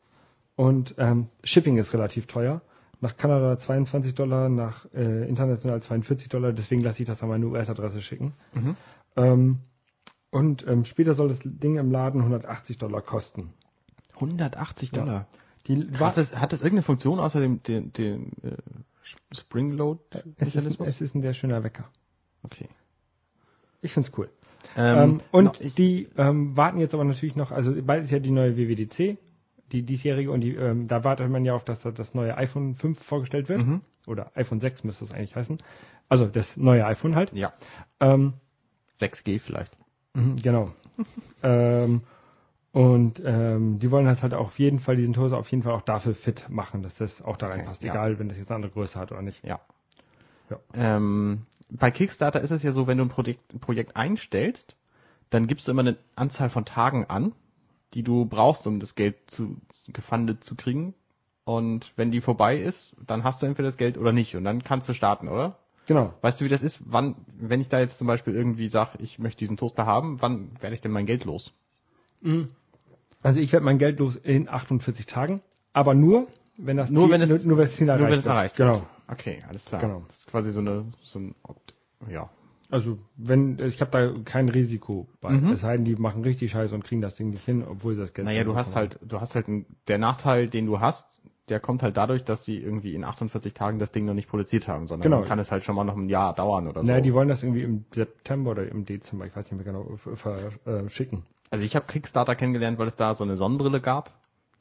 Und 0.54 0.94
ähm, 0.96 1.28
Shipping 1.44 1.76
ist 1.76 1.92
relativ 1.92 2.28
teuer. 2.28 2.62
Nach 3.00 3.16
Kanada 3.16 3.56
22 3.58 4.14
Dollar, 4.14 4.48
nach 4.48 4.86
äh, 4.94 5.28
international 5.28 5.82
42 5.82 6.28
Dollar. 6.28 6.52
Deswegen 6.52 6.82
lasse 6.82 7.02
ich 7.02 7.06
das 7.06 7.22
an 7.22 7.28
meine 7.28 7.46
US-Adresse 7.46 8.00
schicken. 8.00 8.32
Mhm. 8.54 8.76
Ähm, 9.16 9.58
und 10.30 10.66
ähm, 10.66 10.84
später 10.84 11.14
soll 11.14 11.28
das 11.28 11.40
Ding 11.44 11.76
im 11.76 11.90
Laden 11.90 12.20
180 12.20 12.78
Dollar 12.78 13.02
kosten. 13.02 13.52
180 14.14 14.92
Ja. 14.92 15.02
Dollar. 15.02 15.26
Die 15.66 15.98
war, 15.98 16.08
Hat 16.08 16.16
das, 16.16 16.34
hat 16.36 16.52
das 16.52 16.60
irgendeine 16.60 16.82
Funktion 16.82 17.18
außer 17.18 17.40
dem, 17.40 17.62
dem, 17.62 17.92
dem 17.92 18.32
äh, 18.42 18.56
Spring 19.32 19.72
Load 19.72 20.00
es, 20.36 20.54
ist, 20.54 20.80
es 20.80 21.00
ist 21.00 21.14
ein 21.14 21.22
sehr 21.22 21.34
schöner 21.34 21.62
Wecker. 21.64 21.88
Okay. 22.42 22.68
Ich 23.82 23.92
find's 23.92 24.12
cool. 24.16 24.30
Ähm, 24.76 24.98
Ähm, 24.98 25.18
und 25.32 25.60
ich, 25.60 25.74
die 25.74 26.08
ähm, 26.16 26.56
warten 26.56 26.78
jetzt 26.78 26.94
aber 26.94 27.04
natürlich 27.04 27.36
noch, 27.36 27.50
also 27.50 27.74
bald 27.82 28.04
ist 28.04 28.10
ja 28.10 28.18
die 28.18 28.30
neue 28.30 28.56
WWDC, 28.56 29.18
die 29.72 29.82
diesjährige, 29.82 30.30
und 30.30 30.40
die, 30.40 30.54
ähm, 30.54 30.88
da 30.88 31.04
wartet 31.04 31.28
man 31.30 31.44
ja 31.44 31.54
auf, 31.54 31.64
dass 31.64 31.80
da 31.82 31.90
das 31.90 32.14
neue 32.14 32.36
iPhone 32.36 32.74
5 32.74 33.02
vorgestellt 33.02 33.48
wird. 33.48 33.66
Mhm. 33.66 33.80
Oder 34.06 34.30
iPhone 34.36 34.60
6 34.60 34.84
müsste 34.84 35.04
es 35.04 35.12
eigentlich 35.12 35.34
heißen. 35.36 35.58
Also 36.08 36.26
das 36.26 36.56
neue 36.56 36.86
iPhone 36.86 37.16
halt. 37.16 37.32
ja, 37.32 37.52
Ähm, 38.00 38.34
6G 38.98 39.40
vielleicht. 39.40 39.76
mhm, 40.14 40.36
genau. 40.36 40.72
ähm, 41.42 42.02
Und 42.72 43.22
ähm, 43.24 43.78
die 43.78 43.90
wollen 43.90 44.04
das 44.06 44.22
halt 44.22 44.34
auf 44.34 44.58
jeden 44.58 44.78
Fall, 44.78 44.96
diesen 44.96 45.14
Toaster 45.14 45.38
auf 45.38 45.50
jeden 45.50 45.62
Fall 45.62 45.72
auch 45.72 45.82
dafür 45.82 46.14
fit 46.14 46.46
machen, 46.48 46.82
dass 46.82 46.96
das 46.96 47.22
auch 47.22 47.36
da 47.36 47.46
Okay, 47.46 47.56
reinpasst. 47.58 47.82
ja. 47.82 47.92
Egal, 47.92 48.18
wenn 48.18 48.28
das 48.28 48.38
jetzt 48.38 48.50
eine 48.50 48.56
andere 48.56 48.72
Größe 48.72 48.98
hat 48.98 49.12
oder 49.12 49.22
nicht. 49.22 49.42
Ja. 49.44 49.60
Ja. 50.50 50.58
Ähm, 50.74 51.46
bei 51.70 51.90
Kickstarter 51.90 52.40
ist 52.40 52.52
es 52.52 52.62
ja 52.62 52.72
so, 52.72 52.86
wenn 52.86 52.98
du 52.98 53.04
ein 53.04 53.08
Projekt, 53.08 53.52
ein 53.54 53.58
Projekt 53.60 53.96
einstellst, 53.96 54.76
dann 55.30 55.46
gibst 55.48 55.66
du 55.66 55.72
immer 55.72 55.80
eine 55.80 55.96
Anzahl 56.14 56.50
von 56.50 56.64
Tagen 56.64 57.06
an, 57.06 57.32
die 57.94 58.02
du 58.02 58.24
brauchst, 58.26 58.66
um 58.66 58.80
das 58.80 58.94
Geld 58.94 59.16
zu 59.30 59.56
gefundet 59.88 60.44
zu 60.44 60.54
kriegen. 60.54 60.94
Und 61.44 61.92
wenn 61.96 62.10
die 62.10 62.20
vorbei 62.20 62.58
ist, 62.58 62.96
dann 63.06 63.22
hast 63.24 63.40
du 63.42 63.46
entweder 63.46 63.68
das 63.68 63.76
Geld 63.76 63.96
oder 63.98 64.12
nicht. 64.12 64.34
Und 64.36 64.44
dann 64.44 64.62
kannst 64.64 64.88
du 64.88 64.94
starten, 64.94 65.28
oder? 65.28 65.56
Genau. 65.86 66.12
Weißt 66.20 66.40
du, 66.40 66.44
wie 66.44 66.48
das 66.48 66.62
ist? 66.62 66.80
Wann, 66.84 67.14
wenn 67.38 67.60
ich 67.60 67.68
da 67.68 67.78
jetzt 67.78 67.98
zum 67.98 68.08
Beispiel 68.08 68.34
irgendwie 68.34 68.68
sage, 68.68 68.98
ich 68.98 69.20
möchte 69.20 69.38
diesen 69.38 69.56
Toaster 69.56 69.86
haben, 69.86 70.20
wann 70.20 70.50
werde 70.60 70.74
ich 70.74 70.80
denn 70.80 70.90
mein 70.90 71.06
Geld 71.06 71.24
los? 71.24 71.52
Also 73.22 73.40
ich 73.40 73.52
werde 73.52 73.64
mein 73.64 73.78
Geld 73.78 73.98
los 74.00 74.16
in 74.16 74.48
48 74.48 75.06
Tagen, 75.06 75.40
aber 75.72 75.94
nur, 75.94 76.26
wenn 76.56 76.76
das 76.76 76.90
Nur 76.90 77.04
Ziel, 77.04 77.12
wenn 77.12 77.20
es- 77.20 77.30
nur, 77.30 77.38
nur 77.46 77.56
wenn 77.58 77.64
das 77.64 77.76
Ziel 77.76 77.88
erreicht 77.88 78.00
Nur 78.02 78.10
wenn 78.10 78.18
es 78.18 78.24
wird. 78.24 78.34
erreicht 78.34 78.56
Genau. 78.56 78.74
wird. 78.74 78.86
Okay, 79.08 79.38
alles 79.48 79.64
klar. 79.66 79.80
Genau. 79.80 80.04
Das 80.08 80.18
ist 80.18 80.26
quasi 80.26 80.50
so 80.50 80.60
eine, 80.60 80.86
so 81.02 81.20
ein, 81.20 81.34
ja. 82.10 82.28
Also 82.70 82.98
wenn 83.16 83.58
ich 83.60 83.80
habe 83.80 83.90
da 83.90 84.12
kein 84.24 84.48
Risiko 84.48 85.08
bei. 85.20 85.30
Mhm. 85.30 85.52
Es 85.52 85.60
sei 85.60 85.76
denn, 85.76 85.84
die 85.84 85.96
machen 85.96 86.22
richtig 86.22 86.50
Scheiße 86.52 86.74
und 86.74 86.84
kriegen 86.84 87.00
das 87.00 87.14
Ding 87.16 87.30
nicht 87.30 87.44
hin, 87.44 87.64
obwohl 87.66 87.94
sie 87.94 88.00
das 88.00 88.12
Geld. 88.12 88.26
Naja, 88.26 88.44
du 88.44 88.56
hast 88.56 88.70
bekommen. 88.74 88.90
halt, 88.90 88.98
du 89.02 89.20
hast 89.20 89.34
halt, 89.34 89.48
einen, 89.48 89.66
der 89.88 89.98
Nachteil, 89.98 90.48
den 90.48 90.66
du 90.66 90.80
hast, 90.80 91.20
der 91.48 91.60
kommt 91.60 91.82
halt 91.84 91.96
dadurch, 91.96 92.24
dass 92.24 92.42
die 92.44 92.60
irgendwie 92.60 92.94
in 92.94 93.04
48 93.04 93.54
Tagen 93.54 93.78
das 93.78 93.92
Ding 93.92 94.04
noch 94.04 94.14
nicht 94.14 94.28
produziert 94.28 94.66
haben, 94.66 94.88
sondern 94.88 95.10
Genau. 95.12 95.22
kann 95.22 95.38
es 95.38 95.52
halt 95.52 95.62
schon 95.62 95.76
mal 95.76 95.84
noch 95.84 95.96
ein 95.96 96.08
Jahr 96.08 96.34
dauern 96.34 96.66
oder 96.66 96.80
so. 96.80 96.86
Naja, 96.88 97.00
die 97.00 97.14
wollen 97.14 97.28
das 97.28 97.44
irgendwie 97.44 97.62
im 97.62 97.84
September 97.92 98.50
oder 98.50 98.68
im 98.68 98.84
Dezember, 98.84 99.26
ich 99.26 99.36
weiß 99.36 99.50
nicht 99.52 99.64
mehr 99.64 99.72
genau, 99.72 99.88
f- 99.94 100.18
ver- 100.18 100.50
äh, 100.64 100.88
also 101.50 101.64
ich 101.64 101.76
habe 101.76 101.86
Kickstarter 101.86 102.34
kennengelernt, 102.34 102.78
weil 102.80 102.88
es 102.88 102.96
da 102.96 103.14
so 103.14 103.22
eine 103.22 103.36
Sonnenbrille 103.36 103.80
gab 103.80 104.12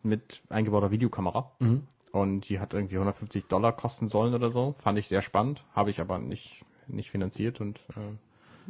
mit 0.04 0.44
eingebauter 0.50 0.92
Videokamera. 0.92 1.52
Mhm. 1.58 1.82
Und 2.12 2.48
die 2.50 2.60
hat 2.60 2.76
irgendwie 2.76 2.96
150 2.96 3.48
Dollar 3.48 3.74
kosten 3.74 4.08
sollen 4.08 4.36
oder 4.36 4.52
so. 4.52 4.76
Fand 4.78 5.00
ich 5.00 5.08
sehr 5.08 5.24
spannend, 5.24 5.64
habe 5.74 5.90
ich 5.90 6.00
aber 6.00 6.20
nicht, 6.20 6.64
nicht 6.88 7.12
finanziert 7.12 7.62
und 7.62 7.80
äh, 7.92 8.16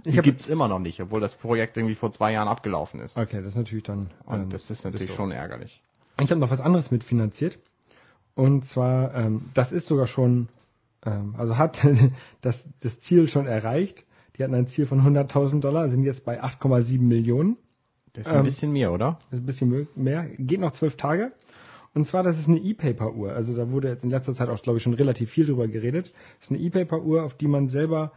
die 0.03 0.17
gibt's 0.21 0.47
immer 0.47 0.67
noch 0.67 0.79
nicht, 0.79 1.01
obwohl 1.01 1.21
das 1.21 1.35
Projekt 1.35 1.77
irgendwie 1.77 1.95
vor 1.95 2.11
zwei 2.11 2.33
Jahren 2.33 2.47
abgelaufen 2.47 2.99
ist. 2.99 3.17
Okay, 3.17 3.37
das 3.37 3.47
ist 3.53 3.55
natürlich 3.55 3.85
dann. 3.85 4.11
Und 4.25 4.41
ähm, 4.43 4.49
das 4.49 4.69
ist 4.69 4.83
natürlich 4.83 5.13
schon 5.13 5.31
ärgerlich. 5.31 5.81
Ich 6.21 6.29
habe 6.31 6.39
noch 6.39 6.51
was 6.51 6.59
anderes 6.59 6.91
mitfinanziert. 6.91 7.57
Und 8.35 8.65
zwar, 8.65 9.15
ähm, 9.15 9.45
das 9.53 9.71
ist 9.71 9.87
sogar 9.87 10.07
schon, 10.07 10.49
ähm, 11.05 11.35
also 11.37 11.57
hat 11.57 11.87
das, 12.41 12.67
das 12.81 12.99
Ziel 12.99 13.27
schon 13.27 13.47
erreicht. 13.47 14.03
Die 14.37 14.43
hatten 14.43 14.53
ein 14.53 14.67
Ziel 14.67 14.85
von 14.85 15.01
100.000 15.01 15.61
Dollar, 15.61 15.89
sind 15.89 16.03
jetzt 16.03 16.25
bei 16.25 16.43
8,7 16.43 16.99
Millionen. 16.99 17.57
Das 18.11 18.27
ist 18.27 18.31
ein 18.33 18.39
Ähm, 18.39 18.43
bisschen 18.43 18.71
mehr, 18.73 18.91
oder? 18.91 19.17
Das 19.31 19.39
ist 19.39 19.43
ein 19.43 19.45
bisschen 19.45 19.87
mehr. 19.95 20.25
Geht 20.37 20.59
noch 20.59 20.71
zwölf 20.71 20.97
Tage. 20.97 21.31
Und 21.95 22.05
zwar, 22.05 22.23
das 22.23 22.37
ist 22.37 22.47
eine 22.49 22.57
E-Paper-Uhr. 22.59 23.31
Also 23.33 23.55
da 23.55 23.71
wurde 23.71 23.87
jetzt 23.87 24.03
in 24.03 24.09
letzter 24.09 24.33
Zeit 24.33 24.49
auch, 24.49 24.61
glaube 24.61 24.77
ich, 24.77 24.83
schon 24.83 24.93
relativ 24.93 25.31
viel 25.31 25.45
drüber 25.45 25.67
geredet. 25.67 26.11
Das 26.39 26.49
ist 26.49 26.51
eine 26.51 26.59
E-Paper-Uhr, 26.59 27.23
auf 27.23 27.33
die 27.35 27.47
man 27.47 27.67
selber, 27.69 28.11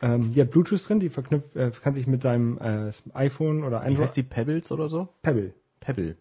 ähm, 0.00 0.32
die 0.32 0.40
hat 0.40 0.52
Bluetooth 0.52 0.88
drin, 0.88 1.00
die 1.00 1.08
verknüpft, 1.08 1.56
äh, 1.56 1.70
kann 1.82 1.94
sich 1.94 2.06
mit 2.06 2.22
seinem 2.22 2.58
äh, 2.58 2.92
iPhone 3.12 3.64
oder 3.64 3.80
Wie 3.82 3.86
Android, 3.86 4.02
heißt 4.04 4.16
die 4.16 4.22
Pebbles 4.22 4.70
oder 4.70 4.88
so? 4.88 5.08
Pebble, 5.22 5.52
Pebble. 5.80 6.16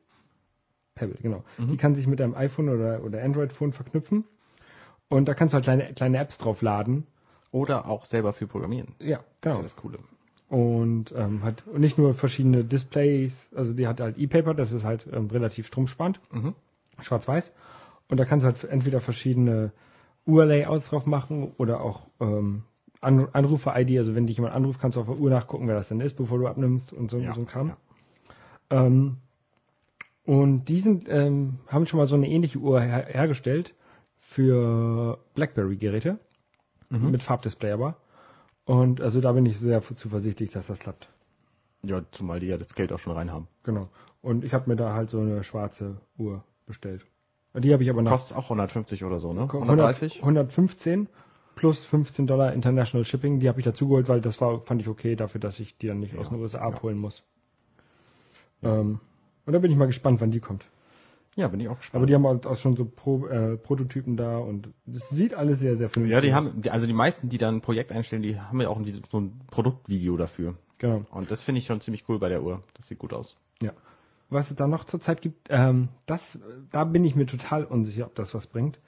Pebble, 0.96 1.18
genau. 1.22 1.44
Mhm. 1.60 1.68
Die 1.70 1.78
kann 1.78 1.96
sich 1.96 2.08
mit 2.08 2.20
deinem 2.20 2.34
iPhone 2.36 2.70
oder, 2.70 3.04
oder 3.04 3.24
Android-Phone 3.24 3.74
verknüpfen. 3.74 4.26
Und 5.08 5.28
da 5.28 5.36
kannst 5.36 5.54
du 5.54 5.56
halt 5.56 5.66
kleine, 5.66 5.94
kleine 5.94 6.18
Apps 6.18 6.40
drauf 6.40 6.62
laden. 6.64 7.06
Oder 7.52 7.88
auch 7.88 8.06
selber 8.06 8.34
für 8.34 8.48
Programmieren. 8.48 8.96
Ja, 9.00 9.20
Das 9.42 9.54
genau. 9.54 9.54
ist 9.54 9.58
ja 9.58 9.64
das 9.64 9.76
Coole. 9.76 10.00
Und 10.50 11.14
ähm, 11.16 11.44
hat 11.44 11.64
nicht 11.78 12.00
nur 12.00 12.16
verschiedene 12.16 12.64
Displays, 12.64 13.50
also 13.56 13.74
die 13.74 13.86
hat 13.88 14.00
halt 14.00 14.18
E-Paper, 14.18 14.56
das 14.56 14.72
ist 14.72 14.84
halt 14.84 15.08
ähm, 15.12 15.28
relativ 15.28 15.68
stromsparend. 15.68 16.20
Mhm. 16.32 16.56
Schwarz-weiß. 17.02 17.52
Und 18.10 18.18
da 18.20 18.26
kannst 18.26 18.44
du 18.46 18.48
halt 18.52 18.64
entweder 18.66 19.00
verschiedene 19.02 19.72
Uhr-Layouts 20.26 20.90
drauf 20.90 21.06
machen 21.06 21.52
oder 21.58 21.82
auch 21.82 22.08
ähm, 22.20 22.64
An 23.02 23.28
Anrufer-ID. 23.34 23.98
Also 23.98 24.16
wenn 24.16 24.28
dich 24.28 24.38
jemand 24.38 24.54
anruft, 24.56 24.80
kannst 24.80 24.96
du 24.98 25.02
auf 25.02 25.08
der 25.08 25.18
Uhr 25.18 25.30
nachgucken, 25.30 25.68
wer 25.68 25.76
das 25.76 25.88
denn 25.90 26.00
ist, 26.02 26.16
bevor 26.16 26.38
du 26.38 26.48
abnimmst 26.48 26.94
und 26.94 27.10
so, 27.12 27.18
Ja, 27.20 27.34
so 27.34 27.42
ein 27.42 27.48
Kram. 27.48 27.70
ja. 27.70 27.78
Ähm, 28.70 29.18
und 30.26 30.66
die 30.70 30.80
sind, 30.80 31.06
ähm, 31.10 31.60
haben 31.68 31.86
schon 31.86 31.98
mal 31.98 32.06
so 32.06 32.16
eine 32.16 32.30
ähnliche 32.30 32.58
Uhr 32.60 32.80
her 32.82 33.06
hergestellt 33.10 33.76
für 34.20 35.20
BlackBerry-Geräte 35.36 36.18
Mhm. 36.90 37.12
mit 37.12 37.24
Farbdisplay 37.24 37.72
aber. 37.72 37.98
Und 38.66 39.02
also 39.02 39.20
da 39.20 39.32
bin 39.34 39.46
ich 39.46 39.58
sehr 39.60 39.82
zuversichtlich, 39.82 40.52
dass 40.52 40.68
das 40.68 40.80
klappt. 40.80 41.10
Ja, 41.82 42.02
zumal 42.12 42.40
die 42.40 42.46
ja 42.48 42.58
das 42.58 42.74
Geld 42.76 42.94
auch 42.94 43.00
schon 43.00 43.14
rein 43.14 43.32
haben. 43.32 43.48
Genau. 43.64 43.90
Und 44.22 44.46
ich 44.46 44.54
habe 44.54 44.70
mir 44.70 44.78
da 44.78 44.94
halt 44.94 45.10
so 45.10 45.20
eine 45.20 45.44
schwarze 45.44 45.98
Uhr 46.18 46.44
bestellt. 46.66 47.06
Die 47.56 47.72
habe 47.72 47.84
ich 47.84 47.90
aber 47.90 48.02
nach 48.02 48.12
Kostet 48.12 48.36
auch 48.36 48.46
150 48.46 49.04
oder 49.04 49.20
so, 49.20 49.32
ne? 49.32 49.42
100 49.42 49.62
130? 49.62 50.20
115 50.22 51.08
plus 51.56 51.86
15 51.86 52.26
Dollar 52.26 52.54
International 52.54 53.06
Shipping. 53.06 53.40
Die 53.40 53.48
habe 53.48 53.60
ich 53.60 53.66
dazu 53.66 53.88
geholt, 53.88 54.10
weil 54.10 54.22
das 54.22 54.42
war, 54.42 54.62
fand 54.62 54.82
ich 54.82 54.88
okay 54.88 55.16
dafür, 55.16 55.40
dass 55.40 55.60
ich 55.60 55.78
die 55.78 55.88
dann 55.88 56.00
nicht 56.00 56.18
aus 56.18 56.30
den 56.30 56.40
USA 56.40 56.60
ja. 56.60 56.64
abholen 56.64 56.98
muss. 56.98 57.22
Ähm, 58.64 59.00
und 59.46 59.54
da 59.54 59.60
bin 59.60 59.70
ich 59.72 59.78
mal 59.78 59.86
gespannt, 59.86 60.20
wann 60.22 60.32
die 60.32 60.40
kommt. 60.40 60.66
Ja, 61.36 61.48
bin 61.48 61.60
ich 61.60 61.68
auch 61.68 61.78
gespannt. 61.78 61.96
Aber 61.96 62.06
die 62.06 62.14
haben 62.14 62.28
halt 62.28 62.46
auch 62.46 62.56
schon 62.56 62.76
so 62.76 62.86
Pro, 62.86 63.28
äh, 63.28 63.58
Prototypen 63.58 64.18
da 64.18 64.38
und 64.38 64.70
es 64.92 65.10
sieht 65.10 65.34
alles 65.34 65.60
sehr, 65.60 65.76
sehr 65.76 65.90
vernünftig 65.90 66.14
ja, 66.14 66.22
die 66.22 66.34
aus. 66.34 66.54
haben, 66.54 66.62
also 66.70 66.86
die 66.86 66.94
meisten, 66.94 67.30
die 67.30 67.38
dann 67.38 67.56
ein 67.56 67.62
Projekt 67.62 67.92
einstellen, 67.92 68.22
die 68.22 68.40
haben 68.40 68.62
ja 68.62 68.70
auch 68.70 68.80
so 69.12 69.20
ein 69.20 69.42
Produktvideo 69.50 70.16
dafür. 70.18 70.56
Genau. 70.78 71.06
Und 71.12 71.32
das 71.32 71.44
finde 71.44 71.60
ich 71.60 71.66
schon 71.66 71.82
ziemlich 71.82 72.08
cool 72.08 72.20
bei 72.20 72.30
der 72.30 72.44
Uhr. 72.44 72.64
Das 72.76 72.88
sieht 72.88 73.00
gut 73.00 73.14
aus. 73.14 73.36
Ja. 73.62 73.72
Was 74.34 74.50
es 74.50 74.56
da 74.56 74.68
noch 74.68 74.86
zurzeit 74.86 75.22
gibt, 75.22 75.48
ähm, 75.50 75.90
das, 76.06 76.40
da 76.72 76.84
bin 76.84 77.06
ich 77.06 77.16
mir 77.16 77.26
total 77.26 77.64
unsicher, 77.66 78.06
ob 78.06 78.16
das 78.16 78.34
was 78.34 78.48
bringt. 78.48 78.80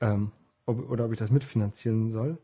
Ähm, 0.00 0.32
ob, 0.66 0.90
oder 0.90 1.04
ob 1.04 1.12
ich 1.12 1.18
das 1.18 1.30
mitfinanzieren 1.30 2.10
soll. 2.10 2.38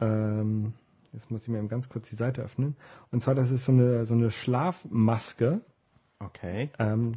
Ähm, 0.00 0.74
jetzt 1.12 1.30
muss 1.30 1.42
ich 1.42 1.48
mir 1.48 1.58
eben 1.58 1.68
ganz 1.68 1.88
kurz 1.88 2.10
die 2.10 2.16
Seite 2.16 2.42
öffnen. 2.42 2.76
Und 3.10 3.22
zwar, 3.22 3.34
das 3.34 3.50
ist 3.50 3.64
so 3.64 3.72
eine, 3.72 4.06
so 4.06 4.14
eine 4.14 4.30
Schlafmaske, 4.30 5.62
Okay. 6.18 6.70
ähm, 6.78 7.14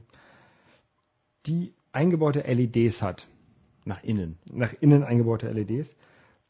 die 1.45 1.73
eingebaute 1.91 2.41
LEDs 2.41 3.01
hat. 3.01 3.27
Nach 3.85 4.03
innen. 4.03 4.37
Nach 4.51 4.73
innen 4.81 5.03
eingebaute 5.03 5.49
LEDs. 5.49 5.95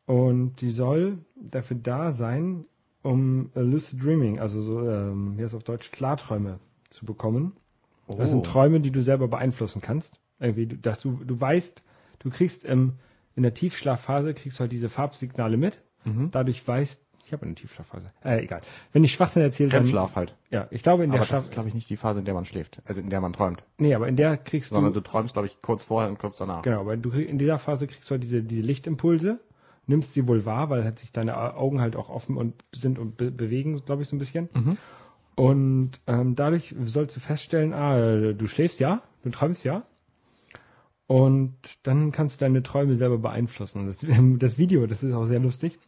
Und 0.06 0.62
die 0.62 0.70
soll 0.70 1.20
dafür 1.36 1.78
da 1.78 2.12
sein, 2.12 2.66
um 3.04 3.52
Lucid 3.54 4.04
Dreaming, 4.04 4.40
also 4.40 4.62
so, 4.62 4.90
ähm, 4.90 5.38
wie 5.38 5.44
heißt 5.44 5.56
auf 5.56 5.64
Deutsch, 5.64 5.92
Klarträume 5.92 6.60
zu 6.90 7.06
bekommen. 7.06 7.54
Oh. 8.10 8.16
Das 8.18 8.32
sind 8.32 8.46
Träume, 8.46 8.80
die 8.82 8.92
du 8.92 9.02
selber 9.02 9.28
beeinflussen 9.28 9.82
kannst. 9.82 10.20
Irgendwie, 10.40 10.66
du- 10.68 10.78
dass 10.78 11.00
du, 11.02 11.12
du 11.24 11.40
weißt, 11.40 11.84
du 12.20 12.30
kriegst 12.30 12.66
ähm, 12.66 12.94
in 13.36 13.44
der 13.44 13.54
Tiefschlafphase 13.54 14.34
kriegst 14.34 14.58
du 14.58 14.62
halt 14.62 14.72
diese 14.72 14.90
Farbsignale 14.90 15.58
mit. 15.58 15.82
Mhm. 16.06 16.32
Dadurch 16.32 16.68
weißt, 16.68 17.00
ich 17.26 17.34
habe 17.34 17.46
eine 17.46 17.54
Tiefschlafphase. 17.54 18.12
Äh, 18.24 18.44
egal. 18.44 18.62
Wenn 18.92 19.04
ich 19.04 19.14
Schwachsinn 19.14 19.44
erzähle, 19.44 19.70
dann 19.70 19.84
REM-Schlaf 19.84 20.16
halt. 20.16 20.36
Ja, 20.50 20.68
ich 20.72 20.82
glaube 20.82 21.04
in 21.04 21.12
der 21.12 21.20
Aber 21.20 21.22
das 21.22 21.28
Schlaf. 21.30 21.44
ist, 21.44 21.52
glaube 21.52 21.68
ich, 21.70 21.76
nicht 21.76 21.88
die 21.90 21.98
Phase, 21.98 22.20
in 22.20 22.26
der 22.26 22.34
man 22.34 22.46
schläft. 22.46 22.82
Also 22.86 23.02
in 23.02 23.10
der 23.12 23.22
man 23.22 23.34
träumt. 23.34 23.64
nee, 23.78 23.94
aber 23.94 24.08
in 24.08 24.16
der 24.16 24.36
kriegst 24.38 24.70
Sondern 24.72 24.94
du, 24.94 25.02
du 25.02 25.08
träumst, 25.08 25.34
glaube 25.34 25.48
ich, 25.48 25.62
kurz 25.62 25.84
vorher 25.84 26.10
und 26.10 26.18
kurz 26.18 26.38
danach. 26.38 26.64
genau, 26.64 26.86
weil 26.88 26.98
du 26.98 27.12
in 27.12 27.38
dieser 27.38 27.60
Phase 27.60 27.86
kriegst 27.86 28.10
du 28.10 28.14
halt 28.14 28.24
diese, 28.24 28.42
diese 28.42 28.62
Lichtimpulse, 28.66 29.40
nimmst 29.86 30.14
sie 30.16 30.28
wohl 30.28 30.46
wahr, 30.46 30.70
weil 30.72 30.84
halt 30.84 30.98
sich 31.00 31.12
deine 31.12 31.38
Augen 31.56 31.82
halt 31.82 31.96
auch 31.96 32.10
offen 32.10 32.36
und 32.38 32.64
sind 32.74 32.98
und 32.98 33.18
be 33.18 33.30
bewegen, 33.30 33.80
glaube 33.86 34.02
ich, 34.02 34.08
so 34.10 34.16
ein 34.16 34.20
bisschen. 34.20 34.50
Mhm. 34.54 34.78
Und 35.40 36.02
ähm, 36.06 36.36
dadurch 36.36 36.76
sollst 36.84 37.16
du 37.16 37.22
feststellen, 37.22 37.72
ah, 37.72 38.34
du 38.34 38.48
schläfst 38.48 38.82
ja, 38.82 39.02
du 39.24 39.30
träumst 39.30 39.64
ja. 39.64 39.84
Und 41.08 41.56
dann 41.84 42.12
kannst 42.12 42.36
du 42.36 42.40
deine 42.44 42.62
Träume 42.62 42.98
selber 42.98 43.20
beeinflussen. 43.20 43.88
Das, 43.88 44.06
das 44.38 44.58
Video, 44.58 44.86
das 44.86 45.02
ist 45.02 45.14
auch 45.14 45.24
sehr 45.24 45.40
lustig, 45.40 45.80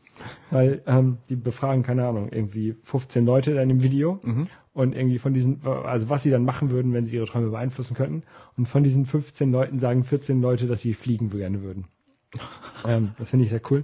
weil 0.51 0.81
ähm, 0.85 1.17
die 1.27 1.35
befragen, 1.35 1.83
keine 1.83 2.07
Ahnung, 2.07 2.29
irgendwie 2.31 2.77
15 2.83 3.25
Leute 3.25 3.51
in 3.51 3.67
dem 3.67 3.83
Video 3.83 4.21
Mhm. 4.23 4.47
und 4.71 4.95
irgendwie 4.95 5.19
von 5.19 5.33
diesen, 5.33 5.65
also 5.65 6.09
was 6.09 6.23
sie 6.23 6.29
dann 6.29 6.45
machen 6.45 6.69
würden, 6.69 6.93
wenn 6.93 7.05
sie 7.05 7.17
ihre 7.17 7.25
Träume 7.25 7.49
beeinflussen 7.49 7.97
könnten. 7.97 8.23
Und 8.55 8.69
von 8.69 8.85
diesen 8.85 9.05
15 9.05 9.51
Leuten 9.51 9.79
sagen 9.79 10.05
14 10.05 10.41
Leute, 10.41 10.65
dass 10.65 10.79
sie 10.79 10.93
fliegen 10.93 11.29
gerne 11.29 11.61
würden. 11.61 11.87
ähm, 12.87 13.11
das 13.19 13.31
finde 13.31 13.43
ich 13.43 13.51
sehr 13.51 13.61
cool. 13.69 13.83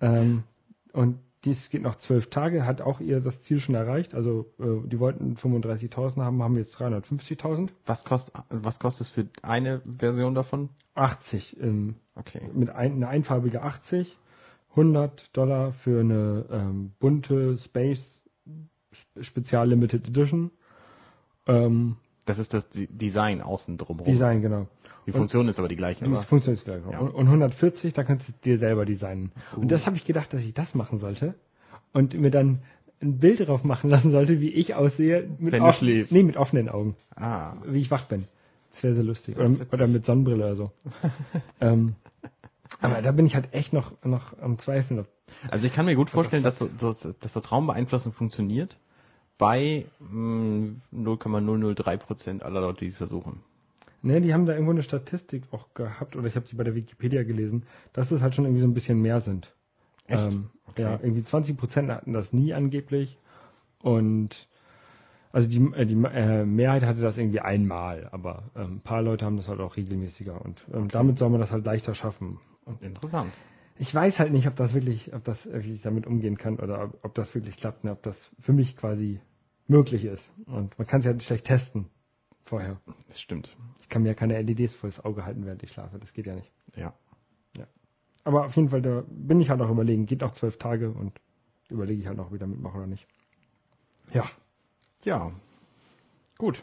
Ähm, 0.00 0.42
und 0.92 1.20
dies 1.44 1.70
geht 1.70 1.82
noch 1.82 1.96
zwölf 1.96 2.28
Tage, 2.30 2.64
hat 2.66 2.80
auch 2.80 3.00
ihr 3.00 3.20
das 3.20 3.40
Ziel 3.40 3.58
schon 3.60 3.74
erreicht. 3.74 4.14
Also 4.14 4.52
äh, 4.60 4.86
die 4.86 5.00
wollten 5.00 5.34
35.000 5.34 6.22
haben, 6.22 6.42
haben 6.42 6.56
jetzt 6.56 6.76
350.000. 6.76 7.70
Was 7.86 8.04
kostet, 8.04 8.34
was 8.48 8.78
kostet 8.78 9.08
es 9.08 9.12
für 9.12 9.26
eine 9.42 9.80
Version 9.98 10.34
davon? 10.34 10.68
80 10.94 11.60
ähm, 11.60 11.96
Okay. 12.14 12.48
mit 12.52 12.68
ein, 12.70 12.92
eine 12.92 13.08
einfarbige 13.08 13.62
80, 13.62 14.18
100 14.70 15.36
Dollar 15.36 15.72
für 15.72 16.00
eine 16.00 16.46
ähm, 16.50 16.92
bunte 17.00 17.58
Space 17.58 18.20
Sp- 18.92 19.22
Spezial 19.22 19.68
Limited 19.70 20.06
Edition. 20.08 20.50
Ähm, 21.46 21.96
Das 22.24 22.38
ist 22.38 22.54
das 22.54 22.68
Design 22.70 23.40
außen 23.40 23.78
drumherum. 23.78 24.12
Design, 24.12 24.42
genau. 24.42 24.68
Die 25.06 25.12
Funktion 25.12 25.48
ist 25.48 25.58
aber 25.58 25.68
die 25.68 25.76
gleiche, 25.76 26.04
Die? 26.04 26.16
Funktion 26.16 26.54
ist 26.54 26.64
gleich. 26.64 26.82
Ja. 26.90 27.00
Und, 27.00 27.10
und 27.10 27.26
140, 27.26 27.92
da 27.92 28.04
kannst 28.04 28.28
du 28.28 28.32
es 28.32 28.40
dir 28.40 28.58
selber 28.58 28.84
designen. 28.84 29.32
Uh. 29.56 29.60
Und 29.60 29.72
das 29.72 29.86
habe 29.86 29.96
ich 29.96 30.04
gedacht, 30.04 30.32
dass 30.32 30.42
ich 30.42 30.54
das 30.54 30.76
machen 30.76 30.98
sollte. 30.98 31.34
Und 31.92 32.14
mir 32.14 32.30
dann 32.30 32.60
ein 33.02 33.18
Bild 33.18 33.46
drauf 33.46 33.64
machen 33.64 33.90
lassen 33.90 34.10
sollte, 34.12 34.40
wie 34.40 34.50
ich 34.50 34.74
aussehe. 34.74 35.28
Mit 35.38 35.52
Wenn 35.52 35.64
du 35.64 35.72
schläfst. 35.72 36.12
Nee, 36.12 36.22
mit 36.22 36.36
offenen 36.36 36.68
Augen. 36.68 36.94
Ah. 37.16 37.54
Wie 37.66 37.80
ich 37.80 37.90
wach 37.90 38.04
bin. 38.04 38.24
Das 38.70 38.84
wäre 38.84 38.94
so 38.94 39.02
lustig. 39.02 39.36
Oder, 39.36 39.50
oder 39.72 39.86
mit 39.88 40.06
Sonnenbrille 40.06 40.44
oder 40.44 40.56
so. 40.56 40.70
ähm, 41.60 41.96
aber 42.80 43.02
da 43.02 43.12
bin 43.12 43.26
ich 43.26 43.34
halt 43.34 43.52
echt 43.52 43.72
noch, 43.72 43.92
noch 44.04 44.38
am 44.40 44.58
Zweifeln. 44.58 45.04
Also 45.50 45.66
ich 45.66 45.72
kann 45.72 45.86
mir 45.86 45.96
gut 45.96 46.10
vorstellen, 46.10 46.42
dass 46.42 46.58
so, 46.58 46.68
so, 46.78 46.92
dass 46.92 47.32
so 47.32 47.40
Traumbeeinflussung 47.40 48.12
funktioniert 48.12 48.78
bei 49.42 49.86
mh, 50.00 50.76
0,003 50.92 51.96
Prozent 51.96 52.42
aller 52.42 52.60
Leute, 52.60 52.80
die 52.80 52.88
es 52.88 52.96
versuchen. 52.96 53.40
Ne, 54.02 54.20
die 54.20 54.34
haben 54.34 54.46
da 54.46 54.52
irgendwo 54.52 54.72
eine 54.72 54.82
Statistik 54.82 55.44
auch 55.52 55.74
gehabt, 55.74 56.16
oder 56.16 56.26
ich 56.26 56.34
habe 56.34 56.46
sie 56.46 56.56
bei 56.56 56.64
der 56.64 56.74
Wikipedia 56.74 57.22
gelesen, 57.22 57.64
dass 57.92 58.10
es 58.10 58.20
halt 58.20 58.34
schon 58.34 58.44
irgendwie 58.44 58.62
so 58.62 58.66
ein 58.66 58.74
bisschen 58.74 59.00
mehr 59.00 59.20
sind. 59.20 59.54
Echt? 60.06 60.32
Ähm, 60.32 60.50
Okay. 60.72 60.82
Ja, 60.82 60.98
irgendwie 61.02 61.22
20 61.22 61.56
Prozent 61.58 61.90
hatten 61.90 62.14
das 62.14 62.32
nie 62.32 62.54
angeblich. 62.54 63.18
Und 63.82 64.48
also 65.32 65.48
die, 65.48 65.58
äh, 65.74 65.84
die 65.84 65.94
äh, 65.94 66.44
Mehrheit 66.44 66.84
hatte 66.84 67.00
das 67.00 67.18
irgendwie 67.18 67.40
einmal, 67.40 68.08
aber 68.10 68.44
ähm, 68.56 68.76
ein 68.76 68.80
paar 68.80 69.02
Leute 69.02 69.26
haben 69.26 69.36
das 69.36 69.48
halt 69.48 69.60
auch 69.60 69.76
regelmäßiger 69.76 70.40
und 70.42 70.64
ähm, 70.72 70.88
damit 70.88 71.18
soll 71.18 71.30
man 71.30 71.40
das 71.40 71.50
halt 71.50 71.64
leichter 71.66 71.94
schaffen. 71.94 72.38
Und 72.64 72.80
Interessant. 72.82 73.32
ich 73.78 73.94
weiß 73.94 74.18
halt 74.20 74.32
nicht, 74.32 74.46
ob 74.46 74.56
das 74.56 74.72
wirklich, 74.74 75.12
ob 75.14 75.24
das, 75.24 75.46
wie 75.52 75.74
ich 75.74 75.82
damit 75.82 76.06
umgehen 76.06 76.38
kann 76.38 76.56
oder 76.58 76.84
ob, 76.84 76.98
ob 77.04 77.14
das 77.14 77.34
wirklich 77.34 77.56
klappt, 77.56 77.84
ne, 77.84 77.92
ob 77.92 78.02
das 78.02 78.30
für 78.38 78.52
mich 78.52 78.76
quasi 78.76 79.20
möglich 79.68 80.04
ist. 80.04 80.32
Und 80.46 80.76
man 80.78 80.86
kann 80.86 81.00
es 81.00 81.06
ja 81.06 81.12
nicht 81.12 81.26
schlecht 81.26 81.44
testen 81.46 81.86
vorher. 82.42 82.80
Das 83.08 83.20
stimmt. 83.20 83.56
Ich 83.80 83.88
kann 83.88 84.02
mir 84.02 84.08
ja 84.08 84.14
keine 84.14 84.40
LEDs 84.40 84.74
vor 84.74 84.88
das 84.88 85.04
Auge 85.04 85.24
halten, 85.24 85.44
während 85.46 85.62
ich 85.62 85.70
schlafe. 85.72 85.98
Das 85.98 86.12
geht 86.12 86.26
ja 86.26 86.34
nicht. 86.34 86.50
Ja. 86.76 86.94
Aber 88.24 88.44
auf 88.46 88.54
jeden 88.54 88.68
Fall, 88.68 88.82
da 88.82 89.02
bin 89.08 89.40
ich 89.40 89.50
halt 89.50 89.60
auch 89.60 89.70
überlegen. 89.70 90.06
Geht 90.06 90.22
auch 90.22 90.30
zwölf 90.30 90.56
Tage 90.56 90.92
und 90.92 91.20
überlege 91.68 92.00
ich 92.00 92.06
halt 92.06 92.16
noch, 92.16 92.26
ob 92.28 92.32
ich 92.34 92.38
da 92.38 92.46
mitmache 92.46 92.76
oder 92.76 92.86
nicht. 92.86 93.06
Ja. 94.12 94.30
Ja. 95.04 95.32
Gut. 96.38 96.62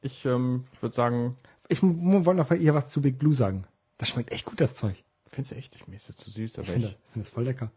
Ich 0.00 0.24
ähm, 0.24 0.64
würde 0.80 0.94
sagen, 0.96 1.36
Ich 1.68 1.82
wollte 1.84 2.34
noch 2.34 2.48
bei 2.48 2.56
ihr 2.56 2.74
was 2.74 2.88
zu 2.90 3.00
Big 3.00 3.18
Blue 3.18 3.34
sagen. 3.34 3.64
Das 3.98 4.08
schmeckt 4.08 4.32
echt 4.32 4.44
gut, 4.44 4.60
das 4.60 4.74
Zeug. 4.74 5.04
findest 5.26 5.52
du 5.52 5.56
echt, 5.56 5.86
mir 5.88 5.94
ist 5.96 6.08
das 6.08 6.16
zu 6.16 6.30
süß, 6.30 6.52
Ich 6.52 6.58
aber 6.58 6.66
finde 6.66 6.88
ich, 6.88 6.96
find 7.12 7.24
das 7.26 7.32
voll 7.32 7.44
lecker. 7.44 7.70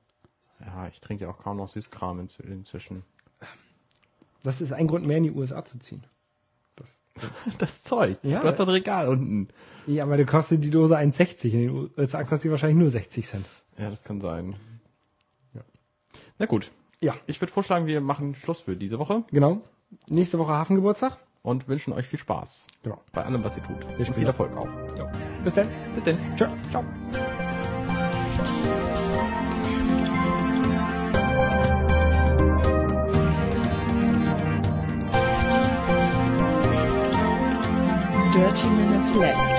ja, 0.59 0.87
ich 0.87 0.99
trinke 0.99 1.25
ja 1.25 1.29
auch 1.29 1.37
kaum 1.37 1.57
noch 1.57 1.69
Süßkram 1.69 2.19
inzw- 2.19 2.43
inzwischen. 2.43 3.03
Das 4.43 4.61
ist 4.61 4.71
ein 4.73 4.87
Grund 4.87 5.05
mehr 5.05 5.17
in 5.17 5.23
die 5.23 5.31
USA 5.31 5.63
zu 5.65 5.77
ziehen. 5.79 6.03
Das, 6.75 6.99
Das 7.57 7.83
Zeug. 7.83 8.17
Ja. 8.23 8.41
Du 8.41 8.47
hast 8.47 8.59
ein 8.61 8.69
Regal 8.69 9.07
unten. 9.09 9.49
ja, 9.87 10.03
aber 10.03 10.17
da 10.17 10.23
kostet 10.23 10.63
die 10.63 10.69
Dose 10.69 10.97
1,60. 10.97 11.45
In 11.51 11.59
den 11.59 11.89
USA 11.97 12.23
kostet 12.23 12.45
die 12.45 12.51
wahrscheinlich 12.51 12.77
nur 12.79 12.89
60 12.89 13.27
Cent. 13.27 13.45
Ja, 13.77 13.89
das 13.89 14.03
kann 14.03 14.21
sein. 14.21 14.55
Ja. 15.53 15.61
Na 16.37 16.45
gut. 16.45 16.71
Ja, 17.01 17.13
Ich 17.27 17.39
würde 17.41 17.51
vorschlagen, 17.53 17.85
wir 17.85 18.01
machen 18.01 18.35
Schluss 18.35 18.59
für 18.61 18.75
diese 18.75 18.99
Woche 18.99 19.23
genau. 19.31 19.61
Nächste 20.09 20.37
Woche 20.37 20.51
Hafengeburtstag. 20.51 21.17
und 21.41 21.67
wünschen 21.69 21.93
euch 21.93 22.05
viel 22.07 22.19
Spaß 22.19 22.67
Genau. 22.83 23.01
bei 23.13 23.23
allem, 23.23 23.43
was 23.43 23.55
ihr 23.57 23.63
tut. 23.63 23.81
Spielen 23.93 24.13
viel. 24.13 24.27
Erfolg 24.27 24.55
auch. 24.57 24.67
Ja. 24.97 25.09
Bis 25.43 25.53
dann. 25.53 25.67
Bis 25.95 26.03
denn. 26.03 26.17
Ciao. 26.37 26.51
Ciao. 26.71 26.83
Dirty 38.59 38.75
Minutes 38.75 39.15
Left. 39.15 39.58